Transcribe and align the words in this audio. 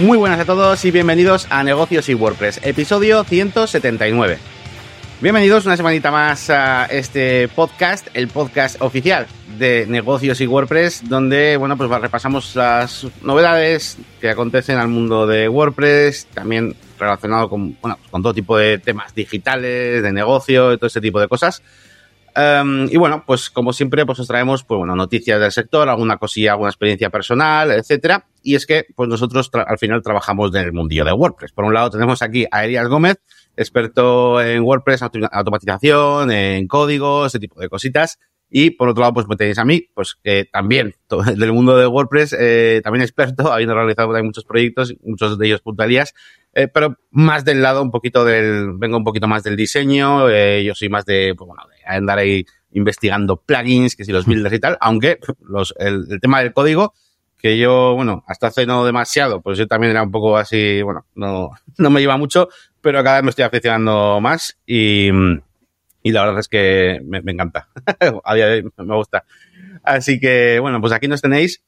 Muy 0.00 0.16
buenas 0.16 0.38
a 0.38 0.44
todos 0.44 0.84
y 0.84 0.92
bienvenidos 0.92 1.48
a 1.50 1.64
Negocios 1.64 2.08
y 2.08 2.14
WordPress, 2.14 2.60
episodio 2.62 3.24
179. 3.24 4.38
Bienvenidos 5.20 5.66
una 5.66 5.76
semanita 5.76 6.12
más 6.12 6.50
a 6.50 6.84
este 6.84 7.48
podcast, 7.48 8.06
el 8.14 8.28
podcast 8.28 8.80
oficial 8.80 9.26
de 9.58 9.86
Negocios 9.88 10.40
y 10.40 10.46
WordPress, 10.46 11.08
donde 11.08 11.56
bueno 11.56 11.76
pues 11.76 11.90
repasamos 11.90 12.54
las 12.54 13.08
novedades 13.22 13.98
que 14.20 14.30
acontecen 14.30 14.78
al 14.78 14.86
mundo 14.86 15.26
de 15.26 15.48
WordPress, 15.48 16.26
también 16.26 16.76
relacionado 16.96 17.48
con, 17.48 17.76
bueno, 17.80 17.98
con 18.12 18.22
todo 18.22 18.32
tipo 18.34 18.56
de 18.56 18.78
temas 18.78 19.12
digitales, 19.16 20.00
de 20.00 20.12
negocio, 20.12 20.78
todo 20.78 20.86
ese 20.86 21.00
tipo 21.00 21.18
de 21.18 21.26
cosas. 21.26 21.60
Um, 22.36 22.84
y 22.88 22.96
bueno, 22.96 23.24
pues 23.26 23.50
como 23.50 23.72
siempre, 23.72 24.06
pues 24.06 24.20
os 24.20 24.28
traemos 24.28 24.62
pues 24.62 24.78
bueno, 24.78 24.94
noticias 24.94 25.40
del 25.40 25.50
sector, 25.50 25.88
alguna 25.88 26.18
cosilla, 26.18 26.52
alguna 26.52 26.70
experiencia 26.70 27.10
personal, 27.10 27.72
etcétera. 27.72 28.24
Y 28.48 28.54
es 28.54 28.64
que 28.64 28.86
pues 28.96 29.10
nosotros 29.10 29.50
al 29.52 29.76
final 29.76 30.00
trabajamos 30.00 30.54
en 30.54 30.62
el 30.62 30.72
mundillo 30.72 31.04
de 31.04 31.12
WordPress. 31.12 31.52
Por 31.52 31.66
un 31.66 31.74
lado 31.74 31.90
tenemos 31.90 32.22
aquí 32.22 32.46
a 32.50 32.64
Elias 32.64 32.88
Gómez, 32.88 33.18
experto 33.58 34.40
en 34.40 34.62
WordPress, 34.62 35.02
automatización, 35.02 36.30
en 36.30 36.66
código, 36.66 37.26
ese 37.26 37.38
tipo 37.38 37.60
de 37.60 37.68
cositas. 37.68 38.18
Y 38.48 38.70
por 38.70 38.88
otro 38.88 39.02
lado, 39.02 39.12
pues 39.12 39.28
me 39.28 39.36
tenéis 39.36 39.58
a 39.58 39.66
mí, 39.66 39.90
pues 39.92 40.16
que 40.24 40.46
también 40.50 40.94
del 41.36 41.52
mundo 41.52 41.76
de 41.76 41.86
WordPress, 41.86 42.34
eh, 42.40 42.80
también 42.82 43.02
experto, 43.02 43.52
habiendo 43.52 43.74
realizado 43.74 44.08
muchos 44.24 44.46
proyectos, 44.46 44.94
muchos 45.02 45.36
de 45.36 45.46
ellos 45.46 45.60
puntualías, 45.60 46.14
eh, 46.54 46.68
pero 46.68 46.96
más 47.10 47.44
del 47.44 47.60
lado 47.60 47.82
un 47.82 47.90
poquito 47.90 48.24
del, 48.24 48.78
vengo 48.78 48.96
un 48.96 49.04
poquito 49.04 49.28
más 49.28 49.42
del 49.42 49.56
diseño, 49.56 50.30
eh, 50.30 50.64
yo 50.64 50.74
soy 50.74 50.88
más 50.88 51.04
de, 51.04 51.34
pues 51.36 51.46
bueno, 51.46 51.64
de 51.68 51.84
andar 51.84 52.16
ahí 52.16 52.46
investigando 52.70 53.42
plugins, 53.42 53.94
que 53.94 54.06
si 54.06 54.12
los 54.12 54.24
builders 54.24 54.54
y 54.54 54.58
tal, 54.58 54.78
aunque 54.80 55.18
los, 55.46 55.74
el, 55.78 56.06
el 56.08 56.18
tema 56.18 56.40
del 56.40 56.54
código, 56.54 56.94
que 57.38 57.56
yo, 57.56 57.94
bueno, 57.94 58.24
hasta 58.26 58.48
hace 58.48 58.66
no 58.66 58.84
demasiado, 58.84 59.40
pues 59.40 59.58
yo 59.58 59.66
también 59.66 59.92
era 59.92 60.02
un 60.02 60.10
poco 60.10 60.36
así, 60.36 60.82
bueno, 60.82 61.06
no, 61.14 61.50
no 61.78 61.90
me 61.90 62.02
iba 62.02 62.16
mucho, 62.16 62.48
pero 62.80 63.02
cada 63.04 63.16
vez 63.16 63.24
me 63.24 63.30
estoy 63.30 63.44
aficionando 63.44 64.20
más 64.20 64.58
y, 64.66 65.08
y 66.02 66.12
la 66.12 66.24
verdad 66.24 66.40
es 66.40 66.48
que 66.48 67.00
me, 67.04 67.18
encanta. 67.18 67.68
a 68.24 68.34
día 68.34 68.46
de 68.46 68.54
hoy 68.54 68.72
me 68.84 68.94
gusta. 68.96 69.24
Así 69.84 70.18
que, 70.18 70.58
bueno, 70.60 70.80
pues 70.80 70.92
aquí 70.92 71.06
nos 71.06 71.22
tenéis. 71.22 71.62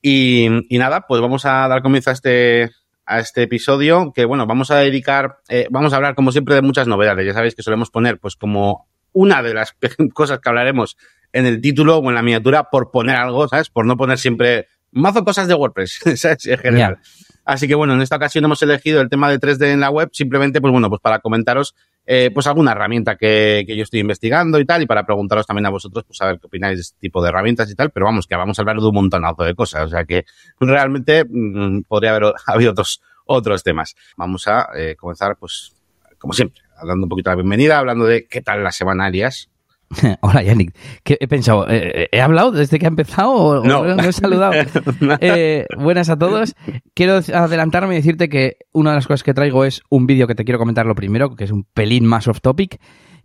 Y, 0.00 0.48
y, 0.68 0.78
nada, 0.78 1.02
pues 1.06 1.20
vamos 1.20 1.46
a 1.46 1.68
dar 1.68 1.80
comienzo 1.80 2.10
a 2.10 2.12
este, 2.12 2.70
a 3.06 3.20
este 3.20 3.42
episodio, 3.42 4.12
que 4.12 4.24
bueno, 4.24 4.46
vamos 4.46 4.72
a 4.72 4.78
dedicar, 4.78 5.38
eh, 5.48 5.68
vamos 5.70 5.92
a 5.92 5.96
hablar 5.96 6.16
como 6.16 6.32
siempre 6.32 6.56
de 6.56 6.62
muchas 6.62 6.88
novedades. 6.88 7.24
Ya 7.24 7.34
sabéis 7.34 7.54
que 7.54 7.62
solemos 7.62 7.90
poner 7.90 8.18
pues 8.18 8.34
como 8.34 8.88
una 9.12 9.42
de 9.42 9.54
las 9.54 9.76
cosas 10.14 10.40
que 10.40 10.48
hablaremos 10.48 10.96
en 11.32 11.46
el 11.46 11.60
título 11.60 11.98
o 11.98 12.08
en 12.08 12.14
la 12.14 12.22
miniatura 12.22 12.64
por 12.64 12.90
poner 12.90 13.16
algo, 13.16 13.46
¿sabes? 13.46 13.70
Por 13.70 13.86
no 13.86 13.96
poner 13.96 14.18
siempre 14.18 14.66
mazo 14.92 15.24
cosas 15.24 15.48
de 15.48 15.54
WordPress, 15.54 16.00
¿sabes? 16.16 16.46
En 16.46 16.58
general. 16.58 16.98
Yeah. 17.00 17.32
Así 17.44 17.66
que 17.66 17.74
bueno, 17.74 17.94
en 17.94 18.02
esta 18.02 18.16
ocasión 18.16 18.44
hemos 18.44 18.62
elegido 18.62 19.00
el 19.00 19.08
tema 19.08 19.28
de 19.28 19.40
3D 19.40 19.72
en 19.72 19.80
la 19.80 19.90
web, 19.90 20.10
simplemente, 20.12 20.60
pues 20.60 20.70
bueno, 20.70 20.88
pues 20.88 21.00
para 21.00 21.18
comentaros 21.18 21.74
eh, 22.06 22.30
pues 22.32 22.46
alguna 22.46 22.72
herramienta 22.72 23.16
que, 23.16 23.64
que, 23.66 23.76
yo 23.76 23.82
estoy 23.84 24.00
investigando 24.00 24.58
y 24.58 24.64
tal, 24.64 24.82
y 24.82 24.86
para 24.86 25.04
preguntaros 25.04 25.46
también 25.46 25.66
a 25.66 25.70
vosotros, 25.70 26.04
pues 26.04 26.20
a 26.20 26.26
ver 26.26 26.40
qué 26.40 26.46
opináis 26.46 26.76
de 26.76 26.80
este 26.82 26.98
tipo 27.00 27.22
de 27.22 27.28
herramientas 27.28 27.70
y 27.70 27.74
tal, 27.74 27.90
pero 27.90 28.06
vamos, 28.06 28.26
que 28.26 28.34
vamos 28.34 28.58
a 28.58 28.62
hablar 28.62 28.78
de 28.78 28.86
un 28.86 28.94
montonazo 28.94 29.44
de 29.44 29.54
cosas, 29.54 29.84
o 29.84 29.88
sea 29.88 30.04
que 30.04 30.24
realmente 30.58 31.24
mmm, 31.28 31.82
podría 31.82 32.10
haber 32.14 32.32
habido 32.46 32.72
otros, 32.72 33.02
otros 33.24 33.62
temas. 33.62 33.94
Vamos 34.16 34.48
a 34.48 34.68
eh, 34.76 34.96
comenzar, 34.96 35.36
pues, 35.36 35.72
como 36.18 36.32
siempre, 36.32 36.60
dando 36.76 37.04
un 37.04 37.08
poquito 37.08 37.30
la 37.30 37.36
bienvenida, 37.36 37.78
hablando 37.78 38.04
de 38.04 38.26
qué 38.26 38.40
tal 38.40 38.64
las 38.64 38.74
semanarias, 38.74 39.48
Hola, 40.20 40.42
Yannick. 40.42 40.74
¿Qué 41.02 41.16
he 41.20 41.28
pensado? 41.28 41.66
Eh, 41.68 42.08
¿He 42.12 42.20
hablado 42.20 42.50
desde 42.50 42.78
que 42.78 42.86
ha 42.86 42.88
empezado 42.88 43.32
o 43.32 43.64
no, 43.64 43.84
no 43.94 44.02
he 44.02 44.12
saludado? 44.12 44.52
eh, 45.20 45.66
buenas 45.78 46.08
a 46.08 46.18
todos. 46.18 46.54
Quiero 46.94 47.14
adelantarme 47.14 47.94
y 47.94 47.96
decirte 47.98 48.28
que 48.28 48.56
una 48.72 48.90
de 48.90 48.96
las 48.96 49.06
cosas 49.06 49.22
que 49.22 49.34
traigo 49.34 49.64
es 49.64 49.82
un 49.88 50.06
vídeo 50.06 50.26
que 50.26 50.34
te 50.34 50.44
quiero 50.44 50.58
comentar 50.58 50.86
lo 50.86 50.94
primero, 50.94 51.34
que 51.36 51.44
es 51.44 51.50
un 51.50 51.64
pelín 51.64 52.06
más 52.06 52.28
off 52.28 52.40
topic, 52.40 52.80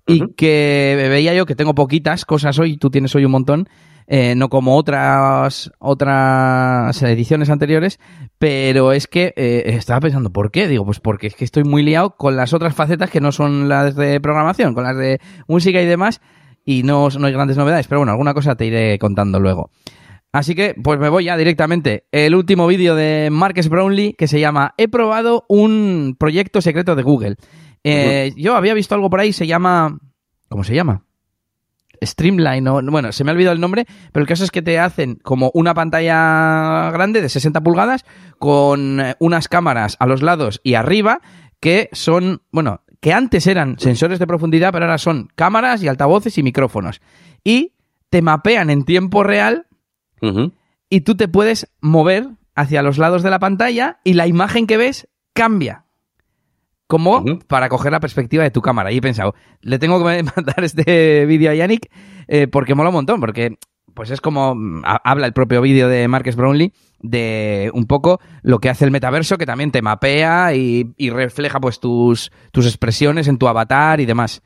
y 0.05 0.21
uh 0.21 0.25
-huh. 0.25 0.35
que 0.35 1.07
veía 1.09 1.33
yo 1.33 1.45
que 1.45 1.55
tengo 1.55 1.75
poquitas 1.75 2.25
cosas 2.25 2.57
hoy, 2.59 2.77
tú 2.77 2.89
tienes 2.89 3.13
hoy 3.15 3.25
un 3.25 3.31
montón, 3.31 3.67
eh, 4.09 4.35
no 4.35 4.47
como 4.47 4.77
otras 4.77 5.69
otras 5.79 7.01
ediciones 7.03 7.49
anteriores, 7.49 7.99
pero 8.37 8.93
es 8.93 9.05
que 9.05 9.33
eh, 9.35 9.63
estaba 9.65 9.99
pensando, 9.99 10.29
¿por 10.29 10.49
qué? 10.49 10.69
Digo, 10.69 10.85
pues 10.85 11.01
porque 11.01 11.27
es 11.27 11.35
que 11.35 11.43
estoy 11.43 11.65
muy 11.65 11.83
liado 11.83 12.15
con 12.15 12.37
las 12.37 12.53
otras 12.53 12.73
facetas 12.73 13.09
que 13.09 13.19
no 13.19 13.33
son 13.33 13.67
las 13.67 13.97
de 13.97 14.21
programación, 14.21 14.73
con 14.73 14.85
las 14.85 14.95
de 14.95 15.19
música 15.47 15.81
y 15.81 15.85
demás, 15.85 16.21
y 16.67 16.83
no, 16.83 17.07
no 17.07 17.27
hay 17.27 17.33
grandes 17.33 17.55
novedades, 17.55 17.87
pero 17.87 18.01
bueno, 18.01 18.11
alguna 18.11 18.33
cosa 18.33 18.55
te 18.55 18.65
iré 18.65 18.99
contando 18.99 19.39
luego. 19.39 19.71
Así 20.33 20.53
que, 20.53 20.75
pues 20.83 20.99
me 20.99 21.07
voy 21.07 21.23
ya 21.23 21.37
directamente. 21.37 22.03
El 22.11 22.35
último 22.35 22.67
vídeo 22.67 22.93
de 22.93 23.29
Marques 23.31 23.69
Brownlee 23.69 24.13
que 24.17 24.27
se 24.27 24.41
llama 24.41 24.73
He 24.77 24.89
probado 24.89 25.45
un 25.47 26.17
proyecto 26.19 26.59
secreto 26.59 26.97
de 26.97 27.03
Google. 27.03 27.35
Eh. 27.85 28.33
Yo 28.35 28.57
había 28.57 28.73
visto 28.73 28.93
algo 28.93 29.09
por 29.09 29.21
ahí, 29.21 29.31
se 29.31 29.47
llama... 29.47 29.97
¿Cómo 30.49 30.65
se 30.65 30.75
llama? 30.75 31.05
Streamline, 32.03 32.67
o, 32.67 32.81
bueno, 32.83 33.13
se 33.13 33.23
me 33.23 33.31
ha 33.31 33.33
olvidado 33.33 33.55
el 33.55 33.61
nombre, 33.61 33.85
pero 34.11 34.21
el 34.21 34.27
caso 34.27 34.43
es 34.43 34.51
que 34.51 34.61
te 34.61 34.77
hacen 34.77 35.15
como 35.23 35.51
una 35.53 35.73
pantalla 35.73 36.91
grande 36.91 37.21
de 37.21 37.29
60 37.29 37.61
pulgadas 37.61 38.05
con 38.39 38.99
eh, 38.99 39.15
unas 39.19 39.47
cámaras 39.47 39.95
a 39.99 40.05
los 40.05 40.21
lados 40.21 40.59
y 40.63 40.73
arriba 40.73 41.21
que 41.61 41.89
son, 41.93 42.41
bueno, 42.51 42.81
que 42.99 43.13
antes 43.13 43.47
eran 43.47 43.77
sensores 43.79 44.19
de 44.19 44.27
profundidad, 44.27 44.71
pero 44.71 44.85
ahora 44.85 44.97
son 44.97 45.29
cámaras 45.35 45.83
y 45.83 45.87
altavoces 45.87 46.37
y 46.37 46.43
micrófonos. 46.43 47.01
Y 47.43 47.73
te 48.09 48.21
mapean 48.21 48.69
en 48.69 48.83
tiempo 48.83 49.23
real 49.23 49.67
uh 50.21 50.27
-huh. 50.27 50.53
y 50.89 51.01
tú 51.01 51.15
te 51.15 51.27
puedes 51.27 51.71
mover 51.81 52.29
hacia 52.55 52.81
los 52.81 52.97
lados 52.97 53.23
de 53.23 53.29
la 53.29 53.39
pantalla 53.39 53.99
y 54.03 54.13
la 54.13 54.27
imagen 54.27 54.67
que 54.67 54.77
ves 54.77 55.07
cambia. 55.33 55.85
Como 56.87 57.17
uh 57.17 57.23
-huh. 57.23 57.45
para 57.45 57.69
coger 57.69 57.91
la 57.91 57.99
perspectiva 57.99 58.43
de 58.43 58.51
tu 58.51 58.61
cámara. 58.61 58.91
Y 58.91 58.97
he 58.97 59.01
pensado, 59.01 59.35
le 59.61 59.77
tengo 59.77 59.99
que 59.99 60.23
mandar 60.35 60.63
este 60.63 61.25
vídeo 61.25 61.51
a 61.51 61.55
Yannick 61.55 61.91
eh, 62.27 62.47
porque 62.47 62.75
mola 62.75 62.89
un 62.89 62.95
montón, 62.95 63.19
porque 63.19 63.57
pues 63.97 64.11
es 64.11 64.21
como 64.21 64.55
habla 64.83 65.25
el 65.25 65.33
propio 65.33 65.59
vídeo 65.59 65.89
de 65.89 66.07
Marques 66.07 66.35
Brownlee 66.35 66.71
de 66.99 67.71
un 67.73 67.87
poco 67.87 68.21
lo 68.43 68.59
que 68.59 68.69
hace 68.69 68.85
el 68.85 68.91
metaverso, 68.91 69.39
que 69.39 69.47
también 69.47 69.71
te 69.71 69.81
mapea 69.81 70.53
y, 70.53 70.93
refleja 71.09 71.59
pues 71.59 71.79
tus, 71.79 72.31
tus 72.51 72.67
expresiones 72.67 73.27
en 73.27 73.39
tu 73.39 73.47
avatar 73.47 73.99
y 73.99 74.05
demás. 74.05 74.43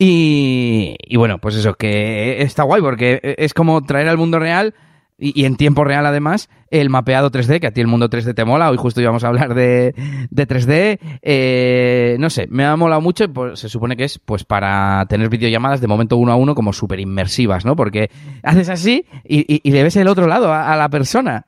Y, 0.00 0.96
y, 1.00 1.16
bueno, 1.16 1.38
pues 1.38 1.54
eso, 1.54 1.74
que 1.74 2.42
está 2.42 2.64
guay 2.64 2.82
porque 2.82 3.20
es 3.38 3.54
como 3.54 3.84
traer 3.84 4.08
al 4.08 4.18
mundo 4.18 4.40
real 4.40 4.74
y, 5.18 5.40
y, 5.40 5.44
en 5.44 5.56
tiempo 5.56 5.84
real 5.84 6.06
además 6.06 6.48
el 6.70 6.90
mapeado 6.90 7.30
3D, 7.30 7.60
que 7.60 7.66
a 7.66 7.72
ti 7.72 7.80
el 7.80 7.88
mundo 7.88 8.08
3D 8.08 8.34
te 8.34 8.44
mola, 8.44 8.70
hoy 8.70 8.76
justo 8.76 9.00
íbamos 9.00 9.24
a 9.24 9.28
hablar 9.28 9.54
de, 9.54 9.94
de 10.30 10.48
3D, 10.48 10.98
eh, 11.22 12.16
no 12.20 12.30
sé, 12.30 12.46
me 12.50 12.64
ha 12.64 12.76
molado 12.76 13.00
mucho, 13.00 13.30
pues 13.32 13.58
se 13.58 13.68
supone 13.68 13.96
que 13.96 14.04
es 14.04 14.18
pues 14.18 14.44
para 14.44 15.04
tener 15.08 15.28
videollamadas 15.28 15.80
de 15.80 15.88
momento 15.88 16.16
uno 16.16 16.32
a 16.32 16.36
uno 16.36 16.54
como 16.54 16.72
súper 16.72 17.00
inmersivas, 17.00 17.64
¿no? 17.64 17.74
Porque 17.74 18.10
haces 18.42 18.68
así 18.68 19.06
y, 19.24 19.60
y, 19.62 19.70
le 19.70 19.82
ves 19.82 19.96
el 19.96 20.08
otro 20.08 20.26
lado 20.26 20.52
a, 20.52 20.72
a 20.72 20.76
la 20.76 20.88
persona. 20.88 21.46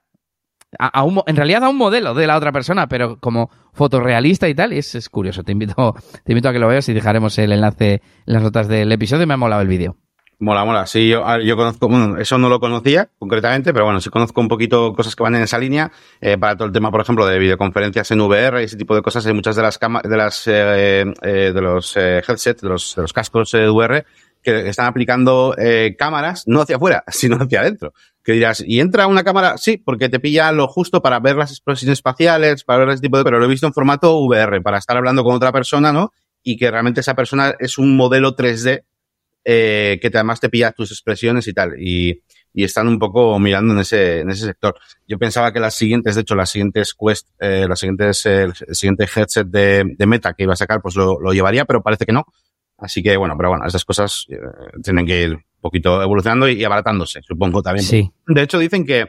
A, 0.78 0.86
a 0.86 1.02
un, 1.02 1.20
en 1.26 1.34
realidad 1.34 1.64
a 1.64 1.68
un 1.68 1.76
modelo 1.76 2.14
de 2.14 2.28
la 2.28 2.36
otra 2.36 2.52
persona, 2.52 2.86
pero 2.86 3.18
como 3.18 3.50
fotorrealista 3.72 4.48
y 4.48 4.54
tal, 4.54 4.72
y 4.72 4.78
es, 4.78 4.94
es 4.94 5.08
curioso. 5.08 5.42
Te 5.42 5.50
invito, 5.50 5.94
te 6.24 6.32
invito 6.32 6.48
a 6.48 6.52
que 6.52 6.60
lo 6.60 6.68
veas 6.68 6.88
y 6.88 6.92
dejaremos 6.92 7.36
el 7.38 7.52
enlace 7.52 7.94
en 7.94 8.34
las 8.34 8.42
notas 8.42 8.68
del 8.68 8.92
episodio. 8.92 9.26
Me 9.26 9.34
ha 9.34 9.36
molado 9.36 9.62
el 9.62 9.68
vídeo. 9.68 9.96
Mola, 10.42 10.64
mola. 10.64 10.86
Sí, 10.86 11.06
yo, 11.06 11.22
yo 11.40 11.54
conozco, 11.54 11.86
bueno, 11.86 12.16
eso 12.16 12.38
no 12.38 12.48
lo 12.48 12.60
conocía 12.60 13.10
concretamente, 13.18 13.74
pero 13.74 13.84
bueno, 13.84 14.00
sí 14.00 14.08
conozco 14.08 14.40
un 14.40 14.48
poquito 14.48 14.94
cosas 14.94 15.14
que 15.14 15.22
van 15.22 15.34
en 15.34 15.42
esa 15.42 15.58
línea. 15.58 15.92
Eh, 16.18 16.38
para 16.38 16.56
todo 16.56 16.66
el 16.66 16.72
tema, 16.72 16.90
por 16.90 17.02
ejemplo, 17.02 17.26
de 17.26 17.38
videoconferencias 17.38 18.10
en 18.10 18.22
VR 18.22 18.62
y 18.62 18.64
ese 18.64 18.78
tipo 18.78 18.94
de 18.94 19.02
cosas, 19.02 19.26
hay 19.26 19.34
muchas 19.34 19.54
de 19.54 19.62
las 19.62 19.78
de 19.78 20.16
las, 20.16 20.46
eh, 20.46 21.04
eh, 21.20 21.52
de 21.54 21.60
los 21.60 21.94
eh, 21.98 22.22
headsets, 22.26 22.62
de 22.62 22.70
los, 22.70 22.96
de 22.96 23.02
los 23.02 23.12
cascos 23.12 23.52
de 23.52 23.68
VR, 23.68 24.06
que 24.42 24.66
están 24.66 24.86
aplicando 24.86 25.54
eh, 25.58 25.94
cámaras, 25.98 26.44
no 26.46 26.62
hacia 26.62 26.76
afuera, 26.76 27.04
sino 27.08 27.36
hacia 27.36 27.60
adentro. 27.60 27.92
Que 28.24 28.32
dirás, 28.32 28.64
¿y 28.66 28.80
entra 28.80 29.06
una 29.08 29.22
cámara? 29.22 29.58
Sí, 29.58 29.76
porque 29.76 30.08
te 30.08 30.20
pilla 30.20 30.52
lo 30.52 30.68
justo 30.68 31.02
para 31.02 31.20
ver 31.20 31.36
las 31.36 31.50
expresiones 31.50 31.98
espaciales, 31.98 32.64
para 32.64 32.78
ver 32.78 32.88
ese 32.94 33.02
tipo 33.02 33.18
de... 33.18 33.24
Pero 33.24 33.38
lo 33.38 33.44
he 33.44 33.48
visto 33.48 33.66
en 33.66 33.74
formato 33.74 34.16
VR, 34.20 34.62
para 34.62 34.78
estar 34.78 34.96
hablando 34.96 35.22
con 35.22 35.34
otra 35.34 35.52
persona, 35.52 35.92
¿no? 35.92 36.12
Y 36.42 36.56
que 36.56 36.70
realmente 36.70 37.00
esa 37.00 37.14
persona 37.14 37.54
es 37.58 37.76
un 37.76 37.94
modelo 37.94 38.34
3D 38.34 38.84
eh, 39.52 39.98
que 40.00 40.10
te, 40.10 40.18
además 40.18 40.38
te 40.38 40.48
pilla 40.48 40.70
tus 40.70 40.92
expresiones 40.92 41.48
y 41.48 41.52
tal. 41.52 41.74
Y, 41.80 42.22
y 42.54 42.62
están 42.62 42.86
un 42.86 42.98
poco 42.98 43.38
mirando 43.40 43.74
en 43.74 43.80
ese, 43.80 44.20
en 44.20 44.30
ese 44.30 44.46
sector. 44.46 44.74
Yo 45.08 45.18
pensaba 45.18 45.52
que 45.52 45.58
las 45.58 45.74
siguientes, 45.74 46.14
de 46.14 46.20
hecho, 46.20 46.36
las 46.36 46.50
siguientes 46.50 46.94
Quest, 46.94 47.28
eh, 47.40 47.66
las 47.68 47.80
siguientes, 47.80 48.26
eh, 48.26 48.44
el 48.44 48.74
siguiente 48.74 49.08
headset 49.12 49.48
de, 49.48 49.84
de 49.98 50.06
Meta 50.06 50.34
que 50.34 50.44
iba 50.44 50.52
a 50.52 50.56
sacar, 50.56 50.80
pues 50.80 50.94
lo, 50.94 51.18
lo 51.20 51.32
llevaría, 51.32 51.64
pero 51.64 51.82
parece 51.82 52.06
que 52.06 52.12
no. 52.12 52.24
Así 52.78 53.02
que 53.02 53.16
bueno, 53.16 53.34
pero 53.36 53.48
bueno, 53.50 53.66
esas 53.66 53.84
cosas 53.84 54.26
eh, 54.30 54.36
tienen 54.82 55.04
que 55.04 55.22
ir 55.22 55.34
un 55.34 55.44
poquito 55.60 56.00
evolucionando 56.00 56.48
y, 56.48 56.60
y 56.60 56.64
abaratándose, 56.64 57.20
supongo 57.22 57.60
también. 57.60 57.84
Sí. 57.84 58.10
De 58.26 58.42
hecho, 58.42 58.58
dicen 58.58 58.86
que, 58.86 59.06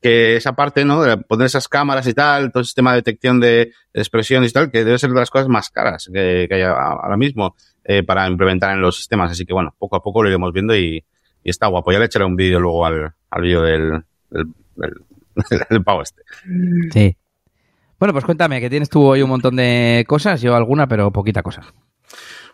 que 0.00 0.36
esa 0.36 0.54
parte, 0.54 0.84
¿no? 0.84 1.02
De 1.02 1.16
poner 1.16 1.46
esas 1.46 1.68
cámaras 1.68 2.06
y 2.06 2.14
tal, 2.14 2.52
todo 2.52 2.60
el 2.60 2.66
sistema 2.66 2.92
de 2.92 2.96
detección 2.98 3.40
de 3.40 3.72
expresiones 3.92 4.50
y 4.50 4.54
tal, 4.54 4.70
que 4.70 4.84
debe 4.84 4.98
ser 4.98 5.10
de 5.10 5.20
las 5.20 5.30
cosas 5.30 5.48
más 5.48 5.70
caras 5.70 6.08
que, 6.12 6.46
que 6.48 6.54
hay 6.54 6.62
ahora 6.62 7.16
mismo 7.16 7.56
eh, 7.84 8.02
para 8.02 8.26
implementar 8.28 8.72
en 8.74 8.80
los 8.80 8.96
sistemas. 8.96 9.30
Así 9.30 9.44
que 9.44 9.52
bueno, 9.52 9.74
poco 9.78 9.96
a 9.96 10.02
poco 10.02 10.22
lo 10.22 10.28
iremos 10.28 10.52
viendo 10.52 10.76
y, 10.76 11.04
y 11.42 11.50
está 11.50 11.66
guapo. 11.68 11.92
Ya 11.92 11.98
le 11.98 12.06
echaré 12.06 12.24
un 12.24 12.36
vídeo 12.36 12.60
luego 12.60 12.84
al, 12.86 13.14
al 13.30 13.42
vídeo 13.42 13.62
del, 13.62 14.04
del, 14.30 14.46
del, 14.76 14.94
el 15.70 15.84
pavo 15.84 16.02
este. 16.02 16.22
Sí. 16.92 17.16
Bueno, 17.98 18.12
pues 18.12 18.24
cuéntame, 18.24 18.60
que 18.60 18.68
tienes 18.68 18.90
tú 18.90 19.02
hoy 19.02 19.22
un 19.22 19.30
montón 19.30 19.56
de 19.56 20.04
cosas, 20.06 20.42
yo 20.42 20.54
alguna, 20.54 20.86
pero 20.86 21.10
poquita 21.10 21.42
cosa. 21.42 21.62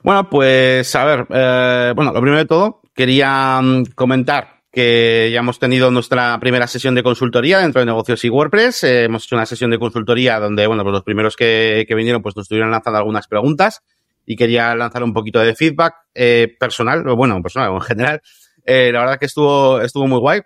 Bueno, 0.02 0.28
pues 0.28 0.94
a 0.94 1.04
ver, 1.04 1.26
eh, 1.30 1.92
bueno, 1.96 2.12
lo 2.12 2.20
primero 2.20 2.38
de 2.38 2.46
todo, 2.46 2.80
quería 2.94 3.60
mm, 3.60 3.86
comentar 3.94 4.51
que 4.72 5.30
ya 5.32 5.40
hemos 5.40 5.58
tenido 5.58 5.90
nuestra 5.90 6.38
primera 6.40 6.66
sesión 6.66 6.94
de 6.94 7.02
consultoría 7.02 7.58
dentro 7.58 7.80
de 7.80 7.86
negocios 7.86 8.24
y 8.24 8.30
WordPress. 8.30 8.84
Eh, 8.84 9.04
hemos 9.04 9.24
hecho 9.24 9.36
una 9.36 9.46
sesión 9.46 9.70
de 9.70 9.78
consultoría 9.78 10.40
donde, 10.40 10.66
bueno, 10.66 10.82
pues 10.82 10.94
los 10.94 11.04
primeros 11.04 11.36
que, 11.36 11.84
que 11.86 11.94
vinieron, 11.94 12.22
pues 12.22 12.34
nos 12.34 12.44
estuvieron 12.44 12.70
lanzando 12.70 12.98
algunas 12.98 13.28
preguntas 13.28 13.82
y 14.24 14.36
quería 14.36 14.74
lanzar 14.74 15.02
un 15.02 15.12
poquito 15.12 15.40
de 15.40 15.54
feedback 15.54 15.94
eh, 16.14 16.56
personal, 16.58 17.02
bueno, 17.14 17.40
personal 17.42 17.72
en 17.72 17.80
general. 17.80 18.22
Eh, 18.64 18.90
la 18.92 19.00
verdad 19.00 19.18
que 19.18 19.26
estuvo, 19.26 19.80
estuvo 19.80 20.06
muy 20.06 20.18
guay. 20.18 20.40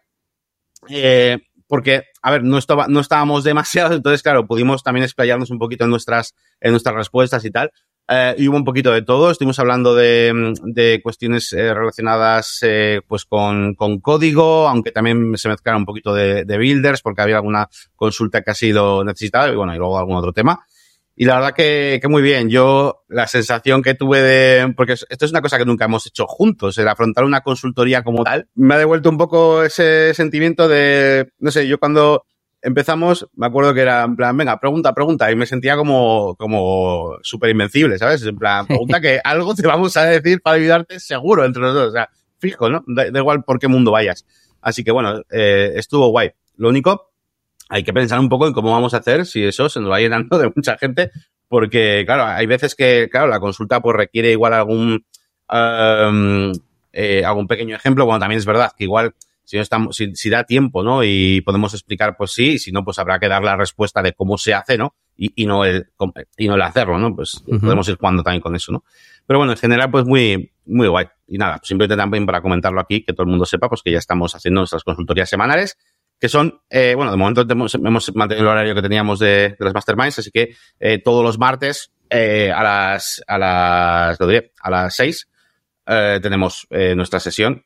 Eh, 0.88 1.38
porque, 1.67 2.05
a 2.22 2.31
ver, 2.31 2.44
no, 2.44 2.58
estaba, 2.58 2.87
no 2.88 3.00
estábamos 3.00 3.44
demasiado, 3.44 3.94
entonces, 3.94 4.22
claro, 4.22 4.46
pudimos 4.46 4.82
también 4.82 5.05
explayarnos 5.05 5.50
un 5.50 5.58
poquito 5.58 5.84
en 5.84 5.90
nuestras, 5.90 6.34
en 6.61 6.70
nuestras 6.70 6.94
respuestas 6.94 7.44
y 7.44 7.50
tal. 7.50 7.70
Eh, 8.08 8.37
y 8.38 8.49
hubo 8.49 8.56
un 8.56 8.64
poquito 8.64 8.93
de 8.93 9.03
todo. 9.03 9.31
Estuvimos 9.31 9.58
hablando 9.58 9.94
de, 9.94 10.55
de 10.62 11.00
cuestiones 11.03 11.53
eh, 11.53 11.75
relacionadas 11.75 12.61
eh, 12.62 13.00
pues 13.06 13.25
con, 13.25 13.75
con, 13.75 14.00
código, 14.00 14.69
aunque 14.69 14.93
también 14.93 15.37
se 15.37 15.49
mezclaron 15.49 15.82
un 15.82 15.87
poquito 15.87 16.14
de, 16.14 16.44
de, 16.44 16.58
builders, 16.58 17.03
porque 17.03 17.23
había 17.23 17.37
alguna 17.37 17.69
consulta 17.97 18.43
que 18.43 18.50
ha 18.53 18.55
sido 18.55 19.03
necesitada, 19.05 19.53
y 19.53 19.56
bueno, 19.56 19.75
y 19.75 19.79
luego 19.79 19.99
algún 19.99 20.17
otro 20.17 20.32
tema. 20.32 20.64
Y 21.19 21.25
la 21.25 21.37
verdad 21.37 21.55
que, 21.55 21.99
que 22.00 22.08
muy 22.08 22.23
bien. 22.23 22.50
Yo, 22.50 23.05
la 23.08 23.26
sensación 23.26 23.82
que 23.82 23.94
tuve 23.94 24.20
de, 24.20 24.75
porque 24.76 24.93
esto 24.93 25.25
es 25.25 25.31
una 25.31 25.41
cosa 25.41 25.58
que 25.58 25.64
nunca 25.64 25.87
hemos 25.87 26.06
hecho 26.06 26.26
juntos, 26.26 26.76
el 26.79 26.87
afrontar 26.87 27.25
una 27.25 27.41
consultoría 27.41 28.05
como 28.05 28.23
tal, 28.23 28.49
me 28.55 28.75
ha 28.75 28.79
devuelto 28.79 29.08
un 29.08 29.17
poco 29.17 29.62
ese 29.62 30.12
sentimiento 30.14 30.69
de, 30.69 31.32
no 31.38 31.50
sé, 31.50 31.67
yo 31.67 31.79
cuando 31.79 32.26
empezamos, 32.67 33.29
me 33.37 33.47
acuerdo 33.47 33.73
que 33.73 33.81
era 33.81 34.03
en 34.03 34.17
plan, 34.17 34.37
venga, 34.37 34.59
pregunta, 34.59 34.93
pregunta, 34.93 35.31
y 35.31 35.37
me 35.37 35.47
sentía 35.47 35.77
como, 35.77 36.35
como 36.35 37.17
súper 37.23 37.51
invencible, 37.51 37.97
¿sabes? 37.97 38.25
En 38.25 38.37
plan, 38.37 38.67
pregunta 38.67 39.01
que 39.01 39.21
algo 39.23 39.55
te 39.55 39.65
vamos 39.65 39.97
a 39.97 40.05
decir 40.05 40.43
para 40.43 40.57
ayudarte 40.57 40.99
seguro 40.99 41.45
entre 41.45 41.63
los 41.63 41.75
dos, 41.75 41.89
o 41.91 41.93
sea, 41.93 42.11
fijo, 42.39 42.69
¿no? 42.69 42.83
Da, 42.89 43.09
da 43.09 43.21
igual 43.21 43.45
por 43.45 43.61
qué 43.61 43.69
mundo 43.69 43.93
vayas. 43.93 44.27
Así 44.61 44.83
que 44.83 44.91
bueno, 44.91 45.23
eh, 45.31 45.75
estuvo 45.77 46.09
guay. 46.09 46.33
Lo 46.57 46.69
único, 46.69 47.13
hay 47.69 47.85
que 47.85 47.93
pensar 47.93 48.19
un 48.19 48.29
poco 48.29 48.49
en 48.49 48.53
cómo 48.53 48.73
vamos 48.73 48.95
a 48.95 48.97
hacer 48.97 49.27
si 49.27 49.45
eso 49.45 49.69
se 49.69 49.79
nos 49.79 49.93
va 49.93 50.01
llenando 50.01 50.37
de 50.37 50.51
mucha 50.55 50.77
gente, 50.77 51.13
porque 51.47 52.03
claro, 52.05 52.25
hay 52.25 52.47
veces 52.47 52.75
que, 52.75 53.09
claro, 53.09 53.29
la 53.29 53.39
consulta 53.39 53.81
pues 53.81 53.97
requiere 53.97 54.33
igual 54.33 54.55
algún, 54.55 55.07
um, 55.53 56.53
eh, 56.93 57.25
algún 57.25 57.47
pequeño 57.47 57.77
ejemplo, 57.77 58.07
bueno, 58.07 58.19
también 58.19 58.41
es 58.41 58.47
verdad 58.47 58.73
que 58.77 58.83
igual 58.83 59.15
si 59.46 59.56
no 59.56 59.62
estamos, 59.62 59.96
si, 59.96 60.14
si, 60.16 60.28
da 60.28 60.43
tiempo, 60.43 60.82
¿no? 60.82 61.04
Y 61.04 61.40
podemos 61.43 61.72
explicar, 61.72 62.16
pues 62.19 62.32
sí, 62.32 62.54
y 62.54 62.58
si 62.58 62.72
no, 62.72 62.84
pues 62.84 62.98
habrá 62.98 63.20
que 63.20 63.28
dar 63.28 63.44
la 63.44 63.56
respuesta 63.56 64.02
de 64.02 64.12
cómo 64.12 64.37
se 64.37 64.52
hace, 64.52 64.76
¿no? 64.76 64.96
Y, 65.16 65.32
y 65.40 65.46
no 65.46 65.64
el, 65.64 65.87
y 66.37 66.48
no 66.48 66.56
el 66.56 66.62
hacerlo, 66.62 66.98
¿no? 66.98 67.14
Pues 67.14 67.43
uh 67.46 67.52
-huh. 67.52 67.60
podemos 67.60 67.88
ir 67.88 67.96
jugando 67.96 68.25
también 68.25 68.43
con 68.43 68.56
eso, 68.56 68.72
¿no? 68.72 68.84
Pero 69.25 69.38
bueno, 69.38 69.52
en 69.52 69.58
general, 69.58 69.88
pues 69.88 70.04
muy, 70.04 70.52
muy 70.66 70.88
guay. 70.88 71.06
Y 71.28 71.38
nada, 71.38 71.60
simplemente 71.62 71.96
también 71.96 72.26
para 72.26 72.43
comentarlo 72.43 72.81
aquí, 72.81 73.04
que 73.04 73.12
todo 73.12 73.22
el 73.22 73.31
mundo 73.31 73.46
sepa, 73.46 73.69
pues 73.69 73.82
que 73.82 73.93
ya 73.93 73.98
estamos 73.98 74.34
haciendo 74.34 74.60
nuestras 74.62 74.82
consultorías 74.82 75.31
semanales, 75.31 75.78
que 76.19 76.28
son, 76.28 76.60
eh, 76.69 76.94
bueno, 76.96 77.12
de 77.12 77.16
momento 77.16 77.46
hemos, 77.48 77.75
hemos, 77.76 78.14
mantenido 78.16 78.48
el 78.48 78.52
horario 78.52 78.75
que 78.75 78.82
teníamos 78.82 79.20
de, 79.20 79.56
de 79.58 79.64
las 79.64 79.75
masterminds, 79.75 80.19
así 80.19 80.31
que 80.32 80.56
eh, 80.81 81.00
todos 81.02 81.22
los 81.22 81.38
martes 81.38 81.93
eh, 82.10 82.50
a 82.52 82.62
las, 82.64 83.22
a 83.28 83.38
las, 83.38 84.19
lo 84.19 84.26
diré, 84.26 84.52
a 84.60 84.70
las 84.70 84.96
seis, 84.96 85.28
eh, 85.87 86.19
tenemos 86.20 86.66
nuestra 86.70 87.20
sesión 87.20 87.64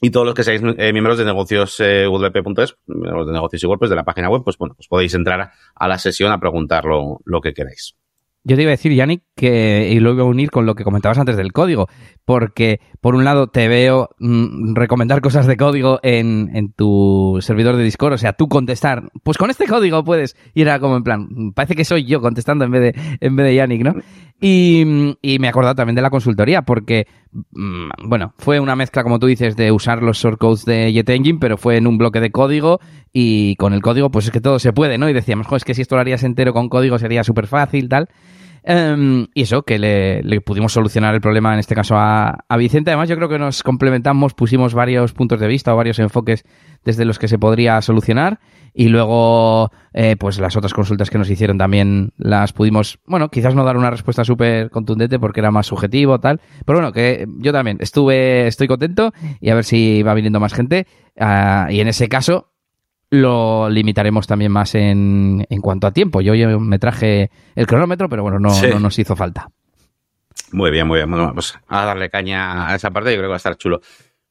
y 0.00 0.10
todos 0.10 0.26
los 0.26 0.34
que 0.34 0.44
seáis 0.44 0.62
eh, 0.62 0.92
miembros 0.92 1.18
de 1.18 1.24
negocios 1.24 1.80
eh, 1.80 2.06
wp.es, 2.06 2.76
miembros 2.86 3.26
de 3.26 3.32
negocios 3.32 3.62
y 3.62 3.66
WordPress 3.66 3.90
de 3.90 3.96
la 3.96 4.04
página 4.04 4.28
web, 4.28 4.42
pues 4.44 4.58
bueno, 4.58 4.74
pues 4.74 4.88
podéis 4.88 5.14
entrar 5.14 5.50
a 5.74 5.88
la 5.88 5.98
sesión 5.98 6.32
a 6.32 6.38
preguntar 6.38 6.84
lo, 6.84 7.40
que 7.40 7.54
queráis. 7.54 7.96
Yo 8.44 8.54
te 8.54 8.62
iba 8.62 8.70
a 8.70 8.78
decir, 8.78 8.92
Yannick, 8.92 9.24
que 9.34 9.88
y 9.90 9.98
lo 9.98 10.12
iba 10.12 10.22
a 10.22 10.26
unir 10.26 10.52
con 10.52 10.66
lo 10.66 10.76
que 10.76 10.84
comentabas 10.84 11.18
antes 11.18 11.36
del 11.36 11.52
código, 11.52 11.88
porque 12.24 12.80
por 13.00 13.16
un 13.16 13.24
lado 13.24 13.48
te 13.48 13.66
veo 13.66 14.10
mmm, 14.18 14.74
recomendar 14.74 15.20
cosas 15.20 15.48
de 15.48 15.56
código 15.56 15.98
en, 16.04 16.50
en, 16.54 16.72
tu 16.72 17.38
servidor 17.40 17.76
de 17.76 17.82
Discord, 17.82 18.12
o 18.12 18.18
sea, 18.18 18.34
tú 18.34 18.48
contestar, 18.48 19.10
pues 19.24 19.36
con 19.36 19.50
este 19.50 19.66
código 19.66 20.04
puedes 20.04 20.36
ir 20.54 20.70
a 20.70 20.78
como 20.78 20.96
en 20.96 21.02
plan, 21.02 21.52
parece 21.54 21.74
que 21.74 21.84
soy 21.84 22.04
yo 22.04 22.20
contestando 22.20 22.64
en 22.64 22.70
vez 22.70 22.82
de, 22.82 23.18
en 23.20 23.34
vez 23.34 23.46
de 23.46 23.54
Yannick, 23.56 23.82
¿no? 23.82 23.94
Y, 24.38 25.16
y 25.22 25.38
me 25.38 25.46
he 25.46 25.50
acordado 25.50 25.76
también 25.76 25.96
de 25.96 26.02
la 26.02 26.10
consultoría, 26.10 26.62
porque, 26.62 27.06
mmm, 27.32 27.88
bueno, 28.04 28.34
fue 28.36 28.60
una 28.60 28.76
mezcla, 28.76 29.02
como 29.02 29.18
tú 29.18 29.26
dices, 29.26 29.56
de 29.56 29.72
usar 29.72 30.02
los 30.02 30.18
shortcodes 30.18 30.66
de 30.66 30.92
JetEngine, 30.92 31.38
pero 31.38 31.56
fue 31.56 31.78
en 31.78 31.86
un 31.86 31.96
bloque 31.96 32.20
de 32.20 32.30
código 32.30 32.80
y 33.12 33.56
con 33.56 33.72
el 33.72 33.80
código, 33.80 34.10
pues 34.10 34.26
es 34.26 34.30
que 34.30 34.42
todo 34.42 34.58
se 34.58 34.74
puede, 34.74 34.98
¿no? 34.98 35.08
Y 35.08 35.14
decíamos, 35.14 35.46
es 35.50 35.64
que 35.64 35.74
si 35.74 35.82
esto 35.82 35.94
lo 35.94 36.02
harías 36.02 36.22
entero 36.22 36.52
con 36.52 36.68
código 36.68 36.98
sería 36.98 37.24
súper 37.24 37.46
fácil, 37.46 37.88
tal. 37.88 38.08
Um, 38.68 39.28
y 39.32 39.42
eso, 39.42 39.62
que 39.62 39.78
le, 39.78 40.40
pudimos 40.40 40.72
solucionar 40.72 41.14
el 41.14 41.20
problema, 41.20 41.52
en 41.52 41.60
este 41.60 41.76
caso, 41.76 41.94
a, 41.96 42.44
Vicente. 42.58 42.90
Además, 42.90 43.08
yo 43.08 43.16
creo 43.16 43.28
que 43.28 43.38
nos 43.38 43.62
complementamos, 43.62 44.34
pusimos 44.34 44.74
varios 44.74 45.12
puntos 45.12 45.38
de 45.38 45.46
vista 45.46 45.72
o 45.72 45.76
varios 45.76 46.00
enfoques 46.00 46.44
desde 46.84 47.04
los 47.04 47.18
que 47.18 47.28
se 47.28 47.38
podría 47.38 47.80
solucionar. 47.80 48.40
Y 48.74 48.88
luego, 48.88 49.70
eh, 49.94 50.16
pues 50.18 50.38
las 50.38 50.56
otras 50.56 50.74
consultas 50.74 51.10
que 51.10 51.16
nos 51.16 51.30
hicieron 51.30 51.58
también 51.58 52.12
las 52.18 52.52
pudimos, 52.52 52.98
bueno, 53.06 53.30
quizás 53.30 53.54
no 53.54 53.64
dar 53.64 53.76
una 53.76 53.90
respuesta 53.90 54.24
súper 54.24 54.70
contundente 54.70 55.18
porque 55.18 55.40
era 55.40 55.50
más 55.50 55.66
subjetivo, 55.66 56.18
tal. 56.18 56.40
Pero 56.66 56.78
bueno, 56.78 56.92
que 56.92 57.26
yo 57.38 57.52
también 57.52 57.78
estuve, 57.80 58.48
estoy 58.48 58.66
contento 58.66 59.12
y 59.40 59.50
a 59.50 59.54
ver 59.54 59.64
si 59.64 60.02
va 60.02 60.12
viniendo 60.12 60.40
más 60.40 60.52
gente. 60.52 60.86
Uh, 61.16 61.70
y 61.70 61.80
en 61.80 61.88
ese 61.88 62.08
caso, 62.08 62.50
lo 63.10 63.68
limitaremos 63.68 64.26
también 64.26 64.52
más 64.52 64.74
en, 64.74 65.46
en 65.48 65.60
cuanto 65.60 65.86
a 65.86 65.92
tiempo. 65.92 66.20
Yo, 66.20 66.34
yo, 66.34 66.58
me 66.58 66.78
traje 66.78 67.30
el 67.54 67.66
cronómetro, 67.66 68.08
pero 68.08 68.22
bueno, 68.22 68.38
no, 68.38 68.50
sí. 68.50 68.66
no, 68.68 68.80
nos 68.80 68.98
hizo 68.98 69.16
falta. 69.16 69.48
Muy 70.52 70.70
bien, 70.70 70.86
muy 70.86 70.98
bien. 70.98 71.10
Bueno, 71.10 71.32
pues 71.34 71.58
a 71.68 71.84
darle 71.84 72.10
caña 72.10 72.68
a 72.68 72.74
esa 72.74 72.90
parte, 72.90 73.10
yo 73.10 73.16
creo 73.16 73.26
que 73.26 73.30
va 73.30 73.34
a 73.34 73.38
estar 73.38 73.56
chulo. 73.56 73.80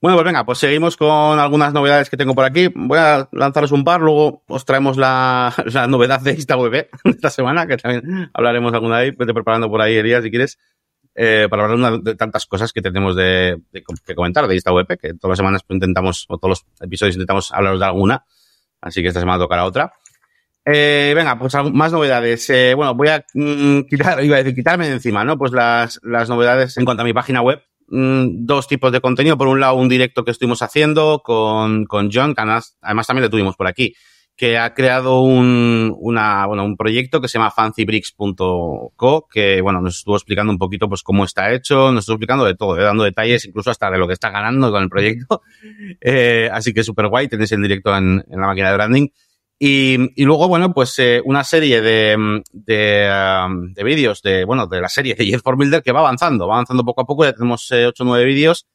Bueno, 0.02 0.18
pues 0.18 0.26
venga, 0.26 0.46
pues 0.46 0.60
seguimos 0.60 0.98
con 0.98 1.40
algunas 1.40 1.74
novedades 1.74 2.10
que 2.10 2.18
tengo 2.18 2.36
por 2.36 2.46
aquí. 2.46 2.70
Voy 2.76 3.00
a 3.00 3.28
lanzaros 3.32 3.72
un 3.72 3.84
par, 3.84 4.02
luego 4.02 4.44
os 4.48 4.66
traemos 4.66 4.98
la, 4.98 5.54
la 5.74 5.88
novedad 5.88 6.22
de 6.22 6.32
esta 6.32 6.58
web 6.58 6.90
esta 7.04 7.30
semana, 7.30 7.66
que 7.66 7.78
también 7.78 8.30
hablaremos 8.34 8.74
alguna 8.74 8.98
de 8.98 9.04
ahí. 9.06 9.12
Vete 9.12 9.34
preparando 9.34 9.70
por 9.70 9.82
ahí, 9.82 9.96
Elías, 9.96 10.24
si 10.24 10.30
quieres, 10.30 10.60
eh, 11.16 11.48
para 11.50 11.66
hablar 11.66 12.02
de 12.02 12.16
tantas 12.16 12.46
cosas 12.46 12.74
que 12.74 12.82
tenemos 12.82 13.16
de, 13.16 13.62
de, 13.72 13.84
que 14.06 14.16
comentar 14.16 14.48
de 14.48 14.56
esta 14.56 14.74
web, 14.74 14.86
que 14.86 15.14
todas 15.14 15.32
las 15.32 15.38
semanas 15.38 15.62
intentamos, 15.70 16.26
o 16.28 16.38
todos 16.38 16.50
los 16.50 16.66
episodios 16.82 17.16
intentamos 17.16 17.52
hablaros 17.52 17.80
de 17.80 17.86
alguna. 17.86 18.26
Así 18.86 19.02
que 19.02 19.08
esta 19.08 19.20
semana 19.20 19.40
tocará 19.40 19.66
otra. 19.66 19.92
Eh, 20.64 21.14
venga, 21.16 21.38
pues 21.40 21.54
más 21.74 21.92
novedades. 21.92 22.50
Eh, 22.52 22.74
bueno, 22.76 22.94
voy 22.94 23.08
a 23.08 23.26
mm, 23.34 23.82
quitar, 23.90 24.24
iba 24.24 24.36
a 24.36 24.40
decir, 24.40 24.56
quitarme 24.56 24.88
de 24.88 24.94
encima, 24.94 25.24
¿no? 25.26 25.38
Pues 25.38 25.52
las, 25.52 26.00
novedades 26.30 26.78
en 26.78 26.86
cuanto 26.86 27.02
a 27.02 27.06
mi 27.06 27.12
página 27.12 27.42
web. 27.42 27.62
Mm, 27.88 28.46
dos 28.46 28.68
tipos 28.68 28.92
de 28.92 29.02
contenido. 29.02 29.38
Por 29.38 29.48
un 29.48 29.60
lado, 29.60 29.74
un 29.76 29.90
directo 29.90 30.24
que 30.24 30.32
estuvimos 30.32 30.62
haciendo 30.62 31.22
con, 31.24 31.86
con 31.86 32.12
John, 32.14 32.36
que 32.36 32.42
además, 32.42 32.78
además 32.80 33.08
también 33.08 33.24
lo 33.24 33.30
tuvimos 33.32 33.56
por 33.56 33.68
aquí, 33.68 33.96
que 34.36 34.58
ha 34.58 34.74
creado 34.74 35.22
un, 35.22 35.96
una, 35.98 36.46
bueno, 36.46 36.66
un 36.66 36.76
proyecto 36.76 37.22
que 37.22 37.30
se 37.30 37.38
llama 37.38 37.52
fancybricks.co, 37.52 39.28
que, 39.32 39.62
bueno, 39.62 39.80
nos 39.80 39.98
estuvo 39.98 40.16
explicando 40.16 40.52
un 40.52 40.60
poquito, 40.60 40.90
pues, 40.90 41.04
cómo 41.04 41.24
está 41.24 41.54
hecho, 41.54 41.92
nos 41.92 42.02
estuvo 42.02 42.16
explicando 42.16 42.44
de 42.44 42.56
todo, 42.56 42.78
¿eh? 42.78 42.84
dando 42.84 43.06
detalles, 43.06 43.46
incluso 43.46 43.72
hasta 43.72 43.90
de 43.90 43.98
lo 43.98 44.08
que 44.08 44.14
está 44.14 44.32
ganando 44.32 44.72
con 44.72 44.84
el 44.84 44.90
proyecto. 44.90 45.42
Eh, 46.02 46.50
así 46.52 46.74
que 46.74 46.84
súper 46.84 47.08
guay, 47.08 47.28
tenéis 47.28 47.52
el 47.52 47.62
directo 47.62 47.96
en, 47.96 48.24
en, 48.30 48.40
la 48.40 48.48
máquina 48.48 48.70
de 48.70 48.76
branding. 48.76 49.08
Y, 49.58 50.22
y 50.22 50.26
luego, 50.26 50.48
bueno, 50.48 50.74
pues, 50.74 50.98
eh, 51.00 51.22
una 51.26 51.44
serie 51.44 51.82
de, 51.82 52.42
de, 52.52 53.44
um, 53.46 53.74
de 53.74 53.84
vídeos 53.84 54.22
de, 54.22 54.46
bueno, 54.46 54.68
de 54.68 54.82
la 54.82 54.90
serie 54.90 55.16
de 55.16 55.26
Jet 55.26 55.42
for 55.42 55.58
Builder 55.58 55.82
que 55.82 55.92
va 55.92 56.02
avanzando, 56.02 56.48
va 56.48 56.56
avanzando 56.56 56.84
poco 56.84 57.02
a 57.02 57.06
poco, 57.06 57.24
ya 57.24 57.34
tenemos 57.34 57.72
eh, 57.72 57.88
8 57.88 58.04
o 58.04 58.06
9 58.06 58.26
vídeos 58.26 58.68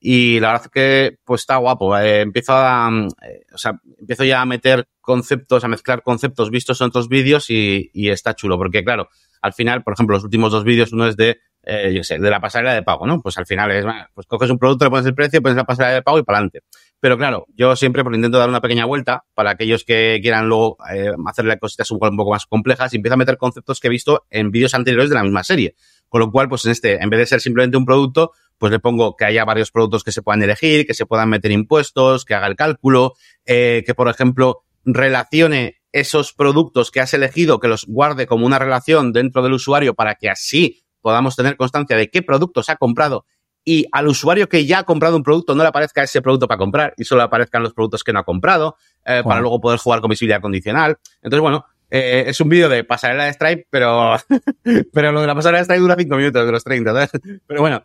y 0.00 0.38
la 0.40 0.48
verdad 0.52 0.66
es 0.66 0.70
que 0.70 1.18
pues 1.24 1.40
está 1.42 1.56
guapo. 1.56 1.96
Empiezo 1.98 2.52
a, 2.52 2.90
eh, 3.22 3.40
o 3.52 3.58
sea, 3.58 3.80
empiezo 3.98 4.24
ya 4.24 4.40
a 4.40 4.46
meter 4.46 4.86
conceptos, 5.06 5.62
a 5.64 5.68
mezclar 5.68 6.02
conceptos 6.02 6.50
vistos 6.50 6.80
en 6.80 6.88
otros 6.88 7.08
vídeos 7.08 7.48
y, 7.48 7.90
está 7.94 8.34
chulo, 8.34 8.58
porque 8.58 8.84
claro, 8.84 9.08
al 9.40 9.52
final, 9.52 9.84
por 9.84 9.94
ejemplo, 9.94 10.16
los 10.16 10.24
últimos 10.24 10.50
dos 10.50 10.64
vídeos, 10.64 10.92
uno 10.92 11.06
es 11.06 11.16
de, 11.16 11.38
eh, 11.62 11.92
yo 11.94 12.02
sé, 12.02 12.18
de 12.18 12.28
la 12.28 12.40
pasarela 12.40 12.74
de 12.74 12.82
pago, 12.82 13.06
¿no? 13.06 13.22
Pues 13.22 13.38
al 13.38 13.46
final 13.46 13.70
es, 13.70 13.86
pues 14.12 14.26
coges 14.26 14.50
un 14.50 14.58
producto, 14.58 14.84
le 14.84 14.90
pones 14.90 15.06
el 15.06 15.14
precio, 15.14 15.40
pones 15.40 15.56
la 15.56 15.64
pasarela 15.64 15.94
de 15.94 16.02
pago 16.02 16.18
y 16.18 16.24
para 16.24 16.38
adelante. 16.38 16.62
Pero 16.98 17.16
claro, 17.16 17.46
yo 17.54 17.76
siempre 17.76 18.02
pues, 18.02 18.16
intento 18.16 18.38
dar 18.38 18.48
una 18.48 18.60
pequeña 18.60 18.84
vuelta 18.84 19.24
para 19.34 19.52
aquellos 19.52 19.84
que 19.84 20.18
quieran 20.20 20.48
luego 20.48 20.76
eh, 20.92 21.12
hacerle 21.26 21.56
cositas 21.58 21.88
un 21.92 22.00
poco 22.00 22.30
más 22.32 22.46
complejas 22.46 22.92
y 22.92 22.96
empiezo 22.96 23.14
a 23.14 23.18
meter 23.18 23.36
conceptos 23.36 23.78
que 23.78 23.86
he 23.86 23.90
visto 23.90 24.26
en 24.28 24.50
vídeos 24.50 24.74
anteriores 24.74 25.08
de 25.08 25.14
la 25.14 25.22
misma 25.22 25.44
serie. 25.44 25.76
Con 26.08 26.20
lo 26.20 26.32
cual, 26.32 26.48
pues 26.48 26.64
en 26.64 26.72
este, 26.72 27.02
en 27.02 27.10
vez 27.10 27.20
de 27.20 27.26
ser 27.26 27.40
simplemente 27.40 27.76
un 27.76 27.84
producto, 27.84 28.32
pues 28.58 28.72
le 28.72 28.78
pongo 28.78 29.16
que 29.16 29.24
haya 29.24 29.44
varios 29.44 29.70
productos 29.70 30.04
que 30.04 30.12
se 30.12 30.22
puedan 30.22 30.42
elegir, 30.42 30.86
que 30.86 30.94
se 30.94 31.06
puedan 31.06 31.28
meter 31.28 31.50
impuestos, 31.50 32.24
que 32.24 32.34
haga 32.34 32.46
el 32.46 32.56
cálculo, 32.56 33.14
eh, 33.44 33.82
que 33.86 33.94
por 33.94 34.08
ejemplo 34.08 34.64
relacione 34.86 35.76
esos 35.92 36.32
productos 36.32 36.90
que 36.90 37.00
has 37.00 37.12
elegido, 37.12 37.60
que 37.60 37.68
los 37.68 37.84
guarde 37.86 38.26
como 38.26 38.46
una 38.46 38.58
relación 38.58 39.12
dentro 39.12 39.42
del 39.42 39.52
usuario 39.52 39.94
para 39.94 40.14
que 40.14 40.30
así 40.30 40.82
podamos 41.02 41.36
tener 41.36 41.56
constancia 41.56 41.96
de 41.96 42.10
qué 42.10 42.22
productos 42.22 42.70
ha 42.70 42.76
comprado 42.76 43.26
y 43.68 43.84
al 43.90 44.06
usuario 44.06 44.48
que 44.48 44.64
ya 44.64 44.78
ha 44.78 44.84
comprado 44.84 45.16
un 45.16 45.24
producto 45.24 45.54
no 45.54 45.64
le 45.64 45.68
aparezca 45.68 46.04
ese 46.04 46.22
producto 46.22 46.46
para 46.46 46.56
comprar 46.56 46.94
y 46.96 47.04
solo 47.04 47.22
aparezcan 47.22 47.64
los 47.64 47.74
productos 47.74 48.04
que 48.04 48.12
no 48.12 48.20
ha 48.20 48.24
comprado. 48.24 48.76
eh, 49.04 49.22
para 49.24 49.40
luego 49.40 49.60
poder 49.60 49.78
jugar 49.78 50.00
con 50.00 50.08
visibilidad 50.08 50.40
condicional. 50.40 50.96
Entonces, 51.16 51.40
bueno, 51.40 51.64
eh, 51.90 52.24
es 52.26 52.40
un 52.40 52.48
vídeo 52.48 52.68
de 52.68 52.84
pasarela 52.84 53.24
de 53.24 53.32
Stripe, 53.32 53.66
pero, 53.68 54.16
pero 54.92 55.12
lo 55.12 55.20
de 55.20 55.26
la 55.26 55.34
pasarela 55.34 55.58
de 55.58 55.64
Stripe 55.64 55.80
dura 55.80 55.96
5 55.98 56.16
minutos 56.16 56.46
de 56.46 56.52
los 56.52 56.64
30, 56.64 56.92
¿sabes? 56.92 57.10
Pero 57.46 57.60
bueno, 57.60 57.82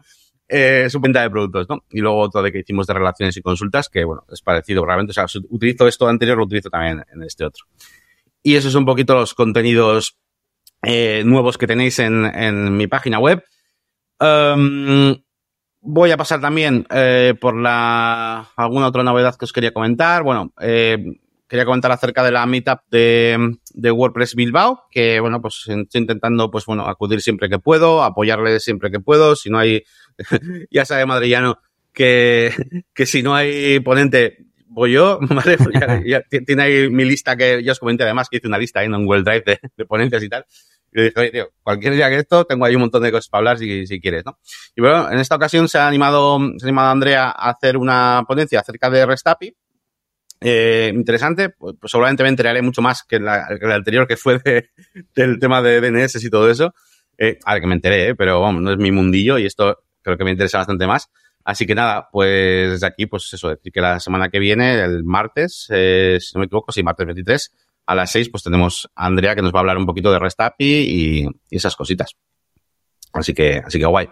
eh, 0.51 0.83
es 0.85 0.95
un 0.95 1.01
venta 1.01 1.21
de 1.21 1.29
productos, 1.29 1.69
¿no? 1.69 1.85
Y 1.91 2.01
luego 2.01 2.19
otro 2.19 2.41
de 2.41 2.51
que 2.51 2.59
hicimos 2.59 2.85
de 2.85 2.93
relaciones 2.93 3.37
y 3.37 3.41
consultas, 3.41 3.87
que 3.87 4.03
bueno, 4.03 4.25
es 4.29 4.41
parecido 4.41 4.85
realmente. 4.85 5.11
O 5.11 5.13
sea, 5.13 5.25
utilizo 5.49 5.87
esto 5.87 6.07
anterior, 6.09 6.37
lo 6.37 6.43
utilizo 6.43 6.69
también 6.69 7.03
en 7.13 7.23
este 7.23 7.45
otro. 7.45 7.65
Y 8.43 8.55
esos 8.55 8.73
son 8.73 8.81
un 8.81 8.87
poquito 8.87 9.13
los 9.15 9.33
contenidos 9.33 10.17
eh, 10.83 11.23
nuevos 11.25 11.57
que 11.57 11.67
tenéis 11.67 11.99
en, 11.99 12.25
en 12.25 12.75
mi 12.75 12.87
página 12.87 13.19
web. 13.19 13.43
Um, 14.19 15.15
voy 15.79 16.11
a 16.11 16.17
pasar 16.17 16.41
también 16.41 16.85
eh, 16.93 17.33
por 17.39 17.55
la 17.55 18.49
alguna 18.55 18.87
otra 18.87 19.03
novedad 19.03 19.35
que 19.35 19.45
os 19.45 19.53
quería 19.53 19.71
comentar. 19.71 20.23
Bueno, 20.23 20.53
eh, 20.59 20.97
quería 21.47 21.65
comentar 21.65 21.91
acerca 21.91 22.23
de 22.23 22.31
la 22.31 22.45
meetup 22.45 22.79
de, 22.89 23.57
de, 23.73 23.91
WordPress 23.91 24.35
Bilbao, 24.35 24.83
que 24.89 25.19
bueno, 25.19 25.41
pues 25.41 25.65
estoy 25.67 26.01
intentando, 26.01 26.49
pues 26.49 26.65
bueno, 26.65 26.85
acudir 26.85 27.21
siempre 27.21 27.49
que 27.49 27.59
puedo, 27.59 28.03
apoyarle 28.03 28.59
siempre 28.59 28.89
que 28.89 28.99
puedo. 28.99 29.35
Si 29.35 29.49
no 29.49 29.57
hay, 29.57 29.83
ya 30.71 30.85
sabe 30.85 31.05
Madrillano 31.05 31.59
que, 31.93 32.53
que 32.93 33.05
si 33.05 33.21
no 33.21 33.35
hay 33.35 33.79
ponente, 33.81 34.45
voy 34.67 34.93
yo, 34.93 35.19
¿vale? 35.29 35.57
Tiene 36.45 36.63
ahí 36.63 36.89
mi 36.89 37.05
lista 37.05 37.35
que 37.35 37.63
ya 37.63 37.73
os 37.73 37.79
comenté 37.79 38.03
además 38.03 38.29
que 38.29 38.37
hice 38.37 38.47
una 38.47 38.57
lista 38.57 38.79
ahí 38.79 38.87
en 38.87 38.95
un 38.95 39.05
Google 39.05 39.23
Drive 39.23 39.43
de, 39.45 39.59
de 39.75 39.85
ponencias 39.85 40.23
y 40.23 40.29
tal. 40.29 40.45
Y 40.93 40.97
le 40.97 41.03
dije, 41.05 41.19
oye, 41.19 41.31
tío, 41.31 41.49
cualquier 41.63 41.93
día 41.93 42.09
que 42.09 42.17
esto, 42.17 42.45
tengo 42.45 42.65
ahí 42.65 42.75
un 42.75 42.81
montón 42.81 43.03
de 43.03 43.11
cosas 43.11 43.29
para 43.29 43.39
hablar 43.39 43.57
si, 43.57 43.87
si 43.87 44.01
quieres, 44.01 44.25
¿no? 44.25 44.39
Y 44.75 44.81
bueno, 44.81 45.09
en 45.09 45.19
esta 45.19 45.35
ocasión 45.35 45.69
se 45.69 45.77
ha 45.77 45.87
animado, 45.87 46.37
se 46.57 46.65
ha 46.65 46.67
animado 46.67 46.89
Andrea 46.89 47.29
a 47.29 47.51
hacer 47.51 47.77
una 47.77 48.23
ponencia 48.27 48.59
acerca 48.59 48.89
de 48.89 49.05
REST 49.05 49.27
Eh, 50.41 50.91
interesante, 50.93 51.49
pues, 51.49 51.75
pues, 51.79 51.91
seguramente 51.91 52.23
me 52.23 52.29
enteraré 52.29 52.61
mucho 52.61 52.81
más 52.81 53.03
que 53.03 53.19
la, 53.19 53.47
anterior 53.73 54.07
que 54.07 54.17
fue 54.17 54.39
de, 54.39 54.71
del 55.15 55.39
tema 55.39 55.61
de 55.61 55.79
DNS 55.79 56.23
y 56.23 56.29
todo 56.29 56.49
eso. 56.49 56.73
Eh, 57.17 57.37
a 57.45 57.53
ver 57.53 57.61
que 57.61 57.67
me 57.67 57.75
enteré, 57.75 58.09
¿eh? 58.09 58.15
pero 58.15 58.41
vamos, 58.41 58.61
no 58.61 58.71
es 58.71 58.77
mi 58.77 58.91
mundillo 58.91 59.37
y 59.37 59.45
esto 59.45 59.83
creo 60.01 60.17
que 60.17 60.23
me 60.23 60.31
interesa 60.31 60.59
bastante 60.59 60.87
más. 60.87 61.09
Así 61.43 61.65
que 61.65 61.73
nada, 61.73 62.09
pues 62.11 62.71
desde 62.71 62.87
aquí, 62.87 63.07
pues 63.07 63.33
eso, 63.33 63.49
decir 63.49 63.71
que 63.71 63.81
la 63.81 63.99
semana 63.99 64.29
que 64.29 64.39
viene, 64.39 64.81
el 64.81 65.03
martes, 65.03 65.67
eh, 65.69 66.17
si 66.19 66.35
no 66.35 66.39
me 66.39 66.45
equivoco, 66.45 66.71
sí, 66.71 66.83
martes 66.83 67.05
23, 67.05 67.51
a 67.87 67.95
las 67.95 68.11
6, 68.11 68.29
pues 68.29 68.43
tenemos 68.43 68.89
a 68.95 69.07
Andrea 69.07 69.35
que 69.35 69.41
nos 69.41 69.51
va 69.51 69.59
a 69.59 69.61
hablar 69.61 69.77
un 69.77 69.85
poquito 69.85 70.11
de 70.11 70.19
REST 70.19 70.39
y, 70.59 71.23
y 71.23 71.27
esas 71.49 71.75
cositas. 71.75 72.15
Así 73.13 73.33
que, 73.33 73.61
así 73.65 73.79
que 73.79 73.85
guay. 73.85 74.07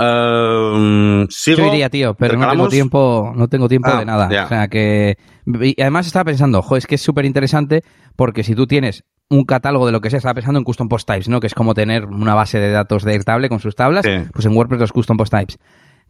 Um, 0.00 1.26
¿sigo? 1.28 1.58
Yo 1.58 1.66
iría, 1.66 1.90
tío, 1.90 2.14
pero 2.14 2.38
no 2.38 2.48
tengo 2.50 2.68
tiempo, 2.68 3.32
no 3.36 3.48
tengo 3.48 3.68
tiempo 3.68 3.90
ah, 3.92 3.98
de 3.98 4.04
nada. 4.06 4.28
Yeah. 4.30 4.44
O 4.44 4.48
sea 4.48 4.68
que. 4.68 5.18
Y 5.44 5.80
además 5.80 6.06
estaba 6.06 6.24
pensando, 6.24 6.62
jo, 6.62 6.76
es 6.76 6.86
que 6.86 6.94
es 6.94 7.02
súper 7.02 7.26
interesante 7.26 7.82
porque 8.16 8.42
si 8.42 8.54
tú 8.54 8.66
tienes 8.66 9.04
un 9.30 9.44
catálogo 9.44 9.86
de 9.86 9.92
lo 9.92 10.00
que 10.00 10.10
sea, 10.10 10.18
estaba 10.18 10.34
pensando 10.34 10.58
en 10.58 10.64
custom 10.64 10.88
post 10.88 11.08
types, 11.08 11.28
¿no? 11.28 11.40
Que 11.40 11.46
es 11.46 11.54
como 11.54 11.74
tener 11.74 12.04
una 12.04 12.34
base 12.34 12.58
de 12.58 12.70
datos 12.70 13.04
de 13.04 13.12
Airtable 13.12 13.48
con 13.48 13.60
sus 13.60 13.74
tablas, 13.74 14.04
sí. 14.04 14.28
pues 14.32 14.44
en 14.44 14.56
WordPress 14.56 14.80
los 14.80 14.92
custom 14.92 15.16
post 15.16 15.32
types 15.32 15.58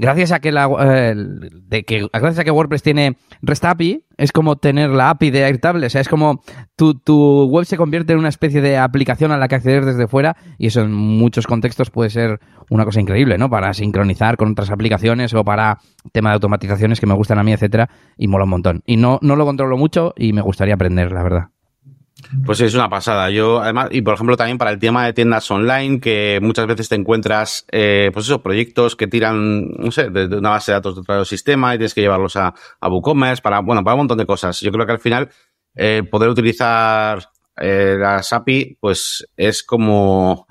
gracias 0.01 0.33
a 0.33 0.41
que 0.41 0.51
la 0.51 0.69
eh, 0.81 1.15
de 1.15 1.85
que 1.85 2.09
gracias 2.11 2.39
a 2.39 2.45
que 2.45 2.51
WordPress 2.51 2.83
tiene 2.83 3.19
REST 3.43 3.65
API 3.67 4.05
es 4.17 4.33
como 4.33 4.57
tener 4.57 4.91
la 4.91 5.11
API 5.11 5.31
de 5.31 5.45
Airtable, 5.45 5.87
o 5.87 5.91
sea, 5.91 6.01
es 6.01 6.09
como 6.09 6.43
tu, 6.75 6.95
tu 6.95 7.45
web 7.45 7.67
se 7.67 7.77
convierte 7.77 8.15
en 8.15 8.19
una 8.19 8.31
especie 8.31 8.63
de 8.63 8.79
aplicación 8.79 9.31
a 9.31 9.37
la 9.37 9.47
que 9.47 9.57
acceder 9.57 9.85
desde 9.85 10.09
fuera 10.09 10.37
y 10.59 10.69
eso 10.69 10.81
en 10.81 10.93
muchos 10.93 11.47
contextos 11.47 11.91
puede 11.91 12.09
ser 12.09 12.41
una 12.71 12.87
cosa 12.87 13.01
increíble, 13.01 13.37
¿no? 13.37 13.51
Para 13.51 13.75
sincronizar 13.75 14.39
con 14.39 14.53
otras 14.53 14.71
aplicaciones 14.71 15.35
o 15.35 15.45
para 15.45 15.79
tema 16.13 16.31
de 16.31 16.35
automatizaciones 16.35 16.99
que 16.99 17.07
me 17.07 17.15
gustan 17.15 17.39
a 17.39 17.43
mí, 17.43 17.53
etcétera, 17.53 17.91
y 18.17 18.27
mola 18.27 18.45
un 18.45 18.51
montón. 18.51 18.83
Y 18.87 18.97
no 18.97 19.19
no 19.21 19.37
lo 19.37 19.45
controlo 19.45 19.77
mucho 19.77 20.15
y 20.17 20.33
me 20.33 20.41
gustaría 20.41 20.75
aprender, 20.75 21.13
la 21.13 21.23
verdad. 21.23 21.49
Pues 22.45 22.61
es 22.61 22.75
una 22.75 22.89
pasada. 22.89 23.31
Yo, 23.31 23.61
además, 23.61 23.89
y 23.91 24.03
por 24.03 24.15
ejemplo, 24.15 24.37
también 24.37 24.59
para 24.59 24.71
el 24.71 24.79
tema 24.79 25.07
de 25.07 25.13
tiendas 25.13 25.51
online, 25.51 26.01
que 26.01 26.39
muchas 26.43 26.67
veces 26.67 26.89
te 26.89 26.95
encuentras, 26.95 27.65
eh, 27.73 28.11
pues 28.13 28.27
esos 28.27 28.41
proyectos 28.41 28.95
que 28.95 29.07
tiran, 29.07 29.69
no 29.69 29.91
sé, 29.91 30.11
de, 30.11 30.27
una 30.37 30.51
base 30.51 30.73
de 30.73 30.77
datos 30.77 30.95
de 30.95 31.01
otro 31.01 31.25
sistema 31.25 31.75
y 31.75 31.79
tienes 31.79 31.95
que 31.95 32.03
llevarlos 32.03 32.37
a, 32.37 32.55
a 32.81 32.89
WooCommerce 32.89 33.43
para, 33.43 33.61
bueno, 33.61 33.83
para 33.83 33.95
un 33.95 34.01
montón 34.01 34.19
de 34.19 34.27
cosas. 34.27 34.61
Yo 34.61 34.71
creo 34.71 34.87
que 34.87 34.93
al 34.93 35.01
final, 35.01 35.31
eh, 35.75 36.03
poder 36.11 36.29
utilizar 36.29 37.31
eh, 37.57 37.97
las 37.99 38.33
API, 38.33 38.79
pues 38.81 39.27
es 39.37 39.63
como, 39.63 40.47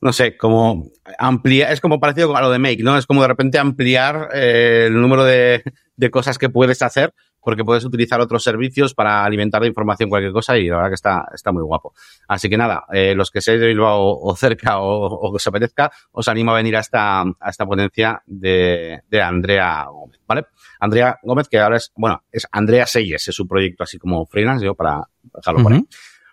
no 0.00 0.12
sé, 0.12 0.36
como 0.36 0.90
ampliar, 1.18 1.72
es 1.72 1.80
como 1.80 2.00
parecido 2.00 2.36
a 2.36 2.40
lo 2.40 2.50
de 2.50 2.58
Make, 2.58 2.82
¿no? 2.82 2.98
Es 2.98 3.06
como 3.06 3.22
de 3.22 3.28
repente 3.28 3.58
ampliar 3.58 4.30
eh, 4.34 4.86
el 4.88 5.00
número 5.00 5.24
de, 5.24 5.62
de 5.96 6.10
cosas 6.10 6.38
que 6.38 6.48
puedes 6.48 6.82
hacer 6.82 7.14
porque 7.40 7.64
puedes 7.64 7.84
utilizar 7.84 8.20
otros 8.20 8.42
servicios 8.42 8.94
para 8.94 9.24
alimentar 9.24 9.62
de 9.62 9.68
información 9.68 10.08
cualquier 10.08 10.32
cosa 10.32 10.56
y 10.56 10.68
la 10.68 10.76
verdad 10.76 10.90
que 10.90 10.94
está, 10.94 11.28
está 11.34 11.52
muy 11.52 11.62
guapo. 11.62 11.94
Así 12.26 12.48
que 12.48 12.56
nada, 12.56 12.84
eh, 12.92 13.14
los 13.14 13.30
que 13.30 13.40
seáis 13.40 13.60
de 13.60 13.68
Bilbao 13.68 14.00
o, 14.00 14.30
o 14.30 14.36
cerca 14.36 14.80
o, 14.80 15.06
o, 15.06 15.34
os 15.34 15.46
apetezca, 15.46 15.90
os 16.12 16.28
animo 16.28 16.52
a 16.52 16.54
venir 16.54 16.76
a 16.76 16.80
esta, 16.80 17.20
a 17.22 17.50
esta 17.50 17.66
ponencia 17.66 18.22
de, 18.26 19.00
de 19.08 19.22
Andrea 19.22 19.84
Gómez, 19.84 20.20
¿vale? 20.26 20.46
Andrea 20.80 21.18
Gómez, 21.22 21.48
que 21.48 21.58
ahora 21.58 21.76
es, 21.76 21.92
bueno, 21.96 22.22
es 22.30 22.46
Andrea 22.52 22.86
Seyes, 22.86 23.28
es 23.28 23.34
su 23.34 23.46
proyecto 23.46 23.84
así 23.84 23.98
como 23.98 24.26
freelance, 24.26 24.64
yo 24.64 24.74
para 24.74 25.02
dejarlo 25.22 25.60
uh 25.60 25.62
-huh. 25.62 25.64
por 25.64 25.72
ahí. 25.72 25.86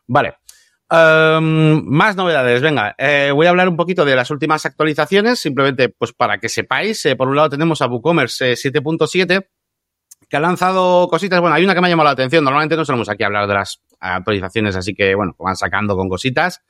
Vale. 0.07 0.35
Um, 0.87 1.83
más 1.87 2.15
novedades, 2.15 2.61
venga, 2.61 2.93
eh, 2.99 3.31
voy 3.33 3.47
a 3.47 3.49
hablar 3.49 3.67
un 3.67 3.75
poquito 3.75 4.05
de 4.05 4.15
las 4.15 4.29
últimas 4.29 4.67
actualizaciones, 4.67 5.39
simplemente 5.39 5.89
pues 5.89 6.13
para 6.13 6.37
que 6.37 6.47
sepáis, 6.47 7.03
eh, 7.07 7.15
por 7.15 7.27
un 7.27 7.35
lado 7.35 7.49
tenemos 7.49 7.81
a 7.81 7.87
WooCommerce 7.87 8.53
7.7, 8.53 9.47
que 10.29 10.37
ha 10.37 10.39
lanzado 10.39 11.07
cositas. 11.07 11.39
Bueno, 11.39 11.55
hay 11.55 11.63
una 11.63 11.73
que 11.73 11.81
me 11.81 11.87
ha 11.87 11.89
llamado 11.89 12.05
la 12.05 12.13
atención. 12.13 12.43
Normalmente 12.43 12.75
no 12.75 12.85
solemos 12.85 13.09
aquí 13.09 13.23
hablar 13.23 13.47
de 13.47 13.53
las 13.53 13.81
actualizaciones, 13.99 14.75
así 14.75 14.93
que, 14.93 15.15
bueno, 15.15 15.35
van 15.39 15.55
sacando 15.55 15.95
con 15.95 16.09
cositas. 16.09 16.61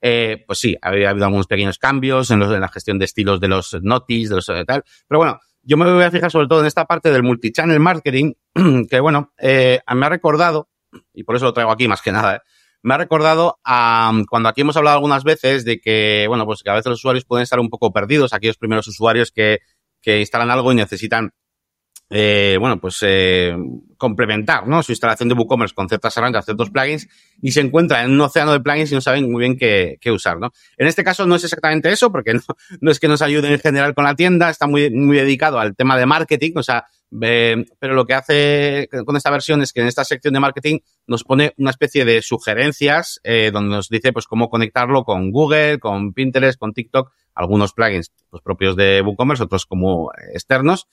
Eh, 0.00 0.42
pues 0.46 0.58
sí, 0.58 0.76
ha 0.82 0.88
habido 0.88 1.24
algunos 1.24 1.46
pequeños 1.46 1.78
cambios 1.78 2.30
en, 2.30 2.40
los, 2.40 2.52
en 2.52 2.60
la 2.60 2.68
gestión 2.68 2.98
de 2.98 3.04
estilos 3.04 3.40
de 3.40 3.48
los 3.48 3.76
notis, 3.82 4.28
de 4.28 4.34
los 4.34 4.46
de 4.46 4.64
tal. 4.64 4.82
Pero 5.06 5.18
bueno, 5.18 5.40
yo 5.62 5.76
me 5.76 5.90
voy 5.90 6.02
a 6.02 6.10
fijar 6.10 6.30
sobre 6.30 6.48
todo 6.48 6.60
en 6.60 6.66
esta 6.66 6.86
parte 6.86 7.10
del 7.12 7.22
multichannel 7.22 7.78
marketing, 7.78 8.32
que 8.90 9.00
bueno, 9.00 9.32
eh, 9.38 9.80
me 9.94 10.06
ha 10.06 10.08
recordado, 10.08 10.68
y 11.14 11.22
por 11.22 11.36
eso 11.36 11.44
lo 11.44 11.52
traigo 11.52 11.70
aquí 11.70 11.86
más 11.86 12.02
que 12.02 12.10
nada, 12.10 12.36
eh, 12.36 12.40
me 12.82 12.94
ha 12.94 12.98
recordado 12.98 13.60
a 13.64 14.12
cuando 14.28 14.48
aquí 14.48 14.62
hemos 14.62 14.76
hablado 14.76 14.96
algunas 14.96 15.22
veces 15.22 15.64
de 15.64 15.80
que, 15.80 16.24
bueno, 16.26 16.44
pues 16.46 16.64
que 16.64 16.70
a 16.70 16.74
veces 16.74 16.90
los 16.90 16.98
usuarios 16.98 17.24
pueden 17.24 17.44
estar 17.44 17.60
un 17.60 17.70
poco 17.70 17.92
perdidos, 17.92 18.32
aquellos 18.32 18.56
primeros 18.56 18.88
usuarios 18.88 19.30
que, 19.30 19.60
que 20.00 20.18
instalan 20.18 20.50
algo 20.50 20.72
y 20.72 20.74
necesitan 20.74 21.32
eh, 22.12 22.56
bueno, 22.60 22.78
pues 22.78 22.98
eh, 23.02 23.56
complementar 23.96 24.68
¿no? 24.68 24.82
su 24.82 24.92
instalación 24.92 25.28
de 25.28 25.34
WooCommerce 25.34 25.74
con 25.74 25.88
ciertas 25.88 26.16
herramientas, 26.16 26.44
ciertos 26.44 26.70
plugins, 26.70 27.08
y 27.40 27.52
se 27.52 27.60
encuentra 27.60 28.02
en 28.02 28.10
un 28.10 28.20
océano 28.20 28.52
de 28.52 28.60
plugins 28.60 28.92
y 28.92 28.94
no 28.94 29.00
saben 29.00 29.30
muy 29.30 29.40
bien 29.40 29.56
qué, 29.56 29.96
qué 30.00 30.10
usar. 30.10 30.38
¿no? 30.38 30.52
En 30.76 30.86
este 30.86 31.04
caso 31.04 31.26
no 31.26 31.36
es 31.36 31.44
exactamente 31.44 31.90
eso, 31.90 32.12
porque 32.12 32.34
no, 32.34 32.40
no, 32.80 32.90
es 32.90 33.00
que 33.00 33.08
nos 33.08 33.22
ayude 33.22 33.52
en 33.52 33.58
general 33.58 33.94
con 33.94 34.04
la 34.04 34.14
tienda, 34.14 34.50
está 34.50 34.66
muy, 34.66 34.90
muy 34.90 35.16
dedicado 35.16 35.58
al 35.58 35.74
tema 35.74 35.96
de 35.96 36.04
marketing, 36.06 36.52
o 36.56 36.62
sea, 36.62 36.86
eh, 37.20 37.66
pero 37.78 37.94
lo 37.94 38.06
que 38.06 38.14
hace 38.14 38.88
con 39.04 39.16
esta 39.16 39.30
versión 39.30 39.60
es 39.60 39.72
que 39.72 39.80
en 39.80 39.86
esta 39.86 40.04
sección 40.04 40.32
de 40.32 40.40
marketing 40.40 40.78
nos 41.06 41.24
pone 41.24 41.52
una 41.58 41.70
especie 41.70 42.04
de 42.04 42.22
sugerencias 42.22 43.20
eh, 43.22 43.50
donde 43.52 43.76
nos 43.76 43.88
dice 43.88 44.12
pues 44.12 44.26
cómo 44.26 44.48
conectarlo 44.48 45.04
con 45.04 45.30
Google, 45.30 45.78
con 45.78 46.14
Pinterest, 46.14 46.58
con 46.58 46.72
TikTok, 46.72 47.12
algunos 47.34 47.74
plugins 47.74 48.12
pues, 48.30 48.42
propios 48.42 48.76
de 48.76 49.02
WooCommerce, 49.02 49.44
otros 49.44 49.66
como 49.66 50.10
externos 50.32 50.86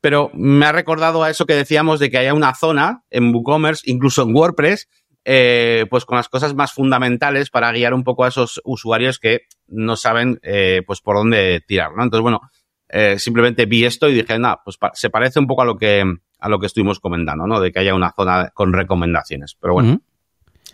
pero 0.00 0.30
me 0.34 0.66
ha 0.66 0.72
recordado 0.72 1.22
a 1.22 1.30
eso 1.30 1.46
que 1.46 1.54
decíamos 1.54 2.00
de 2.00 2.10
que 2.10 2.18
haya 2.18 2.34
una 2.34 2.54
zona 2.54 3.04
en 3.10 3.34
WooCommerce, 3.34 3.90
incluso 3.90 4.22
en 4.22 4.34
WordPress, 4.34 4.88
eh, 5.24 5.84
pues 5.90 6.04
con 6.04 6.16
las 6.16 6.28
cosas 6.28 6.54
más 6.54 6.72
fundamentales 6.72 7.50
para 7.50 7.70
guiar 7.72 7.92
un 7.92 8.04
poco 8.04 8.24
a 8.24 8.28
esos 8.28 8.60
usuarios 8.64 9.18
que 9.18 9.42
no 9.68 9.96
saben 9.96 10.40
eh, 10.42 10.82
pues 10.86 11.00
por 11.00 11.16
dónde 11.16 11.62
tirar, 11.66 11.90
¿no? 11.94 12.02
Entonces, 12.02 12.22
bueno, 12.22 12.40
eh, 12.88 13.18
simplemente 13.18 13.66
vi 13.66 13.84
esto 13.84 14.08
y 14.08 14.14
dije, 14.14 14.38
nada, 14.38 14.60
pues 14.64 14.78
pa 14.78 14.90
se 14.94 15.10
parece 15.10 15.38
un 15.38 15.46
poco 15.46 15.62
a 15.62 15.64
lo 15.66 15.76
que 15.76 16.02
a 16.38 16.48
lo 16.48 16.58
que 16.58 16.66
estuvimos 16.66 17.00
comentando, 17.00 17.46
¿no? 17.46 17.60
De 17.60 17.70
que 17.70 17.80
haya 17.80 17.94
una 17.94 18.12
zona 18.12 18.50
con 18.54 18.72
recomendaciones. 18.72 19.56
Pero 19.60 19.74
bueno, 19.74 19.90
uh 19.90 19.94
-huh. 19.96 20.02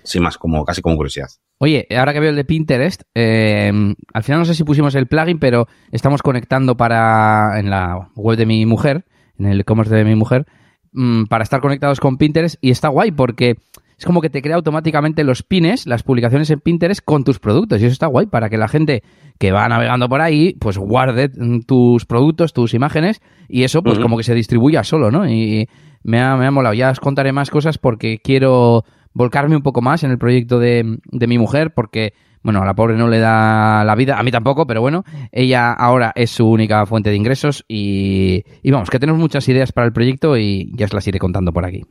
sin 0.04 0.22
más, 0.22 0.38
como 0.38 0.64
casi 0.64 0.80
como 0.80 0.96
curiosidad. 0.96 1.28
Oye, 1.58 1.86
ahora 1.90 2.12
que 2.12 2.20
veo 2.20 2.30
el 2.30 2.36
de 2.36 2.44
Pinterest, 2.44 3.02
eh, 3.14 3.72
al 4.14 4.22
final 4.22 4.40
no 4.40 4.44
sé 4.44 4.54
si 4.54 4.62
pusimos 4.62 4.94
el 4.94 5.08
plugin, 5.08 5.40
pero 5.40 5.66
estamos 5.90 6.22
conectando 6.22 6.76
para 6.76 7.58
en 7.58 7.70
la 7.70 8.10
web 8.14 8.38
de 8.38 8.46
mi 8.46 8.64
mujer 8.64 9.06
en 9.38 9.46
el 9.46 9.60
e-commerce 9.60 9.94
de 9.94 10.04
mi 10.04 10.14
mujer, 10.14 10.46
mmm, 10.92 11.24
para 11.24 11.44
estar 11.44 11.60
conectados 11.60 12.00
con 12.00 12.16
Pinterest 12.16 12.56
y 12.60 12.70
está 12.70 12.88
guay 12.88 13.10
porque 13.12 13.56
es 13.98 14.04
como 14.04 14.20
que 14.20 14.28
te 14.28 14.42
crea 14.42 14.56
automáticamente 14.56 15.24
los 15.24 15.42
pines, 15.42 15.86
las 15.86 16.02
publicaciones 16.02 16.50
en 16.50 16.60
Pinterest 16.60 17.00
con 17.02 17.24
tus 17.24 17.38
productos 17.38 17.80
y 17.80 17.86
eso 17.86 17.92
está 17.92 18.06
guay 18.06 18.26
para 18.26 18.50
que 18.50 18.58
la 18.58 18.68
gente 18.68 19.02
que 19.38 19.52
va 19.52 19.66
navegando 19.68 20.08
por 20.08 20.20
ahí 20.20 20.54
pues 20.60 20.76
guarde 20.76 21.30
tus 21.66 22.04
productos, 22.04 22.52
tus 22.52 22.74
imágenes 22.74 23.22
y 23.48 23.62
eso 23.64 23.82
pues 23.82 23.96
uh 23.96 24.00
-huh. 24.00 24.02
como 24.02 24.16
que 24.18 24.22
se 24.24 24.34
distribuya 24.34 24.84
solo, 24.84 25.10
¿no? 25.10 25.26
Y 25.28 25.68
me 26.02 26.20
ha, 26.20 26.36
me 26.36 26.46
ha 26.46 26.50
molado. 26.50 26.74
Ya 26.74 26.90
os 26.90 27.00
contaré 27.00 27.32
más 27.32 27.50
cosas 27.50 27.78
porque 27.78 28.18
quiero 28.22 28.84
volcarme 29.14 29.56
un 29.56 29.62
poco 29.62 29.80
más 29.80 30.04
en 30.04 30.10
el 30.10 30.18
proyecto 30.18 30.58
de, 30.58 30.98
de 31.10 31.26
mi 31.26 31.38
mujer 31.38 31.72
porque 31.74 32.12
bueno, 32.46 32.62
a 32.62 32.64
la 32.64 32.74
pobre 32.74 32.94
no 32.94 33.08
le 33.08 33.18
da 33.18 33.82
la 33.82 33.96
vida, 33.96 34.20
a 34.20 34.22
mí 34.22 34.30
tampoco, 34.30 34.68
pero 34.68 34.80
bueno, 34.80 35.02
ella 35.32 35.72
ahora 35.72 36.12
es 36.14 36.30
su 36.30 36.48
única 36.48 36.86
fuente 36.86 37.10
de 37.10 37.16
ingresos 37.16 37.64
y, 37.66 38.44
vamos, 38.70 38.88
que 38.88 39.00
tenemos 39.00 39.20
muchas 39.20 39.48
ideas 39.48 39.72
para 39.72 39.88
el 39.88 39.92
proyecto 39.92 40.36
y 40.36 40.70
ya 40.72 40.84
os 40.86 40.92
las 40.92 41.04
iré 41.08 41.18
contando 41.18 41.52
por 41.52 41.64
aquí. 41.64 41.82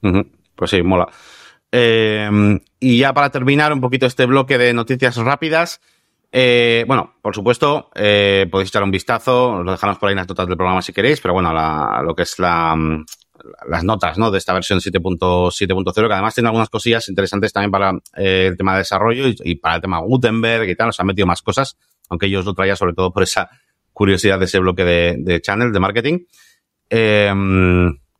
Pues 0.00 0.70
sí, 0.70 0.82
mola. 0.82 1.06
Eh, 1.70 2.58
y 2.80 2.96
ya 2.96 3.12
para 3.12 3.28
terminar 3.28 3.74
un 3.74 3.82
poquito 3.82 4.06
este 4.06 4.24
bloque 4.24 4.56
de 4.56 4.72
noticias 4.72 5.18
rápidas, 5.18 5.82
eh, 6.32 6.86
bueno, 6.88 7.16
por 7.20 7.34
supuesto, 7.34 7.90
eh, 7.94 8.46
podéis 8.50 8.70
echar 8.70 8.84
un 8.84 8.90
vistazo, 8.90 9.62
lo 9.62 9.72
dejamos 9.72 9.98
por 9.98 10.08
ahí 10.08 10.14
en 10.14 10.16
las 10.16 10.28
notas 10.28 10.46
del 10.46 10.56
programa 10.56 10.80
si 10.80 10.94
queréis, 10.94 11.20
pero 11.20 11.34
bueno, 11.34 11.52
lo 12.02 12.14
que 12.14 12.22
es 12.22 12.38
la, 12.38 12.74
mm, 12.74 13.04
las 13.68 13.84
notas 13.84 14.18
¿no? 14.18 14.30
de 14.30 14.38
esta 14.38 14.52
versión 14.52 14.80
7.7.0, 14.80 16.06
que 16.06 16.12
además 16.12 16.34
tiene 16.34 16.48
algunas 16.48 16.70
cosillas 16.70 17.08
interesantes 17.08 17.52
también 17.52 17.70
para 17.70 17.92
eh, 18.16 18.48
el 18.48 18.56
tema 18.56 18.72
de 18.72 18.78
desarrollo 18.78 19.28
y, 19.28 19.36
y, 19.44 19.54
para 19.56 19.76
el 19.76 19.80
tema 19.82 19.98
Gutenberg 19.98 20.68
y 20.68 20.76
tal, 20.76 20.88
nos 20.88 21.00
han 21.00 21.06
metido 21.06 21.26
más 21.26 21.42
cosas, 21.42 21.76
aunque 22.08 22.30
yo 22.30 22.40
os 22.40 22.44
lo 22.46 22.54
traía 22.54 22.76
sobre 22.76 22.94
todo 22.94 23.12
por 23.12 23.22
esa 23.22 23.50
curiosidad 23.92 24.38
de 24.38 24.46
ese 24.46 24.58
bloque 24.58 24.84
de, 24.84 25.16
de 25.18 25.40
channel, 25.40 25.72
de 25.72 25.80
marketing. 25.80 26.18
Eh, 26.90 27.32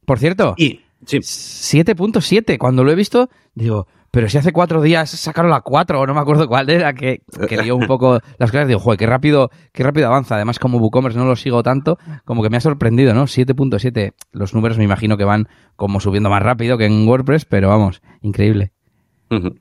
por 0.06 0.18
cierto, 0.18 0.54
y, 0.56 0.80
sí. 1.06 1.18
7.7, 1.18 2.58
cuando 2.58 2.84
lo 2.84 2.92
he 2.92 2.94
visto, 2.94 3.28
digo, 3.54 3.86
pero 4.14 4.28
si 4.28 4.38
hace 4.38 4.52
cuatro 4.52 4.80
días 4.80 5.10
sacaron 5.10 5.50
la 5.50 5.62
4, 5.62 6.00
o 6.00 6.06
no 6.06 6.14
me 6.14 6.20
acuerdo 6.20 6.46
cuál 6.46 6.70
era, 6.70 6.92
que, 6.94 7.22
que 7.48 7.60
dio 7.62 7.74
un 7.74 7.88
poco 7.88 8.20
las 8.38 8.52
cosas, 8.52 8.68
digo, 8.68 8.78
joder, 8.78 8.96
qué 8.96 9.06
rápido, 9.06 9.50
qué 9.72 9.82
rápido 9.82 10.06
avanza. 10.06 10.36
Además, 10.36 10.60
como 10.60 10.78
WooCommerce 10.78 11.18
no 11.18 11.24
lo 11.24 11.34
sigo 11.34 11.64
tanto, 11.64 11.98
como 12.24 12.40
que 12.40 12.48
me 12.48 12.56
ha 12.56 12.60
sorprendido, 12.60 13.12
¿no? 13.12 13.24
7.7. 13.24 14.12
Los 14.30 14.54
números 14.54 14.78
me 14.78 14.84
imagino 14.84 15.16
que 15.16 15.24
van 15.24 15.48
como 15.74 15.98
subiendo 15.98 16.30
más 16.30 16.44
rápido 16.44 16.78
que 16.78 16.86
en 16.86 17.08
WordPress, 17.08 17.44
pero 17.44 17.68
vamos, 17.70 18.02
increíble. 18.22 18.70